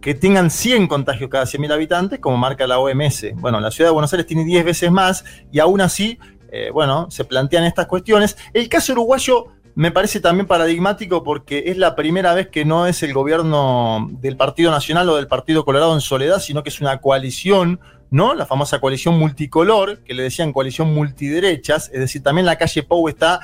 que 0.00 0.14
tengan 0.14 0.50
100 0.50 0.86
contagios 0.86 1.28
cada 1.30 1.44
100.000 1.44 1.72
habitantes, 1.72 2.18
como 2.18 2.36
marca 2.36 2.66
la 2.66 2.78
OMS. 2.78 3.34
Bueno, 3.36 3.60
la 3.60 3.70
ciudad 3.70 3.90
de 3.90 3.94
Buenos 3.94 4.12
Aires 4.12 4.26
tiene 4.26 4.44
10 4.44 4.64
veces 4.64 4.90
más 4.90 5.24
y 5.52 5.58
aún 5.58 5.80
así, 5.80 6.18
eh, 6.50 6.70
bueno, 6.72 7.10
se 7.10 7.24
plantean 7.24 7.64
estas 7.64 7.86
cuestiones. 7.86 8.36
El 8.52 8.68
caso 8.68 8.92
uruguayo 8.92 9.46
me 9.74 9.90
parece 9.90 10.20
también 10.20 10.46
paradigmático 10.46 11.22
porque 11.22 11.64
es 11.66 11.76
la 11.76 11.94
primera 11.94 12.34
vez 12.34 12.48
que 12.48 12.64
no 12.64 12.86
es 12.86 13.02
el 13.02 13.12
gobierno 13.12 14.08
del 14.20 14.36
Partido 14.36 14.70
Nacional 14.70 15.08
o 15.08 15.16
del 15.16 15.28
Partido 15.28 15.64
Colorado 15.64 15.94
en 15.94 16.00
soledad, 16.00 16.40
sino 16.40 16.62
que 16.62 16.70
es 16.70 16.80
una 16.80 17.00
coalición, 17.00 17.80
¿no? 18.10 18.34
La 18.34 18.46
famosa 18.46 18.80
coalición 18.80 19.18
multicolor, 19.18 20.02
que 20.02 20.14
le 20.14 20.24
decían 20.24 20.52
coalición 20.52 20.92
multiderechas, 20.92 21.90
es 21.92 22.00
decir, 22.00 22.22
también 22.22 22.46
la 22.46 22.56
calle 22.56 22.82
Pou 22.82 23.08
está 23.08 23.40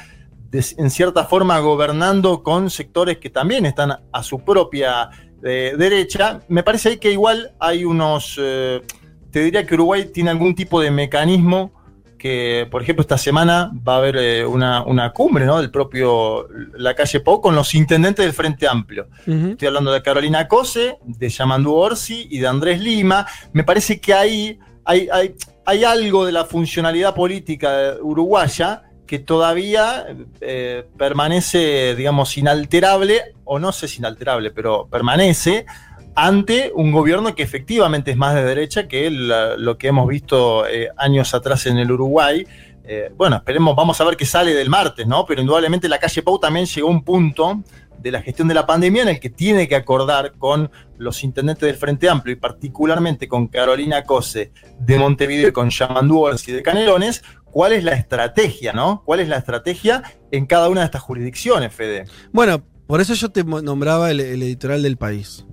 en 0.53 0.91
cierta 0.91 1.25
forma 1.25 1.59
gobernando 1.59 2.43
con 2.43 2.71
sectores 2.71 3.19
que 3.19 3.31
también 3.31 3.67
están 3.67 3.99
a 4.11 4.23
su 4.23 4.43
propia 4.45 5.11
de 5.41 5.77
derecha, 5.77 6.41
me 6.49 6.63
parece 6.63 6.91
ahí 6.91 6.97
que 6.99 7.13
igual 7.13 7.53
hay 7.59 7.85
unos, 7.85 8.37
eh, 8.41 8.83
te 9.31 9.41
diría 9.41 9.67
que 9.67 9.75
Uruguay 9.75 10.07
tiene 10.13 10.31
algún 10.31 10.55
tipo 10.55 10.81
de 10.81 10.91
mecanismo 10.91 11.73
que, 12.19 12.67
por 12.71 12.83
ejemplo, 12.83 13.03
esta 13.03 13.19
semana 13.19 13.71
va 13.87 13.95
a 13.95 13.99
haber 13.99 14.17
eh, 14.17 14.47
una, 14.47 14.83
una, 14.83 15.13
cumbre 15.13 15.45
¿no? 15.45 15.59
del 15.59 15.71
propio 15.71 16.49
La 16.75 16.95
Calle 16.95 17.21
Pau 17.21 17.41
con 17.41 17.55
los 17.55 17.75
intendentes 17.75 18.25
del 18.25 18.35
Frente 18.35 18.67
Amplio. 18.67 19.09
Uh 19.27 19.31
-huh. 19.31 19.51
Estoy 19.53 19.69
hablando 19.69 19.93
de 19.93 20.03
Carolina 20.03 20.49
Cose, 20.49 20.99
de 21.05 21.29
Yamandú 21.29 21.75
Orsi 21.75 22.27
y 22.31 22.39
de 22.39 22.47
Andrés 22.47 22.81
Lima. 22.81 23.27
Me 23.53 23.65
parece 23.65 24.01
que 24.01 24.15
ahí 24.15 24.59
hay, 24.85 25.09
hay, 25.13 25.35
hay 25.67 25.85
algo 25.85 26.25
de 26.25 26.33
la 26.33 26.45
funcionalidad 26.45 27.15
política 27.15 27.97
uruguaya 28.01 28.86
que 29.07 29.19
todavía 29.19 30.07
eh, 30.41 30.85
permanece, 30.99 31.95
digamos, 31.95 32.37
inalterable, 32.37 33.35
o 33.45 33.59
no 33.59 33.73
sé 33.73 33.89
si 33.89 33.99
inalterable, 33.99 34.51
pero 34.51 34.87
permanece 34.91 35.67
ante 36.17 36.73
un 36.75 36.93
gobierno 36.93 37.35
que 37.35 37.43
efectivamente 37.43 38.11
es 38.11 38.17
más 38.17 38.35
de 38.35 38.43
derecha 38.43 38.89
que 38.89 39.11
lo 39.11 39.77
que 39.77 39.89
hemos 39.89 40.09
visto 40.09 40.67
eh, 40.67 40.89
años 40.97 41.35
atrás 41.35 41.67
en 41.67 41.77
el 41.77 41.93
Uruguay. 41.93 42.47
Eh, 42.85 43.13
bueno, 43.17 43.37
esperemos, 43.37 43.77
vamos 43.77 44.01
a 44.01 44.05
ver 44.05 44.17
qué 44.17 44.25
sale 44.25 44.55
del 44.55 44.71
martes, 44.71 45.07
¿no? 45.07 45.27
Pero 45.27 45.43
indudablemente 45.43 45.89
la 45.89 45.99
calle 45.99 46.23
Pau 46.23 46.39
también 46.39 46.65
llegó 46.67 46.89
a 46.89 46.91
un 46.91 47.05
punto 47.05 47.63
de 47.99 48.11
la 48.11 48.23
gestión 48.23 48.49
de 48.49 48.55
la 48.55 48.67
pandemia 48.67 49.03
en 49.03 49.09
el 49.09 49.21
que 49.21 49.31
tiene 49.31 49.69
que 49.69 49.77
acordar 49.77 50.33
con 50.39 50.71
los 50.97 51.23
intendentes 51.23 51.67
del 51.67 51.77
Frente 51.77 52.09
Amplio 52.09 52.35
y 52.35 52.37
particularmente 52.37 53.29
con 53.29 53.49
Carolina 53.49 54.05
Cose 54.05 54.53
de 54.79 54.99
Montevideo 54.99 55.49
y 55.49 55.53
con 55.53 55.71
Yamandú 55.71 56.29
y 56.47 56.53
de 56.53 56.63
Canelones, 56.63 57.23
cuál 57.57 57.73
es 57.73 57.85
la 57.85 57.95
estrategia, 57.95 58.75
¿no? 58.75 59.03
¿Cuál 59.07 59.21
es 59.21 59.29
la 59.29 59.39
estrategia 59.39 60.03
en 60.31 60.45
cada 60.45 60.69
una 60.69 60.81
de 60.81 60.85
estas 60.85 61.01
jurisdicciones, 61.01 61.73
Fede? 61.73 62.05
Bueno, 62.31 62.63
por 62.87 63.01
eso 63.01 63.15
yo 63.15 63.31
te 63.31 63.45
nombraba 63.45 64.11
el, 64.11 64.21
el 64.21 64.43
editorial 64.43 64.83
del 64.83 64.99
país, 64.99 65.47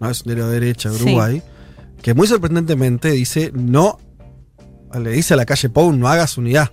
¿no? 0.00 0.08
Es 0.08 0.24
de 0.24 0.34
la 0.34 0.46
derecha, 0.46 0.90
Uruguay, 0.90 1.42
sí. 1.44 1.92
que 2.00 2.14
muy 2.14 2.26
sorprendentemente 2.26 3.10
dice, 3.10 3.50
no, 3.52 3.98
le 4.98 5.10
dice 5.10 5.34
a 5.34 5.36
la 5.36 5.44
calle 5.44 5.68
Pou, 5.68 5.92
no 5.92 6.08
hagas 6.08 6.38
unidad. 6.38 6.72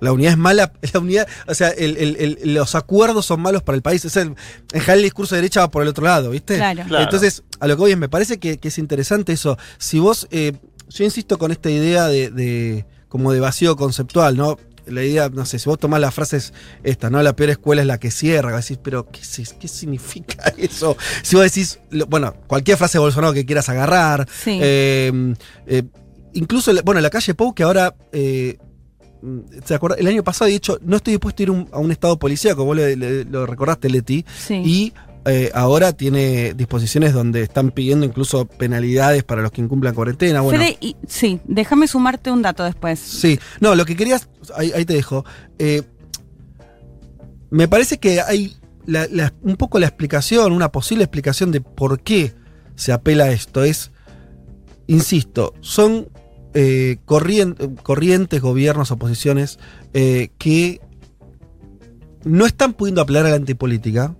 La 0.00 0.12
unidad 0.12 0.34
es 0.34 0.38
mala, 0.38 0.72
la 0.92 1.00
unidad, 1.00 1.26
o 1.48 1.54
sea, 1.54 1.70
el, 1.70 1.96
el, 1.96 2.54
los 2.54 2.76
acuerdos 2.76 3.26
son 3.26 3.40
malos 3.40 3.64
para 3.64 3.74
el 3.74 3.82
país. 3.82 4.04
Es 4.04 4.16
el, 4.16 4.28
en 4.28 4.36
general 4.70 4.98
el 4.98 5.02
discurso 5.02 5.34
de 5.34 5.40
derecha 5.40 5.62
va 5.62 5.72
por 5.72 5.82
el 5.82 5.88
otro 5.88 6.04
lado, 6.04 6.30
¿viste? 6.30 6.58
Claro. 6.58 6.84
claro. 6.86 7.02
Entonces, 7.02 7.42
a 7.58 7.66
lo 7.66 7.74
que 7.74 7.80
voy 7.80 7.90
es, 7.90 7.98
me 7.98 8.08
parece 8.08 8.38
que, 8.38 8.58
que 8.58 8.68
es 8.68 8.78
interesante 8.78 9.32
eso. 9.32 9.58
Si 9.78 9.98
vos, 9.98 10.28
eh, 10.30 10.52
yo 10.90 11.02
insisto 11.02 11.38
con 11.38 11.50
esta 11.50 11.70
idea 11.70 12.06
de, 12.06 12.30
de 12.30 12.86
como 13.14 13.32
de 13.32 13.38
vacío 13.38 13.76
conceptual, 13.76 14.36
¿no? 14.36 14.58
La 14.86 15.04
idea, 15.04 15.28
no 15.28 15.46
sé, 15.46 15.60
si 15.60 15.68
vos 15.68 15.78
tomás 15.78 16.00
las 16.00 16.12
frases 16.12 16.52
esta, 16.82 17.10
¿no? 17.10 17.22
La 17.22 17.36
peor 17.36 17.50
escuela 17.50 17.80
es 17.80 17.86
la 17.86 18.00
que 18.00 18.10
cierra, 18.10 18.56
decís, 18.56 18.76
pero 18.82 19.06
¿qué, 19.08 19.20
¿qué 19.60 19.68
significa 19.68 20.52
eso? 20.58 20.96
Si 21.22 21.36
vos 21.36 21.44
decís, 21.44 21.78
bueno, 22.08 22.34
cualquier 22.48 22.76
frase 22.76 22.98
de 22.98 23.02
Bolsonaro 23.02 23.32
que 23.32 23.46
quieras 23.46 23.68
agarrar, 23.68 24.28
sí. 24.28 24.58
eh, 24.60 25.32
eh, 25.68 25.84
incluso, 26.32 26.72
bueno, 26.84 27.00
la 27.00 27.08
calle 27.08 27.34
Pou, 27.34 27.54
que 27.54 27.62
ahora, 27.62 27.94
eh, 28.10 28.58
¿se 29.64 29.76
acuerda? 29.76 29.96
El 29.96 30.08
año 30.08 30.24
pasado 30.24 30.48
he 30.48 30.52
dicho, 30.52 30.80
no 30.82 30.96
estoy 30.96 31.12
dispuesto 31.12 31.40
a 31.40 31.44
ir 31.44 31.50
un, 31.52 31.68
a 31.70 31.78
un 31.78 31.92
estado 31.92 32.18
policíaco, 32.18 32.64
vos 32.64 32.74
le, 32.76 32.96
le, 32.96 33.24
lo 33.26 33.46
recordaste, 33.46 33.88
Leti, 33.88 34.24
sí. 34.36 34.54
y 34.64 34.92
eh, 35.26 35.50
ahora 35.54 35.92
tiene 35.92 36.54
disposiciones 36.54 37.12
donde 37.12 37.42
están 37.42 37.70
pidiendo 37.70 38.04
incluso 38.04 38.46
penalidades 38.46 39.24
para 39.24 39.42
los 39.42 39.50
que 39.50 39.60
incumplan 39.60 39.94
cuarentena. 39.94 40.40
Bueno, 40.40 40.58
Fede, 40.58 40.76
y, 40.80 40.96
sí, 41.06 41.40
déjame 41.44 41.86
sumarte 41.88 42.30
un 42.30 42.42
dato 42.42 42.64
después. 42.64 42.98
Sí, 42.98 43.38
no, 43.60 43.74
lo 43.74 43.84
que 43.84 43.96
querías, 43.96 44.28
ahí, 44.56 44.72
ahí 44.74 44.84
te 44.84 44.94
dejo. 44.94 45.24
Eh, 45.58 45.82
me 47.50 47.68
parece 47.68 47.98
que 47.98 48.20
hay 48.20 48.56
la, 48.86 49.06
la, 49.10 49.32
un 49.42 49.56
poco 49.56 49.78
la 49.78 49.86
explicación, 49.86 50.52
una 50.52 50.70
posible 50.70 51.04
explicación 51.04 51.52
de 51.52 51.60
por 51.60 52.00
qué 52.00 52.34
se 52.74 52.92
apela 52.92 53.24
a 53.24 53.32
esto. 53.32 53.64
Es, 53.64 53.92
insisto, 54.86 55.54
son 55.60 56.08
eh, 56.52 56.98
corrientes, 57.04 57.68
corrientes, 57.82 58.40
gobiernos, 58.40 58.90
oposiciones 58.90 59.58
eh, 59.92 60.30
que 60.38 60.80
no 62.24 62.46
están 62.46 62.74
pudiendo 62.74 63.00
apelar 63.00 63.26
a 63.26 63.30
la 63.30 63.36
antipolítica 63.36 64.14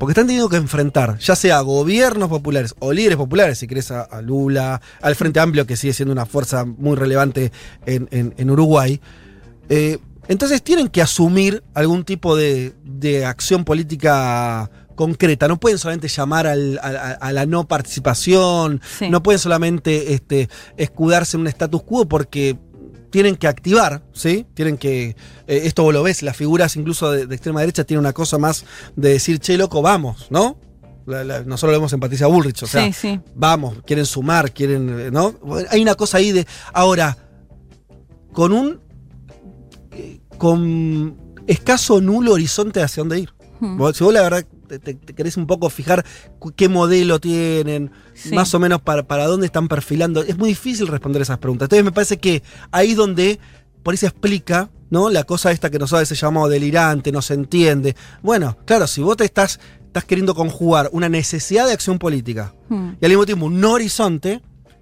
porque 0.00 0.12
están 0.12 0.28
teniendo 0.28 0.48
que 0.48 0.56
enfrentar, 0.56 1.18
ya 1.18 1.36
sea 1.36 1.60
gobiernos 1.60 2.30
populares 2.30 2.74
o 2.78 2.90
líderes 2.90 3.18
populares, 3.18 3.58
si 3.58 3.66
querés 3.66 3.90
a, 3.90 4.00
a 4.00 4.22
Lula, 4.22 4.80
al 5.02 5.14
Frente 5.14 5.40
Amplio, 5.40 5.66
que 5.66 5.76
sigue 5.76 5.92
siendo 5.92 6.10
una 6.10 6.24
fuerza 6.24 6.64
muy 6.64 6.96
relevante 6.96 7.52
en, 7.84 8.08
en, 8.10 8.32
en 8.38 8.50
Uruguay. 8.50 8.98
Eh, 9.68 9.98
entonces 10.26 10.62
tienen 10.62 10.88
que 10.88 11.02
asumir 11.02 11.62
algún 11.74 12.04
tipo 12.04 12.34
de, 12.34 12.72
de, 12.82 13.26
acción 13.26 13.66
política 13.66 14.70
concreta. 14.94 15.48
No 15.48 15.60
pueden 15.60 15.76
solamente 15.76 16.08
llamar 16.08 16.46
al, 16.46 16.78
a, 16.82 17.18
a, 17.20 17.32
la 17.32 17.44
no 17.44 17.68
participación, 17.68 18.80
sí. 18.98 19.10
no 19.10 19.22
pueden 19.22 19.38
solamente 19.38 20.14
este, 20.14 20.48
escudarse 20.78 21.36
en 21.36 21.42
un 21.42 21.48
status 21.48 21.82
quo 21.82 22.08
porque 22.08 22.56
tienen 23.10 23.36
que 23.36 23.46
activar, 23.46 24.02
¿sí? 24.12 24.46
Tienen 24.54 24.78
que. 24.78 25.16
Eh, 25.46 25.62
esto 25.64 25.82
vos 25.82 25.92
lo 25.92 26.02
ves, 26.02 26.22
las 26.22 26.36
figuras 26.36 26.76
incluso 26.76 27.10
de, 27.10 27.26
de, 27.26 27.34
extrema 27.34 27.60
derecha 27.60 27.84
tienen 27.84 28.00
una 28.00 28.12
cosa 28.12 28.38
más 28.38 28.64
de 28.96 29.10
decir, 29.10 29.38
che, 29.38 29.56
loco, 29.56 29.82
vamos, 29.82 30.28
¿no? 30.30 30.56
La, 31.06 31.24
la, 31.24 31.40
nosotros 31.40 31.72
lo 31.72 31.78
vemos 31.78 31.92
en 31.92 32.00
Patricia 32.00 32.26
Bullrich, 32.26 32.62
o 32.62 32.66
sea, 32.66 32.84
sí, 32.86 32.92
sí. 32.92 33.20
vamos, 33.34 33.78
quieren 33.84 34.06
sumar, 34.06 34.52
quieren. 34.52 35.12
¿No? 35.12 35.34
Hay 35.70 35.82
una 35.82 35.94
cosa 35.94 36.18
ahí 36.18 36.32
de. 36.32 36.46
Ahora, 36.72 37.16
con 38.32 38.52
un. 38.52 38.80
con 40.38 41.16
escaso 41.46 42.00
nulo 42.00 42.32
horizonte 42.32 42.82
hacia 42.82 43.02
dónde 43.02 43.20
ir. 43.20 43.30
Hmm. 43.60 43.76
Si 43.92 44.04
vos 44.04 44.14
la 44.14 44.22
verdad 44.22 44.46
te, 44.70 44.78
te- 44.78 44.94
te 44.94 45.14
querés 45.14 45.36
un 45.36 45.46
poco 45.46 45.68
fijar 45.68 46.04
qué 46.56 46.68
modelo 46.68 47.18
tienen, 47.20 47.90
Sí. 48.14 48.32
más 48.34 48.54
o 48.54 48.60
menos 48.60 48.80
para, 48.80 49.02
para 49.02 49.26
dónde 49.26 49.46
están 49.46 49.66
perfilando, 49.68 50.22
es 50.22 50.38
muy 50.38 50.50
difícil 50.50 50.86
responder 50.86 51.22
esas 51.22 51.38
preguntas. 51.38 51.66
Entonces 51.66 51.84
me 51.84 51.92
parece 51.92 52.18
que 52.18 52.42
ahí 52.70 52.90
es 52.92 52.96
donde 52.96 53.40
por 53.82 53.92
ahí 53.92 53.98
se 53.98 54.06
explica, 54.06 54.70
¿no? 54.90 55.10
La 55.10 55.24
cosa 55.24 55.50
esta 55.50 55.70
que 55.70 55.78
nosotros 55.78 55.98
a 55.98 56.02
veces 56.02 56.20
llamamos 56.20 56.50
delirante, 56.50 57.10
no 57.12 57.22
se 57.22 57.34
entiende. 57.34 57.96
Bueno, 58.22 58.56
claro, 58.66 58.86
si 58.86 59.00
vos 59.00 59.16
te 59.16 59.24
estás, 59.24 59.58
estás 59.86 60.04
queriendo 60.04 60.34
conjugar 60.34 60.88
una 60.92 61.08
necesidad 61.08 61.66
de 61.66 61.72
acción 61.72 61.98
política 61.98 62.54
Hmm. 62.68 62.90
y 63.00 63.04
al 63.04 63.10
mismo 63.10 63.26
tiempo 63.26 63.46
un 63.46 63.64
horizonte. 63.64 64.40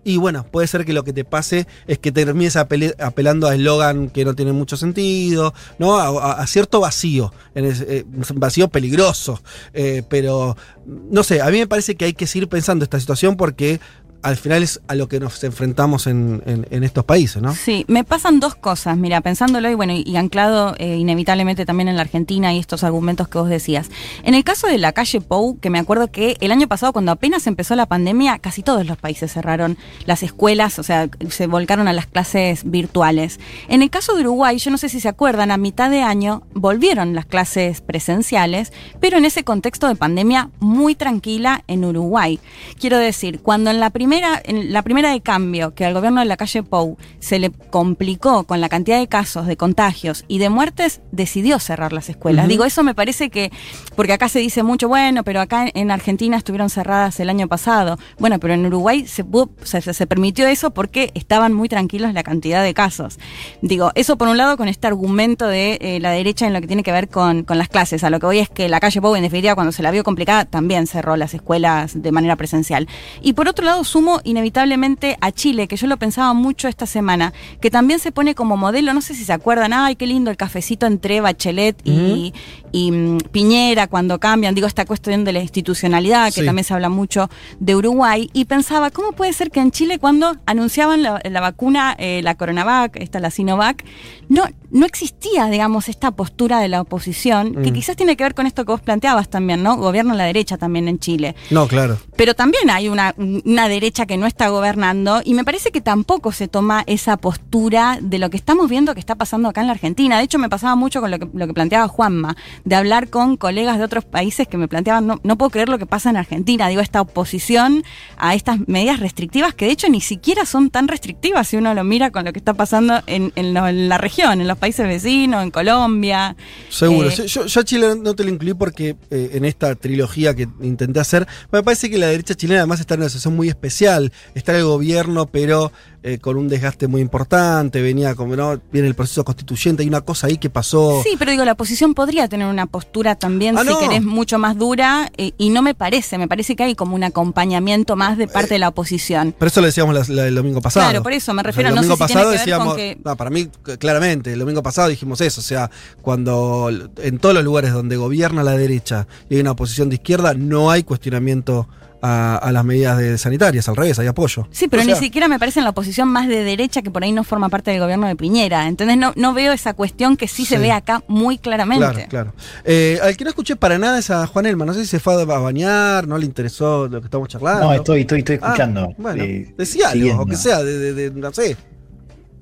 Y 0.08 0.16
bueno, 0.16 0.46
puede 0.50 0.66
ser 0.66 0.86
que 0.86 0.94
lo 0.94 1.04
que 1.04 1.12
te 1.12 1.26
pase 1.26 1.66
es 1.86 1.98
que 1.98 2.10
termines 2.12 2.56
apelando 2.56 3.46
a 3.46 3.54
eslogan 3.54 4.08
que 4.08 4.24
no 4.24 4.34
tiene 4.34 4.52
mucho 4.52 4.78
sentido, 4.78 5.52
¿no? 5.78 5.98
A, 5.98 6.46
cierto 6.46 6.80
vacío, 6.80 7.30
en 7.54 7.66
ese- 7.66 7.98
eh, 7.98 8.04
vacío 8.36 8.68
peligroso. 8.68 9.38
Eh, 9.74 10.02
pero, 10.08 10.56
no 10.86 11.22
sé, 11.22 11.42
a 11.42 11.50
mí 11.50 11.58
me 11.58 11.66
parece 11.66 11.94
que 11.94 12.06
hay 12.06 12.14
que 12.14 12.26
seguir 12.26 12.48
pensando 12.48 12.84
esta 12.84 12.98
situación 12.98 13.36
porque 13.36 13.80
al 14.22 14.36
final 14.36 14.62
es 14.62 14.80
a 14.88 14.94
lo 14.94 15.08
que 15.08 15.20
nos 15.20 15.42
enfrentamos 15.44 16.06
en, 16.06 16.42
estos 16.70 17.04
países, 17.04 17.42
¿no? 17.42 17.54
Sí, 17.54 17.84
me 17.88 18.04
pasan 18.04 18.40
dos 18.40 18.54
cosas, 18.54 18.96
mira, 18.96 19.20
pensándolo 19.20 19.70
y 19.70 19.74
bueno, 19.74 19.92
y 19.94 20.16
anclado 20.16 20.74
eh, 20.78 20.96
inevitablemente 20.96 21.64
también 21.66 21.88
en 21.88 21.96
la 21.96 22.02
Argentina 22.02 22.52
y 22.52 22.58
estos 22.58 22.84
argumentos 22.84 23.28
que 23.28 23.38
vos 23.38 23.48
decías. 23.48 23.90
En 24.22 24.34
el 24.34 24.44
caso 24.44 24.66
de 24.66 24.78
la 24.78 24.92
calle 24.92 25.20
Pou, 25.20 25.58
que 25.60 25.70
me 25.70 25.78
acuerdo 25.78 26.10
que 26.10 26.36
el 26.40 26.52
año 26.52 26.68
pasado 26.68 26.92
cuando 26.92 27.12
apenas 27.12 27.46
empezó 27.46 27.76
la 27.76 27.86
pandemia, 27.86 28.38
casi 28.38 28.62
todos 28.62 28.86
los 28.86 28.96
países 28.96 29.32
cerraron 29.32 29.76
las 30.06 30.22
escuelas, 30.22 30.78
o 30.78 30.82
sea, 30.82 31.08
se 31.28 31.46
volcaron 31.46 31.88
a 31.88 31.92
las 31.92 32.06
clases 32.06 32.68
virtuales. 32.68 33.38
En 33.68 33.82
el 33.82 33.90
caso 33.90 34.14
de 34.14 34.22
Uruguay, 34.22 34.58
yo 34.58 34.70
no 34.70 34.78
sé 34.78 34.88
si 34.88 35.00
se 35.00 35.08
acuerdan, 35.08 35.50
a 35.50 35.56
mitad 35.56 35.90
de 35.90 36.02
año 36.02 36.42
volvieron 36.54 37.14
las 37.14 37.26
clases 37.26 37.80
presenciales, 37.80 38.72
pero 39.00 39.18
en 39.18 39.24
ese 39.24 39.44
contexto 39.44 39.88
de 39.88 39.96
pandemia 39.96 40.50
muy 40.58 40.94
tranquila 40.94 41.64
en 41.68 41.84
Uruguay. 41.84 42.40
Quiero 42.80 42.98
decir, 42.98 43.40
cuando 43.40 43.70
en 43.70 43.80
la 43.80 43.90
primera, 43.90 44.07
en 44.12 44.72
la 44.72 44.82
primera 44.82 45.10
de 45.10 45.20
cambio 45.20 45.74
que 45.74 45.84
al 45.84 45.94
gobierno 45.94 46.20
de 46.20 46.26
la 46.26 46.36
calle 46.36 46.62
Pou 46.62 46.96
se 47.20 47.38
le 47.38 47.50
complicó 47.50 48.44
con 48.44 48.60
la 48.60 48.68
cantidad 48.68 48.98
de 48.98 49.06
casos 49.08 49.46
de 49.46 49.56
contagios 49.56 50.24
y 50.28 50.38
de 50.38 50.48
muertes, 50.48 51.00
decidió 51.12 51.58
cerrar 51.58 51.92
las 51.92 52.08
escuelas. 52.08 52.48
Digo, 52.48 52.64
eso 52.64 52.82
me 52.82 52.94
parece 52.94 53.30
que, 53.30 53.50
porque 53.96 54.12
acá 54.12 54.28
se 54.28 54.38
dice 54.38 54.62
mucho, 54.62 54.88
bueno, 54.88 55.24
pero 55.24 55.40
acá 55.40 55.66
en 55.72 55.90
Argentina 55.90 56.36
estuvieron 56.36 56.70
cerradas 56.70 57.20
el 57.20 57.28
año 57.30 57.48
pasado. 57.48 57.98
Bueno, 58.18 58.38
pero 58.38 58.54
en 58.54 58.66
Uruguay 58.66 59.06
se, 59.06 59.24
pudo- 59.24 59.50
se, 59.64 60.06
permitió 60.06 60.46
eso 60.46 60.70
porque 60.70 61.10
estaban 61.14 61.52
muy 61.52 61.68
tranquilos 61.68 62.14
la 62.14 62.22
cantidad 62.22 62.62
de 62.62 62.74
casos. 62.74 63.18
Digo, 63.62 63.92
eso 63.94 64.16
por 64.16 64.28
un 64.28 64.36
lado 64.36 64.56
con 64.56 64.68
este 64.68 64.86
argumento 64.86 65.46
de 65.46 65.78
eh, 65.80 66.00
la 66.00 66.10
derecha 66.10 66.46
en 66.46 66.52
lo 66.52 66.60
que 66.60 66.66
tiene 66.66 66.82
que 66.82 66.92
ver 66.92 67.08
con, 67.08 67.44
con 67.44 67.58
las 67.58 67.68
clases. 67.68 68.04
A 68.04 68.10
lo 68.10 68.20
que 68.20 68.26
voy 68.26 68.38
es 68.38 68.48
que 68.48 68.68
la 68.68 68.80
calle 68.80 69.00
Pou, 69.00 69.14
en 69.16 69.22
definitiva, 69.22 69.54
cuando 69.54 69.72
se 69.72 69.82
la 69.82 69.90
vio 69.90 70.04
complicada, 70.04 70.44
también 70.44 70.86
cerró 70.86 71.16
las 71.16 71.34
escuelas 71.34 72.00
de 72.00 72.12
manera 72.12 72.36
presencial. 72.36 72.88
Y 73.22 73.32
por 73.34 73.48
otro 73.48 73.64
lado, 73.64 73.84
sumo 73.98 74.20
inevitablemente 74.22 75.16
a 75.20 75.32
Chile, 75.32 75.66
que 75.66 75.74
yo 75.76 75.88
lo 75.88 75.96
pensaba 75.96 76.32
mucho 76.32 76.68
esta 76.68 76.86
semana, 76.86 77.32
que 77.60 77.68
también 77.68 77.98
se 77.98 78.12
pone 78.12 78.36
como 78.36 78.56
modelo, 78.56 78.94
no 78.94 79.00
sé 79.00 79.12
si 79.14 79.24
se 79.24 79.32
acuerdan, 79.32 79.72
ay, 79.72 79.96
qué 79.96 80.06
lindo 80.06 80.30
el 80.30 80.36
cafecito 80.36 80.86
entre 80.86 81.20
Bachelet 81.20 81.80
y, 81.84 82.32
y, 82.70 82.92
mm, 82.92 83.18
Piñera 83.32 83.88
cuando 83.88 84.20
cambian, 84.20 84.54
digo, 84.54 84.68
esta 84.68 84.84
cuestión 84.84 85.24
de 85.24 85.32
la 85.32 85.40
institucionalidad, 85.40 86.26
que 86.26 86.40
Sí. 86.42 86.46
también 86.46 86.62
se 86.64 86.74
habla 86.74 86.88
mucho 86.90 87.28
de 87.58 87.74
Uruguay, 87.74 88.30
y 88.32 88.44
pensaba, 88.44 88.90
¿cómo 88.92 89.10
puede 89.12 89.32
ser 89.32 89.50
que 89.50 89.58
en 89.58 89.72
Chile 89.72 89.98
cuando 89.98 90.36
anunciaban 90.46 91.02
la, 91.02 91.20
la 91.28 91.40
vacuna, 91.40 91.96
eh, 91.98 92.20
la 92.22 92.36
Coronavac, 92.36 92.94
esta 93.00 93.18
la 93.18 93.32
Sinovac, 93.32 93.84
no, 94.28 94.44
no 94.70 94.84
existía, 94.86 95.46
digamos, 95.46 95.88
esta 95.88 96.10
postura 96.10 96.60
de 96.60 96.68
la 96.68 96.80
oposición, 96.82 97.54
que 97.62 97.70
Mm. 97.70 97.74
quizás 97.74 97.96
tiene 97.96 98.16
que 98.16 98.24
ver 98.24 98.34
con 98.34 98.46
esto 98.46 98.64
que 98.64 98.72
vos 98.72 98.80
planteabas 98.80 99.28
también, 99.30 99.62
¿no? 99.62 99.76
Gobierno 99.76 100.12
a 100.12 100.16
la 100.16 100.24
derecha 100.24 100.58
también 100.58 100.88
en 100.88 100.98
Chile. 100.98 101.34
No, 101.50 101.66
claro. 101.66 101.98
Pero 102.16 102.34
también 102.34 102.68
hay 102.70 102.88
una, 102.88 103.14
una 103.16 103.68
derecha 103.68 104.04
que 104.06 104.16
no 104.18 104.26
está 104.26 104.48
gobernando 104.48 105.22
y 105.24 105.34
me 105.34 105.44
parece 105.44 105.70
que 105.70 105.80
tampoco 105.80 106.32
se 106.32 106.48
toma 106.48 106.84
esa 106.86 107.16
postura 107.16 107.98
de 108.02 108.18
lo 108.18 108.28
que 108.30 108.36
estamos 108.36 108.68
viendo 108.68 108.92
que 108.94 109.00
está 109.00 109.14
pasando 109.14 109.48
acá 109.48 109.60
en 109.62 109.68
la 109.68 109.72
Argentina. 109.72 110.18
De 110.18 110.24
hecho, 110.24 110.38
me 110.38 110.48
pasaba 110.48 110.74
mucho 110.76 111.00
con 111.00 111.10
lo 111.10 111.18
que, 111.18 111.28
lo 111.32 111.46
que 111.46 111.54
planteaba 111.54 111.88
Juanma, 111.88 112.36
de 112.64 112.74
hablar 112.76 113.08
con 113.08 113.36
colegas 113.36 113.78
de 113.78 113.84
otros 113.84 114.04
países 114.04 114.46
que 114.48 114.58
me 114.58 114.68
planteaban, 114.68 115.06
no, 115.06 115.20
no 115.22 115.38
puedo 115.38 115.50
creer 115.50 115.68
lo 115.68 115.78
que 115.78 115.86
pasa 115.86 116.10
en 116.10 116.16
Argentina, 116.16 116.68
digo, 116.68 116.80
esta 116.82 117.00
oposición 117.00 117.84
a 118.18 118.34
estas 118.34 118.58
medidas 118.68 119.00
restrictivas 119.00 119.54
que 119.54 119.66
de 119.66 119.70
hecho 119.72 119.88
ni 119.88 120.00
siquiera 120.00 120.44
son 120.44 120.70
tan 120.70 120.88
restrictivas 120.88 121.48
si 121.48 121.56
uno 121.56 121.72
lo 121.74 121.84
mira 121.84 122.10
con 122.10 122.24
lo 122.24 122.32
que 122.32 122.38
está 122.38 122.54
pasando 122.54 123.00
en, 123.06 123.32
en 123.36 123.54
lo- 123.54 123.66
en 123.68 123.88
la 123.88 123.96
región, 123.98 124.17
en 124.18 124.48
los 124.48 124.58
países 124.58 124.86
vecinos, 124.86 125.42
en 125.42 125.50
Colombia. 125.50 126.36
Seguro. 126.68 127.08
Eh, 127.08 127.26
yo 127.26 127.60
a 127.60 127.64
Chile 127.64 127.94
no 127.96 128.14
te 128.14 128.24
lo 128.24 128.30
incluí 128.30 128.54
porque 128.54 128.96
eh, 129.10 129.30
en 129.34 129.44
esta 129.44 129.74
trilogía 129.76 130.34
que 130.34 130.48
intenté 130.60 130.98
hacer, 130.98 131.26
me 131.52 131.62
parece 131.62 131.88
que 131.88 131.98
la 131.98 132.08
derecha 132.08 132.34
chilena 132.34 132.60
además 132.60 132.80
está 132.80 132.94
en 132.94 133.00
una 133.00 133.08
situación 133.08 133.36
muy 133.36 133.48
especial. 133.48 134.12
Está 134.34 134.52
en 134.52 134.58
el 134.58 134.64
gobierno, 134.64 135.26
pero 135.26 135.72
eh, 136.02 136.18
con 136.18 136.36
un 136.36 136.48
desgaste 136.48 136.86
muy 136.88 137.00
importante. 137.00 137.80
Venía 137.82 138.14
como, 138.14 138.36
¿no? 138.36 138.60
Viene 138.72 138.88
el 138.88 138.94
proceso 138.94 139.24
constituyente. 139.24 139.82
Hay 139.82 139.88
una 139.88 140.00
cosa 140.02 140.26
ahí 140.28 140.38
que 140.38 140.48
pasó. 140.50 141.00
Sí, 141.02 141.16
pero 141.18 141.30
digo, 141.32 141.44
la 141.44 141.52
oposición 141.52 141.94
podría 141.94 142.28
tener 142.28 142.46
una 142.46 142.66
postura 142.66 143.16
también, 143.16 143.56
Ah, 143.58 143.62
si 143.62 143.68
no. 143.70 143.78
querés, 143.78 144.02
mucho 144.04 144.38
más 144.38 144.56
dura, 144.56 145.10
eh, 145.16 145.32
y 145.38 145.50
no 145.50 145.62
me 145.62 145.74
parece, 145.74 146.18
me 146.18 146.28
parece 146.28 146.54
que 146.56 146.62
hay 146.64 146.74
como 146.74 146.94
un 146.94 147.04
acompañamiento 147.04 147.96
más 147.96 148.16
de 148.18 148.28
parte 148.28 148.54
de 148.54 148.58
la 148.60 148.68
oposición. 148.68 149.34
Pero 149.38 149.48
eso 149.48 149.60
lo 149.60 149.66
decíamos 149.66 149.94
la- 149.94 150.14
la- 150.14 150.26
el 150.28 150.34
domingo 150.34 150.60
pasado. 150.60 150.86
Claro, 150.88 151.02
por 151.02 151.12
eso 151.12 151.34
me 151.34 151.40
O 151.40 151.42
sea, 151.42 151.50
refiero, 151.50 151.68
el 151.70 151.74
no 151.74 151.82
sé 151.82 151.88
si 151.90 151.96
tiene 152.06 152.22
que 152.22 152.28
ver 152.28 152.38
decíamos, 152.38 152.68
con 152.68 152.76
que... 152.76 152.98
no, 153.04 153.16
para 153.16 153.30
mí, 153.30 153.48
claramente, 153.78 154.32
el 154.32 154.38
domingo 154.38 154.62
pasado 154.62 154.88
dijimos 154.88 155.20
eso. 155.20 155.40
O 155.40 155.44
sea, 155.44 155.70
cuando 156.02 156.70
en 157.02 157.18
todos 157.18 157.34
los 157.34 157.44
lugares 157.44 157.72
donde 157.72 157.96
gobierna 157.96 158.42
la 158.42 158.52
derecha 158.56 159.06
y 159.28 159.34
hay 159.34 159.40
una 159.40 159.52
oposición 159.52 159.88
de 159.88 159.96
izquierda, 159.96 160.34
no 160.34 160.70
hay 160.70 160.82
cuestionamiento 160.84 161.68
a, 162.02 162.36
a 162.36 162.52
las 162.52 162.64
medidas 162.64 162.96
de 162.98 163.18
sanitarias. 163.18 163.68
Al 163.68 163.76
revés, 163.76 163.98
hay 163.98 164.06
apoyo. 164.06 164.46
Sí, 164.50 164.68
pero 164.68 164.82
O 164.82 164.86
ni 164.86 164.94
siquiera 164.94 165.28
me 165.28 165.38
parece 165.38 165.60
en 165.60 165.64
la 165.64 165.70
oposición 165.70 166.08
más 166.08 166.28
de 166.28 166.44
derecha 166.44 166.82
que 166.82 166.90
por 166.90 167.02
ahí 167.02 167.12
no 167.12 167.24
forma 167.24 167.48
parte 167.48 167.70
del 167.70 167.80
gobierno 167.80 168.06
de 168.06 168.16
Piñera. 168.16 168.66
Entonces 168.68 168.96
no, 168.96 169.12
no 169.16 169.34
veo 169.34 169.52
esa 169.52 169.74
cuestión 169.74 170.16
que 170.16 170.28
sí, 170.28 170.44
se 170.44 170.58
ve 170.58 170.70
acá 170.72 171.02
muy 171.08 171.38
claramente. 171.38 171.84
Claro, 171.86 172.08
claro. 172.08 172.34
Eh, 172.64 172.98
al 173.02 173.16
que 173.16 173.24
no 173.24 173.30
escuché 173.30 173.56
para 173.56 173.78
nada 173.78 173.98
es 173.98 174.10
a 174.10 174.26
Juan 174.26 174.46
Elma. 174.46 174.64
No 174.64 174.74
sé 174.74 174.80
si 174.82 174.86
se 174.86 175.00
fue 175.00 175.20
a 175.20 175.24
bañar, 175.24 176.06
no 176.06 176.18
le 176.18 176.26
interesó 176.26 176.88
lo 176.88 177.00
que 177.00 177.06
estamos 177.06 177.28
charlando. 177.28 177.64
No, 177.64 177.72
estoy, 177.74 178.02
estoy, 178.02 178.20
estoy 178.20 178.36
Ah, 178.42 178.46
escuchando. 178.46 178.94
bueno, 178.98 179.22
eh, 179.24 179.54
decía 179.56 179.86
algo, 179.88 179.94
siguiendo. 180.00 180.22
o 180.22 180.26
que 180.26 180.36
sea, 180.36 180.62
de, 180.62 180.78
de- 180.78 180.94
de- 180.94 181.10
no 181.20 181.32
sé. 181.32 181.56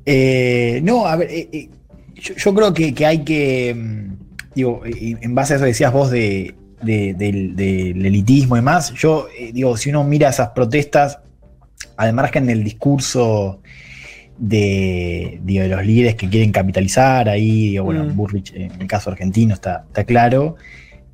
Eh, 0.04 0.80
no, 0.84 1.06
a 1.06 1.16
ver, 1.16 1.30
eh, 1.30 1.48
eh, 1.52 1.70
yo, 2.14 2.34
yo 2.34 2.54
creo 2.54 2.72
que, 2.74 2.94
que 2.94 3.06
hay 3.06 3.24
que, 3.24 3.74
mm, 3.74 4.12
digo, 4.54 4.82
en 4.84 5.34
base 5.34 5.54
a 5.54 5.56
eso 5.56 5.64
que 5.64 5.68
decías 5.70 5.92
vos 5.92 6.10
de, 6.10 6.54
de- 6.86 7.12
del, 7.14 7.54
del 7.54 8.06
elitismo 8.06 8.56
y 8.56 8.60
demás, 8.60 8.94
yo 8.94 9.28
eh, 9.38 9.50
digo, 9.52 9.76
si 9.76 9.90
uno 9.90 10.02
mira 10.04 10.30
esas 10.30 10.48
protestas, 10.50 11.18
al 11.98 12.14
margen 12.14 12.46
del 12.46 12.64
discurso 12.64 13.60
de, 14.38 15.40
digo, 15.42 15.62
de 15.62 15.68
los 15.68 15.84
líderes 15.84 16.14
que 16.14 16.28
quieren 16.28 16.52
capitalizar 16.52 17.28
ahí, 17.28 17.70
digo, 17.70 17.84
bueno, 17.84 18.04
Mm. 18.04 18.16
Burrich 18.16 18.52
en 18.54 18.70
el 18.80 18.86
caso 18.86 19.10
argentino 19.10 19.54
está, 19.54 19.84
está 19.86 20.04
claro. 20.04 20.56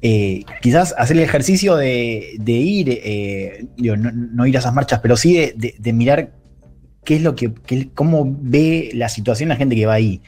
eh, 0.05 0.43
quizás 0.61 0.93
hacer 0.99 1.17
el 1.17 1.23
ejercicio 1.23 1.77
de, 1.77 2.35
de 2.41 2.53
ir, 2.53 2.89
eh, 3.05 3.67
digo, 3.77 3.97
no, 3.97 4.11
no 4.11 4.47
ir 4.47 4.57
a 4.57 4.59
esas 4.59 4.75
marchas, 4.75 4.99
pero 5.01 5.17
sí 5.17 5.33
de, 5.35 5.55
de- 5.57 5.75
de 5.79 5.93
mirar 5.93 6.33
qué 7.05 7.17
es 7.17 7.23
lo 7.23 7.35
que, 7.35 7.53
qué- 7.67 7.89
cómo 7.95 8.25
ve 8.41 8.91
la 8.95 9.09
situación 9.09 9.49
la 9.49 9.57
gente 9.57 9.75
que 9.75 9.87
va 9.87 9.95
ahí. 9.95 10.21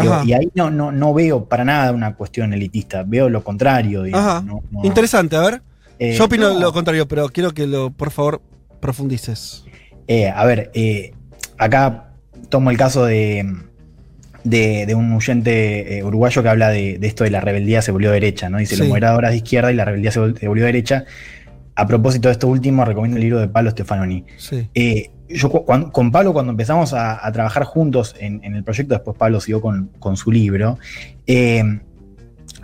Digo, 0.00 0.22
y 0.24 0.32
ahí 0.32 0.48
no, 0.54 0.70
no, 0.70 0.92
no 0.92 1.12
veo 1.12 1.44
para 1.46 1.64
nada 1.64 1.90
una 1.92 2.14
cuestión 2.14 2.52
elitista, 2.52 3.02
veo 3.04 3.28
lo 3.28 3.42
contrario. 3.42 4.02
digamos, 4.04 4.28
Ajá. 4.28 4.40
no- 4.42 4.62
no- 4.70 4.84
Interesante, 4.84 5.34
a 5.36 5.40
ver. 5.40 5.62
eh, 5.98 6.14
Yo 6.16 6.24
opino 6.26 6.52
no, 6.54 6.60
lo 6.60 6.72
contrario, 6.72 7.08
pero 7.08 7.28
quiero 7.28 7.52
que 7.52 7.66
lo, 7.66 7.90
por 7.90 8.10
favor, 8.12 8.40
profundices. 8.80 9.64
eh, 10.06 10.28
a 10.28 10.44
ver, 10.44 10.70
eh, 10.74 11.12
acá 11.58 12.12
tomo 12.48 12.70
el 12.70 12.76
caso 12.76 13.04
de, 13.04 13.44
de, 14.44 14.86
de 14.86 14.94
un 14.94 15.12
oyente 15.12 16.00
uruguayo 16.04 16.42
que 16.42 16.48
habla 16.48 16.70
de, 16.70 16.98
de 16.98 17.06
esto 17.06 17.24
de 17.24 17.30
la 17.30 17.40
rebeldía 17.40 17.82
se 17.82 17.90
volvió 17.92 18.10
derecha, 18.10 18.48
¿no? 18.48 18.58
Dice, 18.58 18.74
Sí. 18.76 18.80
los 18.80 18.88
moderadores 18.88 19.30
de 19.30 19.36
izquierda 19.36 19.70
y 19.70 19.74
la 19.74 19.84
rebeldía 19.84 20.10
se 20.12 20.20
volvió 20.20 20.64
derecha. 20.64 21.04
A 21.74 21.86
propósito 21.86 22.28
de 22.28 22.32
esto 22.32 22.46
último, 22.48 22.84
recomiendo 22.84 23.16
el 23.18 23.22
libro 23.24 23.40
de 23.40 23.48
Pablo 23.48 23.70
Stefanoni. 23.70 24.24
Sí. 24.38 24.68
Yo 25.32 25.48
cu- 25.50 25.64
cuan- 25.64 25.90
con 25.90 26.10
Pablo, 26.10 26.32
cuando 26.32 26.50
empezamos 26.50 26.92
a, 26.92 27.24
a 27.26 27.32
trabajar 27.32 27.64
juntos 27.64 28.14
en, 28.18 28.42
en 28.44 28.54
el 28.56 28.64
proyecto, 28.64 28.94
después 28.94 29.16
Pablo 29.16 29.40
siguió 29.40 29.60
con, 29.60 29.90
con 29.98 30.16
su 30.16 30.30
libro. 30.32 30.78
eh, 31.26 31.62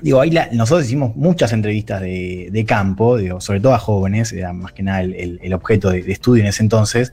digo, 0.02 0.20
ahí 0.20 0.30
la- 0.30 0.48
nosotros 0.52 0.86
hicimos 0.86 1.14
muchas 1.16 1.52
entrevistas 1.52 2.00
de, 2.00 2.48
de 2.52 2.64
campo, 2.64 3.16
digo, 3.16 3.40
sobre 3.40 3.60
todo 3.60 3.72
a 3.74 3.78
jóvenes, 3.78 4.32
era 4.32 4.52
más 4.52 4.72
que 4.72 4.82
nada 4.82 5.00
el, 5.02 5.14
el- 5.14 5.40
el 5.42 5.54
objeto 5.54 5.90
de, 5.90 6.02
de 6.02 6.12
estudio 6.12 6.42
en 6.42 6.48
ese 6.48 6.62
entonces. 6.62 7.12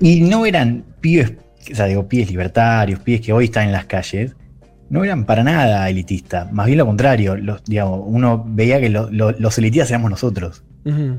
Y 0.00 0.20
no 0.22 0.46
eran 0.46 0.84
pibes, 1.00 1.32
o 1.70 1.74
sea, 1.74 1.86
digo, 1.86 2.06
pibes 2.08 2.30
libertarios, 2.30 3.00
pibes 3.00 3.20
que 3.20 3.32
hoy 3.32 3.46
están 3.46 3.66
en 3.66 3.72
las 3.72 3.86
calles. 3.86 4.36
No 4.90 5.02
eran 5.02 5.24
para 5.24 5.42
nada 5.42 5.88
elitistas, 5.88 6.52
más 6.52 6.66
bien 6.66 6.78
lo 6.78 6.86
contrario. 6.86 7.36
Los, 7.36 7.64
digamos, 7.64 8.00
uno 8.04 8.44
veía 8.46 8.80
que 8.80 8.90
lo- 8.90 9.10
lo- 9.10 9.32
los 9.32 9.58
elitistas 9.58 9.90
éramos 9.90 10.10
nosotros. 10.10 10.62
Ujú. 10.84 11.18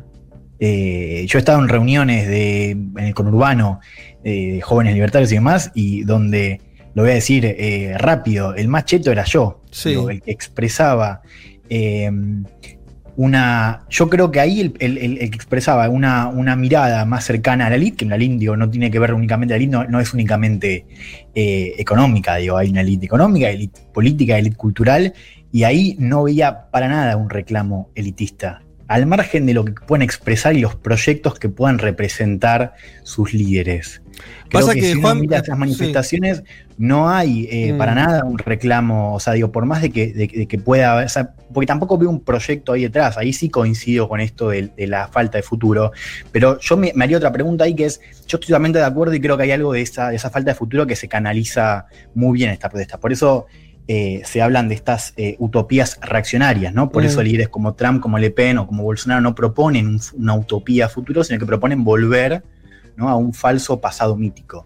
Eh, 0.60 1.26
yo 1.28 1.38
he 1.38 1.40
estado 1.40 1.60
en 1.62 1.68
reuniones 1.70 2.28
de, 2.28 2.72
en 2.72 2.98
el 3.00 3.14
conurbano 3.14 3.80
eh, 4.24 4.54
de 4.54 4.62
jóvenes 4.62 4.94
libertarios 4.94 5.32
y 5.32 5.36
demás, 5.36 5.72
y 5.76 6.04
donde 6.04 6.62
lo 6.94 7.04
voy 7.04 7.12
a 7.12 7.16
decir 7.16 7.46
eh, 7.46 7.94
rápido, 7.98 8.56
el 8.56 8.68
más 8.70 8.86
cheto 8.86 9.12
era 9.12 9.24
yo, 9.26 9.62
Sí. 9.72 9.90
Digo, 9.90 10.10
el 10.10 10.22
que 10.22 10.32
expresaba 10.32 11.22
eh, 11.70 12.10
una. 13.18 13.84
Yo 13.90 14.10
creo 14.10 14.30
que 14.32 14.40
ahí 14.40 14.60
el, 14.62 14.74
el- 14.80 14.98
el- 14.98 15.18
el 15.20 15.30
que 15.30 15.36
expresaba 15.36 15.88
una, 15.90 16.28
una 16.28 16.56
mirada 16.56 17.06
más 17.06 17.24
cercana 17.26 17.68
a 17.68 17.70
la 17.70 17.76
elite, 17.76 17.98
que 17.98 18.06
en 18.06 18.10
la 18.10 18.16
elite 18.16 18.38
digo, 18.38 18.58
no 18.58 18.70
tiene 18.70 18.92
que 18.92 19.00
ver 19.00 19.14
únicamente 19.14 19.54
la 19.54 19.58
elite, 19.58 19.72
no, 19.72 19.84
no 19.86 20.00
es 20.00 20.14
únicamente 20.14 20.86
eh, 21.34 21.74
económica, 21.78 22.36
digo, 22.36 22.58
hay 22.58 22.70
una 22.70 22.82
elite 22.82 23.06
económica, 23.06 23.50
elite 23.50 23.80
política, 23.94 24.38
elite 24.38 24.56
cultural, 24.58 25.14
y 25.52 25.64
ahí 25.64 25.96
no 26.00 26.24
veía 26.24 26.70
para 26.72 26.88
nada 26.90 27.16
un 27.16 27.30
reclamo 27.30 27.90
elitista. 27.96 28.62
Al 28.88 29.06
margen 29.06 29.46
de 29.46 29.54
lo 29.54 29.66
que 29.66 29.74
pueden 29.74 30.04
expresar 30.04 30.56
y 30.56 30.62
los 30.62 30.76
proyectos 30.76 31.40
que 31.40 31.50
puedan 31.50 31.80
representar 31.80 32.74
sus 33.04 33.34
líderes. 33.34 34.02
Creo 34.50 34.62
Pasa 34.62 34.74
que, 34.74 34.82
que, 34.82 34.92
si 34.94 34.98
uno 34.98 35.16
mira 35.16 35.38
eh, 35.38 35.42
esas 35.44 35.58
manifestaciones, 35.58 36.44
no 36.78 37.10
hay 37.10 37.48
eh, 37.52 37.74
Mm. 37.74 37.78
para 37.78 37.96
nada 37.96 38.24
un 38.24 38.38
reclamo, 38.38 39.14
o 39.16 39.20
sea, 39.20 39.34
digo, 39.34 39.52
por 39.52 39.66
más 39.66 39.82
de 39.82 39.90
que, 39.90 40.14
de, 40.14 40.28
de 40.28 40.48
que 40.48 40.58
pueda 40.58 40.94
haber, 40.94 41.06
o 41.06 41.10
sea, 41.10 41.34
porque 41.54 41.68
tampoco 41.68 41.98
veo 41.98 42.10
un 42.10 42.22
proyecto 42.22 42.74
ahí 42.74 42.84
detrás, 42.84 43.18
ahí 43.18 43.34
sí 43.34 43.50
coincido 43.50 44.08
con 44.08 44.20
esto 44.20 44.50
de, 44.50 44.70
de 44.76 44.88
la 44.88 45.08
falta 45.08 45.38
de 45.38 45.44
futuro, 45.44 45.92
pero 46.32 46.60
yo 46.60 46.78
me, 46.78 46.92
me 46.96 47.06
haría 47.06 47.18
otra 47.18 47.32
pregunta 47.32 47.64
ahí 47.64 47.76
que 47.76 47.86
es, 47.86 48.00
yo 48.28 48.38
estoy 48.38 48.48
totalmente 48.48 48.80
de 48.80 48.86
acuerdo 48.86 49.14
y 49.14 49.20
creo 49.20 49.38
que 49.38 49.44
hay 49.44 49.52
algo 49.52 49.74
de 49.74 49.82
esa, 49.82 50.10
de 50.10 50.16
esa 50.18 50.30
falta 50.30 50.52
de 50.52 50.56
futuro 50.56 50.86
que 50.86 50.96
se 50.96 51.08
canaliza 51.08 51.86
muy 52.14 52.38
bien 52.38 52.50
en 52.50 52.54
esta 52.54 52.70
protesta, 52.70 53.00
por 53.00 53.12
eso 53.12 53.48
eh, 53.88 54.22
se 54.26 54.42
hablan 54.42 54.68
de 54.68 54.76
estas 54.76 55.14
eh, 55.18 55.36
utopías 55.40 56.00
reaccionarias, 56.02 56.74
¿no? 56.74 56.90
Por 56.90 57.04
Mm. 57.04 57.06
eso 57.08 57.22
líderes 57.24 57.50
como 57.50 57.74
Trump, 57.76 58.02
como 58.02 58.18
Le 58.18 58.32
Pen 58.32 58.58
o 58.58 58.66
como 58.68 58.84
Bolsonaro 58.84 59.22
no 59.22 59.36
proponen 59.36 59.88
un- 59.88 60.02
una 60.18 60.34
utopía 60.34 60.90
futuro, 60.90 61.24
sino 61.24 61.40
que 61.40 61.46
proponen 61.46 61.84
volver 61.84 62.44
¿no? 62.98 63.10
a 63.10 63.16
un 63.16 63.34
falso 63.34 63.80
pasado 63.82 64.16
mítico, 64.16 64.66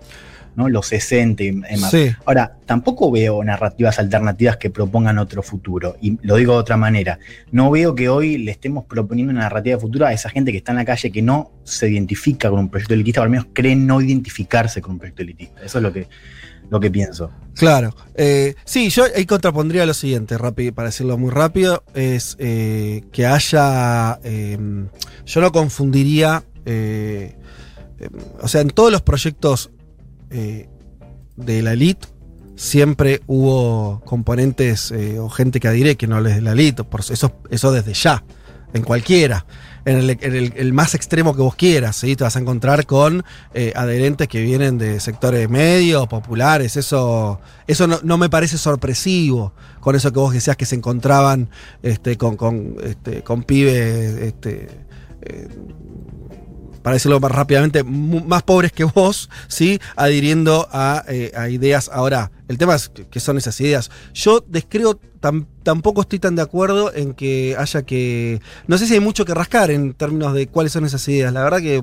¿no? 0.55 0.69
Los 0.69 0.85
60 0.87 1.43
y 1.43 1.51
demás. 1.51 1.89
Sí. 1.91 2.11
Ahora, 2.25 2.55
tampoco 2.65 3.09
veo 3.11 3.43
narrativas 3.43 3.97
alternativas 3.99 4.57
que 4.57 4.69
propongan 4.69 5.17
otro 5.17 5.41
futuro. 5.41 5.97
Y 5.99 6.17
lo 6.21 6.35
digo 6.35 6.53
de 6.53 6.59
otra 6.59 6.77
manera. 6.77 7.17
No 7.51 7.71
veo 7.71 7.95
que 7.95 8.07
hoy 8.07 8.37
le 8.37 8.51
estemos 8.51 8.85
proponiendo 8.85 9.31
una 9.31 9.41
narrativa 9.41 9.75
de 9.77 9.81
futuro 9.81 10.05
a 10.05 10.13
esa 10.13 10.29
gente 10.29 10.51
que 10.51 10.59
está 10.59 10.71
en 10.73 10.77
la 10.77 10.85
calle 10.85 11.11
que 11.11 11.21
no 11.23 11.51
se 11.63 11.89
identifica 11.89 12.49
con 12.51 12.59
un 12.59 12.69
proyecto 12.69 12.93
elitista, 12.93 13.19
o 13.21 13.23
al 13.23 13.29
menos 13.31 13.47
cree 13.51 13.75
no 13.75 13.99
identificarse 13.99 14.79
con 14.81 14.91
un 14.93 14.99
proyecto 14.99 15.23
elitista. 15.23 15.61
Eso 15.63 15.79
es 15.79 15.83
lo 15.83 15.91
que, 15.91 16.07
lo 16.69 16.79
que 16.79 16.91
pienso. 16.91 17.31
Claro. 17.59 17.93
Eh, 18.15 18.55
sí, 18.63 18.89
yo 18.89 19.03
ahí 19.13 19.25
contrapondría 19.25 19.85
lo 19.85 19.93
siguiente, 19.93 20.37
rápido, 20.37 20.73
para 20.73 20.87
decirlo 20.87 21.17
muy 21.17 21.29
rápido, 21.29 21.83
es 21.93 22.37
eh, 22.39 23.03
que 23.11 23.25
haya... 23.27 24.17
eh, 24.23 24.57
yo 25.25 25.41
no 25.41 25.51
confundiría... 25.51 26.43
eh, 26.65 27.35
eh, 27.99 28.09
o 28.41 28.47
sea, 28.47 28.61
en 28.61 28.69
todos 28.69 28.91
los 28.93 29.01
proyectos 29.01 29.71
eh, 30.29 30.69
de 31.35 31.61
la 31.61 31.73
elite 31.73 32.07
siempre 32.55 33.21
hubo 33.27 34.01
componentes 34.05 34.91
eh, 34.91 35.19
o 35.19 35.29
gente 35.29 35.59
que 35.59 35.67
adhiere 35.67 35.97
que 35.97 36.07
no 36.07 36.21
les 36.21 36.35
de 36.35 36.41
la 36.41 36.53
elite, 36.53 36.85
por 36.85 37.01
eso, 37.01 37.41
eso 37.49 37.71
desde 37.73 37.93
ya, 37.93 38.23
en 38.73 38.83
cualquiera. 38.83 39.45
En 39.85 39.97
el, 39.97 40.09
en 40.09 40.35
el- 40.35 40.53
el 40.57 40.73
más 40.73 40.93
extremo 40.95 41.33
que 41.35 41.41
vos 41.41 41.55
quieras, 41.55 41.95
¿sí? 41.95 42.15
te 42.15 42.23
vas 42.23 42.35
a 42.35 42.39
encontrar 42.39 42.85
con 42.85 43.23
eh, 43.53 43.71
adherentes 43.75 44.27
que 44.27 44.41
vienen 44.41 44.77
de 44.77 44.99
sectores 44.99 45.49
medios, 45.49 46.07
populares, 46.07 46.75
eso, 46.75 47.39
eso 47.67 47.87
no, 47.87 48.17
me 48.17 48.29
parece 48.29 48.57
sorpresivo, 48.57 49.53
con 49.79 49.95
eso 49.95 50.11
que 50.11 50.19
vos 50.19 50.33
decías 50.33 50.57
que 50.57 50.65
se 50.65 50.75
encontraban 50.75 51.49
este, 51.81 52.17
con, 52.17 52.75
este, 52.83 53.23
con 53.23 53.43
pibes, 53.43 54.15
este, 54.21 54.67
eh, 55.21 55.47
para 56.81 56.93
decirlo 56.95 57.19
más 57.19 57.31
rápidamente, 57.31 57.83
más 57.83 58.43
pobres 58.43 58.71
que 58.71 58.85
vos, 58.85 59.29
¿sí? 59.47 59.79
Adhiriendo 59.95 60.67
a, 60.71 61.03
eh, 61.09 61.31
a 61.35 61.49
ideas. 61.49 61.89
Ahora, 61.93 62.31
el 62.49 62.57
tema 62.57 62.75
es 62.75 62.89
que 62.89 63.19
son 63.21 63.37
esas 63.37 63.61
ideas. 63.61 63.89
Yo 64.13 64.43
descreo, 64.45 64.99
tam- 65.21 65.45
tampoco 65.63 66.01
estoy 66.01 66.19
tan 66.19 66.35
de 66.35 66.41
acuerdo 66.41 66.93
en 66.93 67.13
que 67.13 67.55
haya 67.57 67.83
que. 67.83 68.41
No 68.67 68.77
sé 68.77 68.87
si 68.87 68.95
hay 68.95 68.99
mucho 68.99 69.23
que 69.23 69.33
rascar 69.33 69.71
en 69.71 69.93
términos 69.93 70.33
de 70.33 70.47
cuáles 70.47 70.73
son 70.73 70.83
esas 70.83 71.07
ideas. 71.07 71.31
La 71.31 71.43
verdad 71.43 71.59
que 71.59 71.81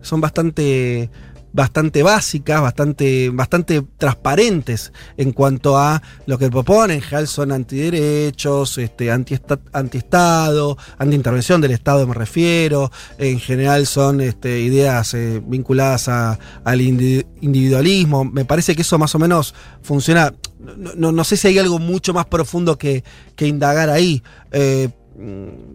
son 0.00 0.20
bastante 0.20 1.10
bastante 1.54 2.02
básicas, 2.02 2.60
bastante, 2.60 3.30
bastante 3.32 3.80
transparentes 3.96 4.92
en 5.16 5.30
cuanto 5.32 5.78
a 5.78 6.02
lo 6.26 6.36
que 6.36 6.50
proponen. 6.50 6.96
En 6.96 7.00
general 7.02 7.28
son 7.28 7.52
antiderechos, 7.52 8.76
este, 8.78 9.10
antiesta- 9.12 9.60
antiestado, 9.72 10.76
antiintervención 10.98 11.60
del 11.60 11.70
Estado 11.70 12.06
me 12.08 12.14
refiero. 12.14 12.90
En 13.18 13.38
general 13.38 13.86
son 13.86 14.20
este, 14.20 14.60
ideas 14.60 15.14
eh, 15.14 15.40
vinculadas 15.46 16.08
a- 16.08 16.38
al 16.64 16.80
indi- 16.80 17.24
individualismo. 17.40 18.24
Me 18.24 18.44
parece 18.44 18.74
que 18.74 18.82
eso 18.82 18.98
más 18.98 19.14
o 19.14 19.20
menos 19.20 19.54
funciona. 19.80 20.34
No, 20.58 20.92
no- 20.96 21.12
no 21.12 21.22
sé 21.24 21.36
si 21.36 21.46
hay 21.48 21.58
algo 21.60 21.78
mucho 21.78 22.12
más 22.12 22.26
profundo 22.26 22.76
que, 22.76 23.04
que 23.36 23.46
indagar 23.46 23.90
ahí. 23.90 24.22
Eh, 24.50 24.88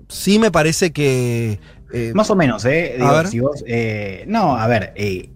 sí 0.09 0.39
me 0.39 0.51
parece 0.51 0.91
que... 0.91 1.57
eh, 1.93 2.11
Más 2.13 2.29
o 2.29 2.35
menos, 2.35 2.65
¿eh? 2.65 2.95
Digo, 2.97 3.11
ver. 3.13 3.27
si 3.27 3.39
vos, 3.39 3.63
eh, 3.65 4.25
no, 4.27 4.57
a 4.57 4.67
ver, 4.67 4.91
eh, 4.97 5.29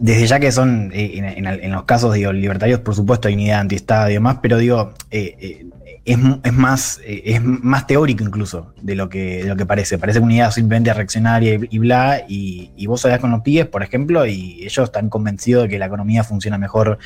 desde 0.00 0.26
ya 0.26 0.40
que 0.40 0.52
son, 0.52 0.90
eh, 0.92 1.12
en, 1.18 1.24
en- 1.24 1.46
en 1.46 1.72
los 1.72 1.84
casos, 1.84 2.14
digo, 2.14 2.32
libertarios, 2.32 2.80
por 2.80 2.94
supuesto, 2.94 3.28
hay 3.28 3.34
una 3.34 3.42
idea 3.44 3.60
antiestado 3.60 4.10
y 4.10 4.14
demás, 4.14 4.38
pero 4.42 4.58
digo, 4.58 4.92
eh, 5.10 5.36
eh, 5.40 5.66
es, 6.04 6.18
es 6.42 6.52
más, 6.52 7.00
eh, 7.04 7.22
es 7.26 7.42
más 7.42 7.86
teórico 7.86 8.22
incluso 8.24 8.74
de 8.82 8.94
lo 8.94 9.08
que, 9.08 9.42
de 9.44 9.48
lo 9.48 9.56
que 9.56 9.64
parece. 9.64 9.96
Parece 9.96 10.18
una 10.20 10.34
idea 10.34 10.50
simplemente 10.50 10.92
reaccionaria 10.92 11.58
y, 11.70 11.78
bla, 11.78 12.24
y, 12.28 12.72
y 12.76 12.86
vos 12.86 13.04
hablas 13.06 13.20
con 13.20 13.30
los 13.30 13.40
pibes, 13.40 13.66
por 13.66 13.82
ejemplo, 13.82 14.26
y 14.26 14.58
ellos 14.64 14.84
están 14.84 15.08
convencidos 15.08 15.62
de 15.64 15.68
que 15.70 15.78
la 15.78 15.86
economía 15.86 16.22
funciona 16.24 16.58
mejor 16.58 16.98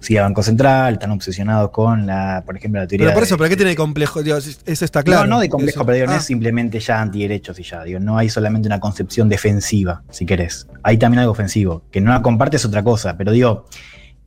si 0.00 0.16
el 0.16 0.22
Banco 0.22 0.42
Central, 0.42 0.94
están 0.94 1.10
obsesionados 1.10 1.70
con 1.70 2.06
la, 2.06 2.42
por 2.46 2.56
ejemplo, 2.56 2.80
la 2.80 2.86
teoría 2.86 3.06
pero 3.06 3.14
por 3.14 3.22
eso, 3.24 3.34
de- 3.34 3.38
¿pero 3.38 3.50
qué 3.50 3.56
tiene 3.56 3.70
de 3.70 3.76
complejo? 3.76 4.22
Digo, 4.22 4.36
eso 4.36 4.84
está 4.84 5.02
claro. 5.02 5.24
no, 5.26 5.34
no 5.36 5.40
de 5.40 5.48
complejo, 5.48 5.78
Eso. 5.80 5.86
pero 5.86 5.94
digo, 5.96 6.06
no 6.06 6.12
Ah. 6.12 6.16
es 6.18 6.24
simplemente 6.24 6.78
ya 6.80 7.00
antiderechos 7.00 7.58
y 7.58 7.62
ya. 7.64 7.82
Digo, 7.84 7.98
no 8.00 8.16
hay 8.18 8.28
solamente 8.28 8.68
una 8.68 8.80
concepción 8.80 9.28
defensiva, 9.28 10.02
si 10.10 10.24
querés. 10.26 10.66
Hay 10.82 10.98
también 10.98 11.20
algo 11.20 11.32
ofensivo. 11.32 11.82
Que 11.90 12.00
no 12.00 12.10
la 12.12 12.22
compartes 12.22 12.64
otra 12.64 12.82
cosa, 12.84 13.16
pero 13.16 13.32
digo, 13.32 13.66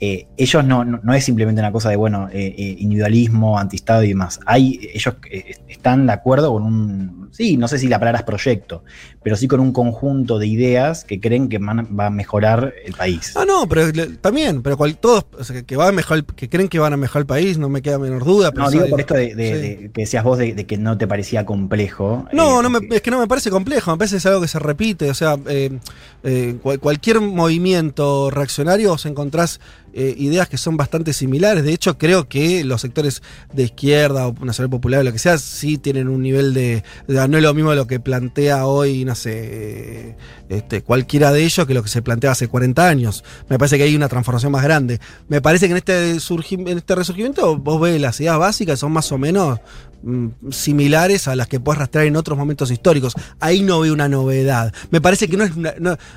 eh, 0.04 0.28
ellos 0.36 0.66
no, 0.66 0.84
no, 0.84 1.00
no 1.04 1.14
es 1.14 1.24
simplemente 1.24 1.62
una 1.62 1.72
cosa 1.72 1.90
de, 1.90 1.96
bueno, 1.96 2.28
eh, 2.34 2.56
eh, 2.58 2.76
individualismo, 2.80 3.60
antistado 3.60 4.02
y 4.04 4.08
demás. 4.10 4.40
Hay, 4.48 4.90
ellos 4.96 5.16
eh, 5.30 5.54
están 5.70 6.08
de 6.08 6.14
acuerdo 6.14 6.52
con 6.54 6.64
un, 6.64 7.30
sí, 7.32 7.56
no 7.56 7.68
sé 7.68 7.78
si 7.78 7.88
la 7.88 8.00
palabra 8.00 8.20
es 8.22 8.26
proyecto, 8.26 8.84
pero 9.24 9.36
sí 9.36 9.48
con 9.48 9.60
un 9.60 9.72
conjunto 9.72 10.40
de 10.40 10.48
ideas 10.48 11.04
que 11.04 11.20
creen 11.20 11.48
que 11.50 11.58
van 11.60 11.80
a- 11.80 11.84
va 11.84 12.08
a 12.08 12.10
mejorar 12.10 12.74
el 12.86 12.94
país. 12.94 13.34
Ah, 13.36 13.46
no, 13.46 13.68
pero 13.70 13.88
le- 13.92 14.08
también, 14.18 14.62
pero 14.64 14.78
cual, 14.78 14.98
todos 14.98 15.26
o 15.38 15.44
sea, 15.44 15.62
que, 15.62 15.76
va 15.76 15.88
a 15.88 15.92
mejorar, 15.92 16.24
que 16.26 16.50
creen 16.50 16.68
que 16.70 16.80
van 16.80 16.94
a 16.94 16.98
mejorar 16.98 17.22
el 17.22 17.28
país, 17.28 17.58
no 17.58 17.70
me 17.70 17.82
queda 17.82 18.00
menor 18.00 18.24
duda. 18.26 18.52
pero 18.52 18.66
No, 18.66 18.72
digo 18.72 18.88
por 18.88 19.00
esto 19.00 19.14
de, 19.14 19.36
de- 19.36 19.54
sí. 19.56 19.62
de- 19.84 19.92
que 19.94 20.02
decías 20.02 20.24
vos 20.24 20.38
de, 20.38 20.54
de 20.54 20.66
que 20.66 20.78
no 20.78 20.98
te 20.98 21.08
parecía 21.08 21.46
complejo. 21.46 22.26
No, 22.34 22.60
eh, 22.60 22.64
no 22.64 22.70
me- 22.70 22.96
es 22.96 23.02
que 23.02 23.12
no 23.12 23.20
me 23.20 23.28
parece 23.28 23.50
complejo, 23.52 23.92
me 23.92 23.98
parece 23.98 24.16
que 24.16 24.18
es 24.18 24.26
algo 24.26 24.42
que 24.42 24.48
se 24.48 24.60
repite. 24.60 25.10
O 25.10 25.14
sea, 25.14 25.38
eh, 25.48 25.78
eh, 26.24 26.56
cual- 26.62 26.80
cualquier 26.80 27.20
movimiento 27.22 28.30
reaccionario 28.32 28.94
os 28.94 29.06
encontrás 29.06 29.60
eh, 29.94 30.16
ideas 30.18 30.48
que 30.48 30.58
son 30.58 30.78
bastante 30.78 31.12
similares. 31.12 31.66
De 31.66 31.74
hecho, 31.74 31.98
creo 31.98 32.30
que 32.30 32.64
los 32.64 32.80
sectores 32.80 33.22
de 33.54 33.64
izquierda 33.64 34.26
o 34.30 34.34
nacional 34.46 34.70
popular 34.70 35.02
o 35.02 35.04
lo 35.04 35.12
que 35.12 35.20
sea, 35.20 35.38
sí 35.38 35.78
tienen 35.78 36.08
un 36.08 36.22
nivel 36.22 36.54
de. 36.54 36.82
de- 37.08 37.28
no 37.28 37.36
es 37.38 37.44
lo 37.44 37.54
mismo 37.54 37.74
lo 37.76 37.88
que 37.88 38.00
plantea 38.00 38.66
hoy, 38.68 39.04
no 39.12 39.16
sé, 39.16 40.16
este, 40.50 40.82
cualquiera 40.84 41.32
de 41.32 41.44
ellos 41.44 41.68
que 41.68 41.74
lo 41.74 41.84
que 41.84 41.90
se 41.90 42.02
planteaba 42.02 42.32
hace 42.32 42.48
40 42.48 42.88
años. 42.88 43.24
Me 43.50 43.58
parece 43.58 43.78
que 43.78 43.84
hay 43.84 43.96
una 43.96 44.08
transformación 44.08 44.52
más 44.54 44.64
grande. 44.64 45.00
Me 45.28 45.42
parece 45.42 45.68
que 45.68 45.72
en 45.72 45.78
este, 45.78 46.12
en 46.12 46.78
este 46.78 46.96
resurgimiento 46.96 47.58
vos 47.58 47.82
ves 47.82 48.00
las 48.00 48.20
ideas 48.22 48.38
básicas, 48.38 48.80
son 48.80 48.94
más 48.94 49.12
o 49.12 49.18
menos 49.18 49.60
mm, 50.02 50.28
similares 50.50 51.28
a 51.28 51.36
las 51.36 51.48
que 51.48 51.60
puedes 51.60 51.80
rastrear 51.80 52.08
en 52.08 52.16
otros 52.16 52.38
momentos 52.38 52.72
históricos. 52.72 53.14
Ahí 53.42 53.62
no 53.64 53.82
veo 53.82 53.94
una 53.94 54.08
novedad. 54.08 54.74
Me 54.92 55.02
parece 55.02 55.28
que 55.28 55.36
no 55.36 55.44
es 55.44 55.52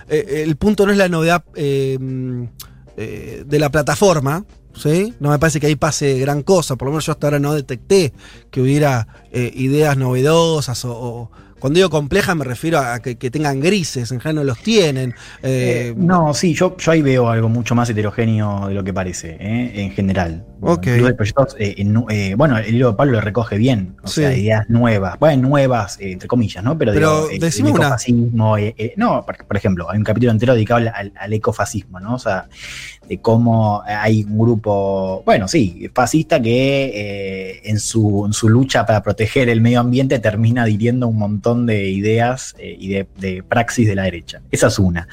eh, 0.08 0.44
el 0.46 0.54
punto 0.56 0.86
no 0.86 0.92
es 0.92 0.98
la 0.98 1.08
novedad 1.08 1.44
eh, 1.56 1.98
mm, 2.00 2.42
eh, 2.96 3.44
de 3.46 3.58
la 3.58 3.70
plataforma. 3.70 4.44
¿Sí? 4.76 5.14
No 5.20 5.30
me 5.30 5.38
parece 5.38 5.60
que 5.60 5.68
ahí 5.68 5.76
pase 5.76 6.18
gran 6.18 6.42
cosa, 6.42 6.74
por 6.74 6.86
lo 6.86 6.92
menos 6.92 7.06
yo 7.06 7.12
hasta 7.12 7.28
ahora 7.28 7.38
no 7.38 7.54
detecté 7.54 8.12
que 8.50 8.60
hubiera 8.60 9.06
ideas 9.32 9.96
novedosas 9.96 10.84
o- 10.84 11.30
cuando 11.64 11.78
digo 11.78 11.88
complejas 11.88 12.36
me 12.36 12.44
refiero 12.44 12.78
a 12.78 13.00
que, 13.00 13.16
que 13.16 13.30
tengan 13.30 13.58
grises, 13.58 14.12
en 14.12 14.20
general 14.20 14.34
no 14.34 14.44
los 14.44 14.58
tienen. 14.58 15.14
eh, 15.42 15.92
Eh, 15.92 15.94
no, 15.96 16.34
sí, 16.34 16.52
yo, 16.52 16.76
yo 16.76 16.92
ahí 16.92 17.00
veo 17.00 17.30
algo 17.30 17.48
mucho 17.48 17.74
más 17.74 17.88
heterogéneo 17.88 18.68
de 18.68 18.74
lo 18.74 18.84
que 18.84 18.92
parece, 18.92 19.38
¿eh? 19.40 19.72
en 19.82 19.90
general. 19.92 20.44
Ok. 20.60 20.88
Incluso 20.88 21.08
el 21.08 21.16
en 21.78 21.94
bueno, 22.36 22.58
el 22.58 22.70
libro 22.70 22.90
de 22.90 22.96
Pablo 22.98 23.12
lo 23.12 23.22
recoge 23.22 23.56
bien, 23.56 23.96
o 24.02 24.08
Sí. 24.08 24.20
sea, 24.20 24.36
ideas 24.36 24.68
nuevas, 24.68 25.18
bueno, 25.18 25.48
nuevas, 25.48 25.96
entre 26.00 26.28
comillas, 26.28 26.62
¿no? 26.62 26.76
Pero, 26.76 26.92
Pero 26.92 27.08
digo, 27.28 27.30
el- 27.30 27.42
el 27.44 27.50
una. 27.72 27.84
ecofascismo, 27.86 28.58
no, 28.98 29.24
por, 29.24 29.46
por 29.46 29.56
ejemplo, 29.56 29.90
hay 29.90 29.96
un 29.96 30.04
capítulo 30.04 30.32
entero 30.32 30.52
dedicado 30.52 30.80
al, 30.80 30.88
al- 30.88 31.12
al 31.18 31.32
ecofascismo, 31.32 31.98
¿no? 31.98 32.16
O 32.16 32.18
sea, 32.18 32.46
de 33.08 33.18
cómo 33.18 33.82
hay 33.86 34.24
un 34.24 34.38
grupo, 34.38 35.22
bueno, 35.24 35.48
sí, 35.48 35.90
fascista 35.94 36.40
que 36.40 36.84
eh, 36.94 37.60
en, 37.64 37.78
su, 37.78 38.24
en 38.26 38.32
su 38.32 38.48
lucha 38.48 38.86
para 38.86 39.02
proteger 39.02 39.48
el 39.48 39.60
medio 39.60 39.80
ambiente 39.80 40.18
termina 40.18 40.62
adhiriendo 40.62 41.08
un 41.08 41.18
montón 41.18 41.66
de 41.66 41.90
ideas 41.90 42.54
eh, 42.58 42.76
y 42.78 42.88
de, 42.88 43.42
praxis 43.42 43.86
de 43.86 43.94
la 43.94 44.04
derecha. 44.04 44.40
Esa 44.50 44.68
es 44.68 44.78
una. 44.78 45.06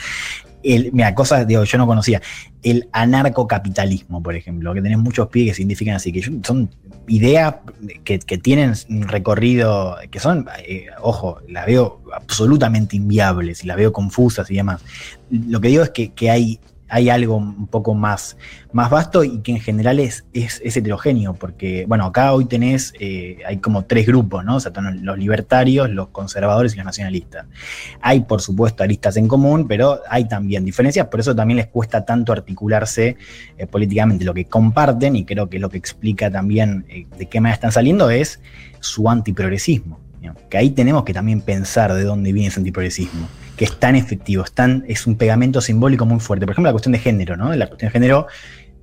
el, 0.63 0.91
mira, 0.93 1.13
cosas, 1.15 1.45
digo, 1.45 1.63
yo 1.63 1.77
no 1.77 1.87
conocía. 1.87 2.21
El 2.63 2.87
anarcocapitalismo, 2.91 4.21
por 4.21 4.35
ejemplo, 4.35 4.73
que 4.73 4.81
tenés 4.81 4.99
muchos 4.99 5.27
pies 5.27 5.49
que 5.49 5.53
significan 5.55 5.95
así, 5.95 6.11
que 6.11 6.21
son 6.43 6.69
ideas 7.07 7.55
que, 8.03 8.19
que 8.19 8.37
tienen 8.37 8.73
un 8.89 9.07
recorrido, 9.07 9.97
que 10.09 10.19
son, 10.19 10.47
eh, 10.65 10.85
ojo, 11.01 11.39
las 11.49 11.65
veo 11.65 12.01
absolutamente 12.13 12.95
inviables 12.95 13.63
y 13.63 13.67
las 13.67 13.77
veo 13.77 13.91
confusas 13.91 14.49
y 14.51 14.55
demás. 14.55 14.81
Lo 15.29 15.59
que 15.59 15.69
digo 15.69 15.83
es 15.83 15.89
que, 15.89 16.13
que 16.13 16.29
hay 16.29 16.59
hay 16.91 17.09
algo 17.09 17.37
un 17.37 17.67
poco 17.67 17.95
más, 17.95 18.35
más 18.73 18.89
vasto 18.89 19.23
y 19.23 19.39
que 19.39 19.53
en 19.53 19.61
general 19.61 19.97
es, 19.97 20.25
es, 20.33 20.59
heterogéneo, 20.61 21.33
porque, 21.33 21.85
bueno, 21.87 22.05
acá 22.05 22.33
hoy 22.33 22.43
tenés, 22.45 22.93
eh, 22.99 23.37
hay 23.47 23.57
como 23.59 23.85
tres 23.85 24.05
grupos, 24.05 24.43
¿no? 24.43 24.57
O 24.57 24.59
sea, 24.59 24.73
los 25.01 25.17
libertarios, 25.17 25.89
los 25.89 26.09
conservadores 26.09 26.73
y 26.73 26.75
los 26.75 26.85
nacionalistas. 26.85 27.45
Hay, 28.01 28.19
por 28.19 28.41
supuesto, 28.41 28.83
aristas 28.83 29.15
en 29.15 29.29
común, 29.29 29.69
pero 29.69 30.01
hay 30.09 30.27
también 30.27 30.65
diferencias, 30.65 31.07
por 31.07 31.21
eso 31.21 31.33
también 31.33 31.57
les 31.57 31.67
cuesta 31.67 32.03
tanto 32.03 32.33
articularse 32.33 33.15
eh, 33.57 33.67
políticamente. 33.67 34.25
Lo 34.25 34.33
que 34.33 34.43
comparten, 34.43 35.15
y 35.15 35.23
creo 35.23 35.49
que 35.49 35.59
lo 35.59 35.69
que 35.69 35.77
explica 35.77 36.29
también 36.29 36.85
eh, 36.89 37.07
de 37.17 37.25
qué 37.27 37.39
manera 37.39 37.53
están 37.55 37.71
saliendo, 37.71 38.09
es 38.09 38.41
su 38.81 39.09
antiprogresismo. 39.09 39.97
Que 40.49 40.57
ahí 40.57 40.71
tenemos 40.71 41.03
que 41.05 41.13
también 41.13 41.39
pensar 41.41 41.93
de 41.93 42.03
dónde 42.03 42.33
viene 42.33 42.49
ese 42.49 42.59
antiprogresismo 42.59 43.27
que 43.61 43.65
es 43.65 43.77
tan 43.77 43.95
efectivo, 43.95 44.43
es, 44.43 44.53
es 44.87 45.05
un 45.05 45.17
pegamento 45.17 45.61
simbólico 45.61 46.03
muy 46.03 46.19
fuerte. 46.19 46.47
Por 46.47 46.53
ejemplo, 46.53 46.69
la 46.69 46.73
cuestión 46.73 46.93
de 46.93 46.97
género, 46.97 47.37
¿no? 47.37 47.53
La 47.53 47.67
cuestión 47.67 47.89
de 47.89 47.91
género 47.91 48.25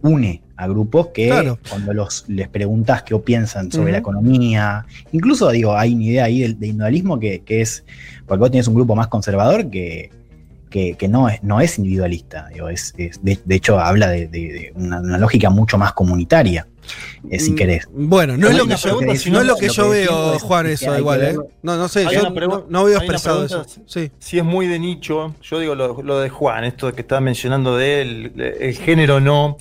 une 0.02 0.40
a 0.54 0.68
grupos 0.68 1.08
que 1.08 1.56
cuando 1.68 1.92
los, 1.92 2.28
les 2.28 2.46
preguntas 2.46 3.02
qué 3.02 3.18
piensan 3.18 3.72
sobre 3.72 3.90
la 3.90 3.98
economía, 3.98 4.86
incluso 5.10 5.50
digo, 5.50 5.76
hay 5.76 5.94
una 5.94 6.04
idea 6.04 6.24
ahí 6.26 6.42
de, 6.42 6.46
individualismo 6.68 7.18
que, 7.18 7.42
es, 7.48 7.82
porque 8.24 8.38
vos 8.38 8.52
tienes 8.52 8.68
un 8.68 8.76
grupo 8.76 8.94
más 8.94 9.08
conservador 9.08 9.68
que, 9.68 10.12
que, 10.70 11.08
no, 11.08 11.28
es, 11.28 11.42
no 11.42 11.60
es 11.60 11.76
individualista, 11.78 12.46
digo, 12.54 12.68
es, 12.68 12.94
de, 12.96 13.40
hecho 13.48 13.80
habla 13.80 14.06
de, 14.10 14.72
una, 14.76 15.18
lógica 15.18 15.50
mucho 15.50 15.76
más 15.76 15.92
comunitaria. 15.92 16.68
Eh, 17.30 17.38
si 17.38 17.52
mm, 17.52 17.54
querés. 17.54 17.88
Bueno, 17.92 18.36
no 18.36 18.48
es 18.48 18.56
lo 18.56 18.66
que 18.66 18.76
yo, 18.76 19.00
no 19.00 19.40
es 19.40 19.46
lo 19.46 19.56
que 19.56 19.68
yo 19.68 19.88
veo, 19.90 20.38
Juan, 20.38 20.66
eso 20.66 20.98
igual, 20.98 21.22
¿eh? 21.22 21.36
No, 21.62 21.76
no 21.76 21.88
sé, 21.88 22.06
yo 22.10 22.30
no, 22.68 22.84
veo 22.84 22.96
expresado 22.96 23.44
eso. 23.44 23.64
Sí. 23.86 24.10
Si 24.18 24.38
es 24.38 24.44
muy 24.44 24.66
de 24.66 24.78
nicho, 24.78 25.34
yo 25.42 25.58
digo 25.58 25.74
lo, 25.74 26.20
de 26.20 26.28
Juan, 26.28 26.64
esto 26.64 26.92
que 26.94 27.02
estaba 27.02 27.20
mencionando 27.20 27.76
de 27.76 28.02
él, 28.02 28.32
el 28.60 28.74
género 28.74 29.20
no. 29.20 29.56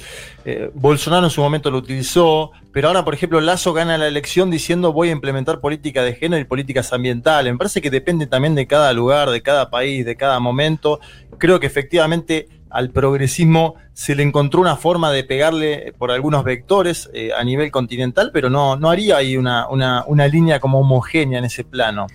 Eh, 0.49 0.71
Bolsonaro 0.73 1.25
en 1.25 1.29
su 1.29 1.41
momento 1.41 1.69
lo 1.69 1.79
utilizó, 1.79 2.51
pero 2.71 2.87
ahora, 2.87 3.03
por 3.03 3.13
ejemplo, 3.13 3.41
Lazo 3.41 3.73
gana 3.73 3.97
la 3.97 4.07
elección 4.07 4.49
diciendo 4.49 4.93
voy 4.93 5.09
a 5.09 5.11
implementar 5.11 5.59
política 5.59 6.03
de 6.03 6.13
género 6.13 6.41
y 6.41 6.45
políticas 6.45 6.93
ambientales. 6.93 7.51
Me 7.51 7.57
parece 7.57 7.81
que 7.81 7.89
depende 7.89 8.27
también 8.27 8.55
de 8.55 8.65
cada 8.65 8.93
lugar, 8.93 9.29
de 9.29 9.41
cada 9.41 9.69
país, 9.69 10.05
de 10.05 10.15
cada 10.15 10.39
momento. 10.39 11.01
Creo 11.37 11.59
que 11.59 11.67
efectivamente 11.67 12.47
al 12.69 12.89
progresismo 12.89 13.75
se 13.93 14.15
le 14.15 14.23
encontró 14.23 14.61
una 14.61 14.75
forma 14.75 15.11
de 15.11 15.23
pegarle 15.23 15.93
por 15.97 16.11
algunos 16.11 16.43
vectores 16.43 17.09
eh, 17.13 17.31
a 17.37 17.43
nivel 17.43 17.71
continental, 17.71 18.31
pero 18.33 18.49
no, 18.49 18.75
no 18.75 18.89
haría 18.89 19.17
ahí 19.17 19.37
una, 19.37 19.67
una, 19.67 20.27
línea 20.27 20.59
como 20.59 20.79
homogénea 20.79 21.39
en 21.39 21.45
ese 21.45 21.63
plano. 21.63 22.07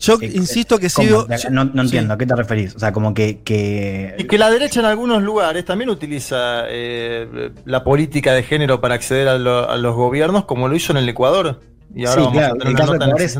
Yo 0.00 0.16
insisto 0.20 0.78
que 0.78 0.88
sigo. 0.88 1.26
No, 1.50 1.64
no 1.64 1.82
entiendo, 1.82 2.14
¿a 2.14 2.18
qué 2.18 2.24
te 2.24 2.36
referís? 2.36 2.74
O 2.76 2.78
sea, 2.78 2.92
como 2.92 3.14
que. 3.14 3.40
que... 3.40 4.14
Y 4.16 4.24
que 4.24 4.38
la 4.38 4.48
derecha 4.48 4.78
en 4.78 4.86
algunos 4.86 5.22
lugares 5.22 5.64
también 5.64 5.90
utiliza 5.90 6.64
eh, 6.68 7.50
la 7.64 7.82
política 7.82 8.32
de 8.32 8.44
género 8.44 8.80
para 8.80 8.94
acceder 8.94 9.26
a, 9.26 9.34
a, 9.34 9.76
los 9.76 9.96
gobiernos, 9.96 10.44
como 10.44 10.68
lo 10.68 10.76
hizo 10.76 10.92
en 10.92 10.98
el 10.98 11.08
Ecuador. 11.08 11.60
Y 11.98 12.06
ahora 12.06 12.22
sí, 12.22 12.30
claro, 12.30 12.56
el 12.62 12.74
caso 12.76 12.92
de 12.92 13.24
es, 13.24 13.38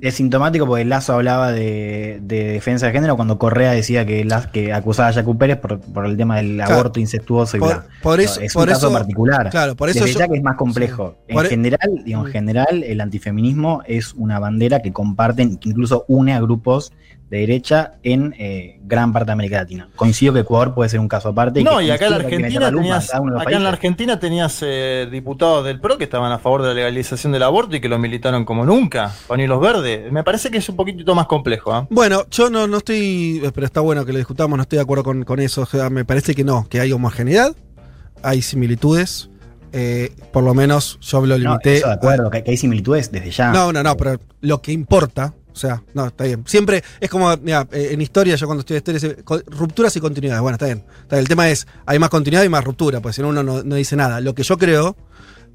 es, 0.00 0.14
sintomático 0.14 0.64
porque 0.64 0.84
Lazo 0.84 1.14
hablaba 1.14 1.50
de, 1.50 2.20
defensa 2.22 2.86
de 2.86 2.92
género 2.92 3.16
cuando 3.16 3.36
Correa 3.36 3.72
decía 3.72 4.06
que, 4.06 4.24
que 4.52 4.72
acusaba 4.72 5.08
a 5.08 5.12
Jacu 5.12 5.36
Pérez 5.36 5.58
por, 5.58 6.06
el 6.06 6.16
tema 6.16 6.36
del 6.36 6.60
aborto 6.60 7.00
incestuoso 7.00 7.56
y 7.56 7.60
por, 7.60 7.68
bla. 7.68 7.86
Por 8.02 8.20
eso, 8.20 8.40
es 8.40 8.54
un 8.54 8.64
caso 8.64 8.92
particular. 8.92 9.50
Claro, 9.50 9.74
por 9.74 9.88
eso 9.88 10.04
que 10.04 10.36
es 10.36 10.42
más 10.44 10.54
complejo. 10.54 11.16
en 11.26 11.46
general, 11.46 12.02
digo, 12.04 12.20
en 12.20 12.28
mm. 12.28 12.30
general, 12.30 12.84
el 12.84 13.00
antifeminismo 13.00 13.82
es 13.86 14.14
una 14.14 14.38
bandera 14.38 14.82
que 14.82 14.92
comparten, 14.92 15.56
que 15.56 15.70
incluso 15.70 16.04
une 16.06 16.32
a 16.32 16.40
grupos 16.40 16.92
de 17.30 17.38
derecha 17.38 17.94
en 18.04 18.34
eh, 18.38 18.78
gran 18.84 19.12
parte 19.12 19.26
de 19.26 19.32
América 19.32 19.56
Latina. 19.56 19.88
Coincido 19.96 20.32
que 20.32 20.40
Ecuador 20.40 20.74
puede 20.74 20.88
ser 20.88 21.00
un 21.00 21.08
caso 21.08 21.30
aparte. 21.30 21.62
No, 21.62 21.80
y, 21.80 21.90
acá, 21.90 22.06
en 22.06 22.10
la 22.12 22.16
Argentina 22.18 22.70
tenías, 22.70 23.14
acá 23.14 23.56
en 23.56 23.64
la 23.64 23.68
Argentina 23.68 24.20
tenías 24.20 24.58
eh, 24.62 25.08
diputados 25.10 25.64
del 25.64 25.80
PRO 25.80 25.98
que 25.98 26.04
estaban 26.04 26.30
a 26.30 26.38
favor 26.38 26.62
de 26.62 26.68
la 26.68 26.74
legalización 26.74 27.32
del 27.32 27.42
aborto 27.42 27.74
y 27.74 27.80
que 27.80 27.88
lo 27.88 27.98
militaron 27.98 28.44
como 28.44 28.64
nunca, 28.64 29.12
pañuelos 29.26 29.60
verdes. 29.60 30.12
Me 30.12 30.22
parece 30.22 30.50
que 30.50 30.58
es 30.58 30.68
un 30.68 30.76
poquito 30.76 31.14
más 31.14 31.26
complejo. 31.26 31.72
¿ah? 31.72 31.86
Bueno, 31.90 32.24
yo 32.30 32.48
no, 32.48 32.68
no 32.68 32.78
estoy, 32.78 33.42
pero 33.54 33.66
está 33.66 33.80
bueno 33.80 34.04
que 34.04 34.12
lo 34.12 34.18
discutamos, 34.18 34.56
no 34.56 34.62
estoy 34.62 34.76
de 34.76 34.82
acuerdo 34.82 35.02
con, 35.02 35.40
eso. 35.40 35.66
me 35.90 36.04
parece 36.04 36.34
que 36.34 36.44
no, 36.44 36.68
que 36.68 36.80
hay 36.80 36.92
homogeneidad, 36.92 37.54
hay 38.22 38.42
similitudes. 38.42 39.30
Eh, 39.72 40.12
por 40.32 40.42
lo 40.42 40.54
menos 40.54 40.98
yo 41.02 41.26
lo 41.26 41.36
limité. 41.36 41.80
No, 41.80 41.88
de 41.88 41.94
acuerdo, 41.94 42.30
que 42.30 42.44
hay 42.46 42.56
similitudes 42.56 43.10
desde 43.10 43.30
ya. 43.30 43.50
No, 43.50 43.72
no, 43.72 43.82
no, 43.82 43.96
pero 43.96 44.18
lo 44.40 44.62
que 44.62 44.72
importa, 44.72 45.34
o 45.56 45.58
sea, 45.58 45.82
no, 45.94 46.08
está 46.08 46.24
bien. 46.24 46.44
Siempre 46.46 46.84
es 47.00 47.08
como, 47.08 47.34
mira, 47.38 47.66
eh, 47.72 47.88
en 47.92 48.02
historia, 48.02 48.36
yo 48.36 48.46
cuando 48.46 48.62
en 48.68 48.76
historia, 48.76 49.16
rupturas 49.46 49.96
y 49.96 50.00
continuidades. 50.00 50.42
Bueno, 50.42 50.56
está 50.56 50.66
bien. 50.66 50.84
El 51.10 51.26
tema 51.26 51.48
es, 51.48 51.66
hay 51.86 51.98
más 51.98 52.10
continuidad 52.10 52.44
y 52.44 52.50
más 52.50 52.62
ruptura, 52.62 53.00
porque 53.00 53.14
si 53.14 53.22
no 53.22 53.28
uno 53.28 53.42
no, 53.42 53.62
dice 53.62 53.96
nada. 53.96 54.20
Lo 54.20 54.34
que 54.34 54.42
yo 54.42 54.58
creo, 54.58 54.94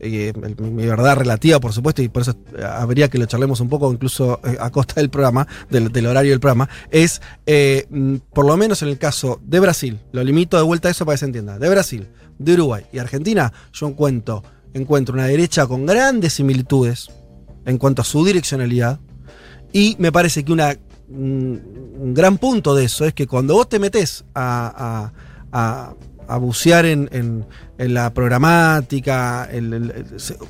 y 0.02 0.32
mi 0.60 0.88
verdad 0.88 1.18
relativa, 1.18 1.60
por 1.60 1.72
supuesto, 1.72 2.02
y 2.02 2.10
por 2.10 2.24
eso 2.24 2.32
eh, 2.58 2.64
habría 2.64 3.10
que 3.10 3.20
lo 3.20 3.28
charlemos 3.28 3.60
un 3.60 3.70
poco, 3.70 3.94
incluso 3.94 4.40
eh, 4.44 4.58
a 4.60 4.72
costa 4.72 4.96
del 4.96 5.12
programa, 5.12 5.48
del, 5.70 6.08
horario 6.08 6.32
del 6.32 6.40
programa, 6.40 6.68
es, 6.90 7.22
mm, 7.92 8.16
por 8.34 8.48
lo 8.48 8.58
menos 8.58 8.82
en 8.82 8.88
el 8.88 8.98
caso 8.98 9.40
de 9.46 9.60
Brasil, 9.60 10.00
lo 10.14 10.24
limito 10.24 10.58
de 10.58 10.64
vuelta 10.64 10.88
a 10.88 10.92
eso 10.92 11.06
para 11.06 11.14
que 11.14 11.20
se 11.20 11.26
entienda, 11.26 11.60
de 11.60 11.70
Brasil, 11.70 12.08
de 12.40 12.54
Uruguay 12.56 12.86
y 12.92 12.98
Argentina, 12.98 13.54
yo 13.72 13.88
encuentro, 13.88 14.44
encuentro 14.74 15.14
una 15.14 15.28
derecha 15.28 15.68
con 15.68 15.86
grandes 15.86 16.34
similitudes 16.34 17.12
en 17.66 17.78
cuanto 17.78 18.02
a 18.02 18.06
su 18.06 18.26
direccionalidad, 18.26 19.00
y 19.74 19.96
me 20.00 20.12
parece 20.12 20.44
que 20.44 20.52
una, 20.52 20.78
un, 21.10 22.14
gran 22.14 22.38
punto 22.38 22.76
de 22.76 22.86
eso 22.86 23.06
es 23.06 23.14
que 23.14 23.28
cuando 23.28 23.54
vos 23.54 23.70
te 23.70 23.80
metés 23.80 24.26
a, 24.34 25.12
a 25.52 25.94
bucear 26.38 26.86
en, 26.86 27.46
la 27.78 28.14
programática, 28.14 29.50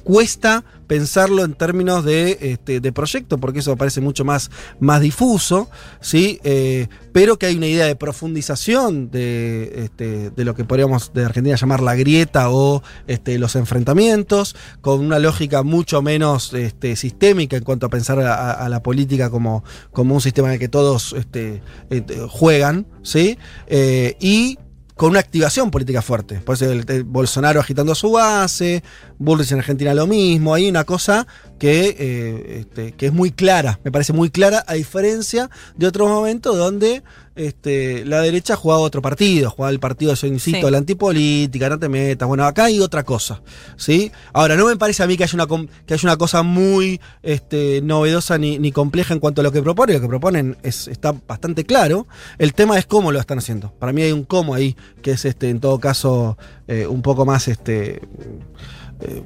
cuesta 0.04 0.66
pensarlo 0.88 1.46
en 1.46 1.54
términos 1.54 2.04
de, 2.04 2.38
este, 2.42 2.92
proyecto, 2.92 3.38
porque 3.38 3.60
eso 3.60 3.78
parece 3.78 4.02
mucho 4.02 4.26
más, 4.26 4.52
más 4.82 5.00
difuso, 5.00 5.70
¿sí? 6.02 6.42
Eh, 6.44 6.88
pero 7.14 7.40
que 7.40 7.46
hay 7.46 7.56
una 7.56 7.68
idea 7.68 7.86
de 7.86 7.96
profundización 7.96 9.10
de, 9.10 9.86
este, 9.86 10.32
de 10.32 10.44
lo 10.44 10.54
que 10.54 10.66
podríamos 10.66 11.14
de 11.14 11.24
Argentina 11.24 11.56
llamar 11.56 11.82
la 11.82 11.96
grieta 11.96 12.50
o 12.50 12.84
este, 13.08 13.40
los 13.40 13.56
enfrentamientos, 13.56 14.58
con 14.82 15.00
una 15.00 15.20
lógica 15.20 15.64
mucho 15.64 16.02
menos 16.02 16.54
este, 16.54 16.98
sistémica 16.98 17.56
en 17.56 17.64
cuanto 17.64 17.86
a 17.86 17.90
pensar 17.90 18.20
a, 18.20 18.68
la 18.68 18.84
política 18.84 19.30
como, 19.30 19.64
como 19.92 20.16
un 20.16 20.22
sistema 20.22 20.50
en 20.50 20.56
el 20.56 20.60
que 20.60 20.68
todos 20.68 21.14
este, 21.14 21.62
eh, 21.90 22.04
juegan, 22.30 22.86
¿sí? 23.04 23.38
Eh, 23.68 24.18
y 24.20 24.58
con 25.02 25.10
una 25.10 25.20
activación 25.20 25.72
política 25.72 26.04
fuerte. 26.04 26.36
Por 26.42 26.54
eso 26.54 26.68
Bolsonaro 27.06 27.60
agitando 27.60 27.96
su 27.96 28.12
base, 28.12 28.84
Bullrich 29.18 29.52
en 29.52 29.58
Argentina 29.58 29.96
lo 29.96 30.06
mismo. 30.06 30.54
Hay 30.54 30.70
una 30.70 30.84
cosa 30.84 31.26
que, 31.58 31.96
eh, 31.98 32.60
este, 32.60 32.92
que 32.92 33.08
es 33.08 33.12
muy 33.12 33.32
clara, 33.32 33.80
me 33.84 33.92
parece 33.92 34.14
muy 34.14 34.30
clara, 34.30 34.64
a 34.68 34.76
diferencia 34.76 35.50
de 35.76 35.88
otros 35.88 36.08
momentos 36.08 36.56
donde 36.56 37.02
este, 37.36 38.06
la 38.06 38.22
derecha 38.22 38.56
jugaba 38.56 38.82
otro 38.82 39.02
partido, 39.02 39.50
jugaba 39.50 39.72
el 39.72 39.80
partido, 39.80 40.14
yo 40.14 40.28
insisto, 40.28 40.70
la 40.70 40.78
antipolítica, 40.78 41.70
no 41.70 41.80
te 41.80 41.88
metas. 41.88 42.28
Bueno, 42.28 42.46
acá 42.46 42.66
hay 42.66 42.80
otra 42.80 43.04
cosa. 43.04 43.42
¿sí? 43.78 44.12
Ahora, 44.34 44.56
no 44.56 44.66
me 44.66 44.76
parece 44.76 45.04
a 45.04 45.08
mí 45.08 45.18
que 45.18 45.24
haya 45.24 45.36
una, 45.36 45.48
que 45.86 45.94
haya 45.94 46.08
una 46.08 46.18
cosa 46.18 46.44
muy 46.44 47.00
este, 47.24 47.82
novedosa 47.82 48.38
ni, 48.38 48.72
compleja 48.72 49.14
en 49.14 49.20
cuanto 49.20 49.42
a 49.42 49.44
lo 49.44 49.52
que 49.52 49.62
proponen. 49.62 49.96
Lo 49.96 50.02
que 50.02 50.08
proponen 50.08 50.58
es, 50.64 50.88
está 50.88 51.14
bastante 51.28 51.64
claro. 51.64 52.08
El 52.38 52.54
tema 52.54 52.78
es 52.78 52.86
cómo 52.86 53.12
lo 53.12 53.20
están 53.20 53.38
haciendo. 53.38 53.72
Para 53.80 53.94
mí 53.94 54.02
hay 54.02 54.12
un 54.12 54.24
cómo 54.24 54.54
ahí, 54.54 54.76
que 55.02 55.12
es 55.12 55.26
este, 55.26 55.50
en 55.50 55.60
todo 55.60 55.80
caso 55.80 56.38
eh, 56.68 56.86
un 56.88 57.02
poco 57.02 57.26
más 57.26 57.48
este. 57.48 58.02
Eh, 59.02 59.24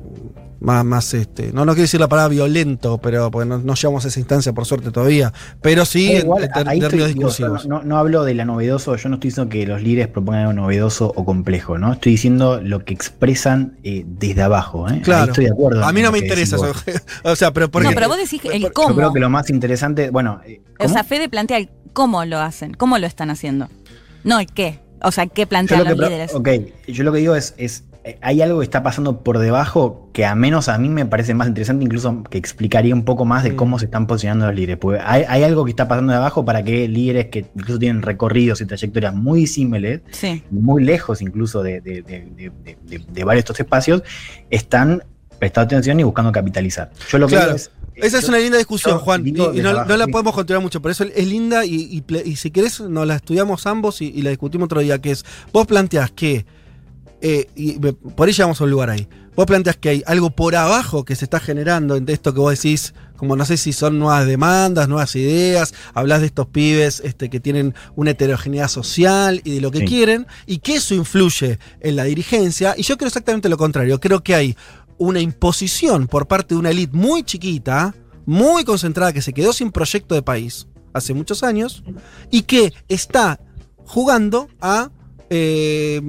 más, 0.65 0.83
más 0.83 1.13
este, 1.13 1.53
no, 1.53 1.63
no 1.63 1.73
quiero 1.73 1.83
decir 1.83 1.99
la 1.99 2.09
palabra 2.09 2.29
violento, 2.29 2.97
pero 2.97 3.29
porque 3.29 3.47
no, 3.47 3.73
llegamos 3.75 4.03
a 4.03 4.07
esa 4.07 4.19
instancia 4.19 4.51
por 4.51 4.65
suerte 4.65 4.91
todavía, 4.91 5.31
pero 5.61 5.85
sí 5.85 6.13
igual, 6.13 6.49
en, 6.55 7.87
no, 7.87 7.97
hablo 7.97 8.23
de 8.23 8.33
la 8.33 8.45
novedoso, 8.45 8.95
yo 8.95 9.09
no 9.09 9.15
estoy 9.15 9.29
diciendo 9.29 9.49
que 9.49 9.65
los 9.67 9.81
líderes 9.81 10.07
propongan 10.07 10.41
algo 10.41 10.53
novedoso 10.53 11.13
o 11.15 11.23
complejo, 11.23 11.77
¿no? 11.77 11.93
Estoy 11.93 12.13
diciendo 12.13 12.59
lo 12.61 12.83
que 12.83 12.93
expresan 12.93 13.77
eh, 13.83 14.03
desde 14.07 14.41
abajo, 14.41 14.89
¿eh? 14.89 15.01
Claro. 15.03 15.31
estoy 15.31 15.45
de 15.45 15.51
acuerdo. 15.51 15.85
A 15.85 15.93
mí 15.93 16.01
no 16.01 16.11
me 16.11 16.17
interesa 16.17 16.55
eso. 16.55 16.73
o 17.23 17.35
sea, 17.35 17.53
pero 17.53 17.69
porque, 17.69 17.87
No, 17.87 17.93
pero 17.93 18.07
vos 18.07 18.17
decís 18.17 18.41
el 18.51 18.73
cómo. 18.73 18.89
Yo 18.89 18.95
creo 18.95 19.13
que 19.13 19.19
lo 19.19 19.29
más 19.29 19.49
interesante, 19.51 20.09
bueno. 20.09 20.41
Eh, 20.47 20.61
o 20.79 20.89
sea, 20.89 21.03
Fede 21.03 21.29
plantea 21.29 21.57
el 21.57 21.69
cómo 21.93 22.25
lo 22.25 22.39
hacen, 22.39 22.73
cómo 22.73 22.97
lo 22.97 23.05
están 23.05 23.29
haciendo. 23.29 23.69
No 24.23 24.39
el 24.39 24.47
qué. 24.47 24.79
O 25.03 25.11
sea, 25.11 25.27
¿qué 25.27 25.45
plantean 25.45 25.83
los 25.83 25.97
líderes? 25.97 26.33
Ok, 26.33 26.49
yo 26.87 27.03
lo 27.03 27.11
que 27.11 27.19
digo 27.19 27.35
es, 27.35 27.53
es 27.57 27.83
eh, 27.93 27.94
hay 28.21 28.41
algo 28.41 28.59
que 28.59 28.63
está 28.65 28.83
pasando 28.83 29.23
por 29.23 29.39
debajo 29.39 30.09
que 30.13 30.25
a 30.25 30.35
menos 30.35 30.69
a 30.69 30.77
mí 30.77 30.89
me 30.89 31.05
parece 31.05 31.33
más 31.33 31.47
interesante, 31.47 31.83
incluso 31.83 32.23
que 32.29 32.37
explicaría 32.37 32.93
un 32.93 33.03
poco 33.03 33.25
más 33.25 33.43
de 33.43 33.51
Mm. 33.51 33.55
cómo 33.55 33.79
se 33.79 33.85
están 33.85 34.05
posicionando 34.07 34.45
los 34.45 34.55
líderes. 34.55 34.77
Porque 34.77 34.99
hay, 35.03 35.23
hay 35.27 35.43
algo 35.43 35.65
que 35.65 35.71
está 35.71 35.87
pasando 35.87 36.11
de 36.11 36.17
abajo 36.17 36.45
para 36.45 36.63
que 36.63 36.87
líderes 36.87 37.27
que 37.27 37.45
incluso 37.55 37.79
tienen 37.79 38.01
recorridos 38.03 38.61
y 38.61 38.65
trayectorias 38.65 39.13
muy 39.15 39.39
disímiles, 39.41 40.01
Sí. 40.11 40.43
muy 40.51 40.83
lejos 40.83 41.21
incluso 41.21 41.63
de, 41.63 41.81
de- 41.81 42.01
de- 42.03 42.27
de- 42.35 42.51
de- 42.63 42.77
de- 42.85 43.05
de 43.11 43.23
varios 43.23 43.37
de 43.43 43.51
estos 43.51 43.59
espacios, 43.59 44.03
están 44.49 45.03
prestando 45.39 45.65
atención 45.67 45.99
y 45.99 46.03
buscando 46.03 46.31
capitalizar. 46.31 46.91
Yo 47.09 47.17
lo 47.17 47.27
que 47.27 47.35
Claro. 47.35 47.55
es, 47.55 47.71
Esa 47.95 48.19
es 48.19 48.27
una 48.27 48.39
linda 48.39 48.57
discusión, 48.57 48.99
Juan, 48.99 49.25
y, 49.25 49.31
no, 49.31 49.51
la 49.53 50.07
podemos 50.07 50.33
continuar 50.33 50.61
mucho, 50.61 50.81
por 50.81 50.91
eso 50.91 51.05
es 51.05 51.27
linda 51.27 51.65
y, 51.65 51.75
y 51.75 52.03
y 52.29 52.35
si 52.35 52.51
querés 52.51 52.81
nos 52.81 53.07
la 53.07 53.15
estudiamos 53.15 53.65
ambos 53.67 54.01
y, 54.01 54.07
y 54.09 54.21
la 54.21 54.31
discutimos 54.31 54.65
otro 54.65 54.81
día, 54.81 54.99
que 54.99 55.11
es, 55.11 55.23
vos 55.53 55.65
planteás 55.65 56.11
que, 56.11 56.45
eh, 57.27 57.47
y 57.55 57.79
me- 57.79 57.93
por 57.93 58.27
ahí 58.27 58.33
llegamos 58.35 58.61
a 58.61 58.65
un 58.65 58.69
lugar 58.69 58.91
ahí, 58.91 59.07
vos 59.35 59.47
planteás 59.47 59.77
que 59.77 59.89
hay 59.89 60.03
algo 60.05 60.29
por 60.29 60.55
abajo 60.55 61.03
que 61.05 61.15
se 61.15 61.25
está 61.25 61.39
generando 61.39 61.95
en 61.95 62.07
esto 62.07 62.33
que 62.35 62.39
vos 62.39 62.51
decís, 62.53 62.93
como 63.17 63.35
no 63.35 63.45
sé 63.45 63.57
si 63.57 63.73
son 63.73 63.97
nuevas 63.97 64.27
demandas, 64.27 64.87
nuevas 64.87 65.15
ideas, 65.15 65.73
hablas 65.95 66.19
de 66.19 66.27
estos 66.27 66.45
pibes 66.47 67.01
este, 67.03 67.31
que 67.31 67.39
tienen 67.39 67.73
una 67.95 68.11
heterogeneidad 68.11 68.67
social 68.67 69.41
y 69.43 69.55
de 69.55 69.61
lo 69.61 69.71
que 69.71 69.79
Sí. 69.79 69.85
quieren, 69.85 70.27
y 70.45 70.59
que 70.59 70.75
eso 70.75 70.93
influye 70.93 71.57
en 71.81 71.95
la 71.95 72.03
dirigencia, 72.03 72.75
y 72.77 72.83
yo 72.83 72.95
creo 72.95 73.07
exactamente 73.07 73.49
lo 73.49 73.57
contrario, 73.57 73.99
creo 73.99 74.21
que 74.21 74.35
hay 74.35 74.55
una 74.99 75.19
imposición 75.19 76.07
por 76.07 76.27
parte 76.27 76.53
de 76.53 76.59
una 76.59 76.69
élite 76.69 76.95
muy 76.95 77.23
chiquita, 77.23 77.95
muy 78.27 78.63
concentrada, 78.65 79.13
que 79.13 79.21
se 79.23 79.33
quedó 79.33 79.51
sin 79.51 79.71
proyecto 79.71 80.13
de 80.13 80.21
país 80.21 80.67
hace 80.93 81.13
muchos 81.15 81.41
años, 81.43 81.83
y 82.29 82.43
que 82.43 82.71
está 82.87 83.39
jugando 83.83 84.47
a... 84.61 84.91
eh, 85.29 86.01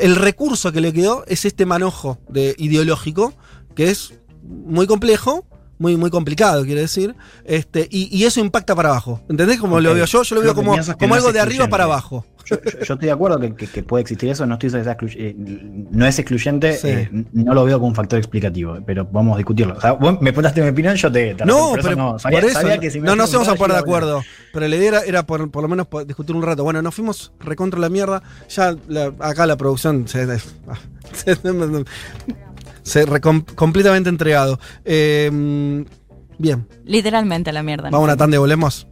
el 0.00 0.16
recurso 0.16 0.72
que 0.72 0.80
le 0.80 0.92
quedó 0.92 1.24
es 1.26 1.44
este 1.44 1.66
manojo 1.66 2.18
de, 2.28 2.54
ideológico, 2.58 3.34
que 3.74 3.90
es 3.90 4.14
muy 4.42 4.86
complejo, 4.86 5.46
muy, 5.78 5.96
muy 5.96 6.10
complicado, 6.10 6.64
quiere 6.64 6.82
decir, 6.82 7.14
este, 7.44 7.88
y, 7.90 8.16
y 8.16 8.24
eso 8.24 8.40
impacta 8.40 8.74
para 8.74 8.90
abajo. 8.90 9.20
¿Entendés 9.28 9.58
cómo 9.58 9.80
lo 9.80 9.90
Ok. 9.90 9.94
veo 9.96 10.04
yo? 10.06 10.22
Yo 10.22 10.34
lo 10.36 10.40
veo 10.40 10.50
lo 10.50 10.54
como, 10.54 10.72
como 10.76 11.08
no 11.08 11.14
algo 11.14 11.32
de 11.32 11.40
arriba 11.40 11.68
para 11.68 11.84
abajo. 11.84 12.24
Yo, 12.46 12.56
yo- 12.62 12.70
yo 12.72 12.78
estoy 12.94 13.06
de 13.06 13.10
acuerdo 13.10 13.40
que, 13.40 13.54
que- 13.54 13.66
que 13.66 13.82
puede 13.82 14.02
existir 14.02 14.28
eso, 14.28 14.44
no 14.44 14.54
estoy 14.54 14.68
diciendo 14.68 14.96
que 14.98 15.08
sea 15.08 15.16
exclu- 15.16 15.16
eh, 15.18 15.34
no 15.90 16.06
es 16.06 16.18
excluyente, 16.18 16.76
Sí. 16.76 16.88
eh, 16.88 17.08
no 17.32 17.54
lo 17.54 17.64
veo 17.64 17.78
como 17.78 17.88
un 17.88 17.94
factor 17.94 18.18
explicativo, 18.18 18.78
pero 18.84 19.06
vamos 19.10 19.34
a 19.34 19.38
discutirlo. 19.38 19.74
O 19.76 19.80
sea, 19.80 19.92
vos 19.92 20.12
me 20.20 20.30
preguntaste 20.30 20.60
mi 20.62 20.68
opinión, 20.68 20.94
yo 20.94 21.10
te, 21.10 21.34
te 21.34 21.44
No, 21.46 21.72
pero 21.82 21.96
no, 21.96 22.18
sabía, 22.18 22.40
por 22.40 22.50
eso 22.50 22.60
sabía 22.60 22.74
no- 22.76 22.80
que 22.82 22.90
si 22.90 23.00
me 23.00 23.06
no 23.06 23.16
nos 23.16 23.30
íbamos 23.30 23.48
a 23.48 23.52
preguntaba, 23.52 23.58
poner 23.58 23.72
de 23.72 23.78
a 23.78 23.80
acuerdo. 23.80 24.22
Pero 24.52 24.68
la 24.68 24.76
idea 24.76 24.88
era, 24.88 25.00
era 25.04 25.22
por, 25.26 25.50
por 25.50 25.62
lo 25.62 25.68
menos 25.68 25.86
discutir 26.06 26.36
un 26.36 26.42
rato. 26.42 26.62
Bueno, 26.64 26.82
nos 26.82 26.94
fuimos 26.94 27.32
recontra 27.40 27.80
la 27.80 27.88
mierda. 27.88 28.22
Ya 28.50 28.76
la- 28.88 29.12
acá 29.20 29.46
la 29.46 29.56
producción 29.56 30.06
se, 30.06 30.22
ah, 30.68 30.78
se, 31.14 31.36
se 32.84 33.04
completamente 33.56 34.08
entregado. 34.08 34.60
Eh, 34.84 35.84
bien, 36.38 36.68
Literalmente 36.84 37.50
a 37.50 37.52
la 37.52 37.62
mierda. 37.62 37.90
vamos 37.90 38.00
a 38.00 38.04
una 38.12 38.16
tanda 38.16 38.36
y 38.36 38.38
volvemos. 38.38 38.86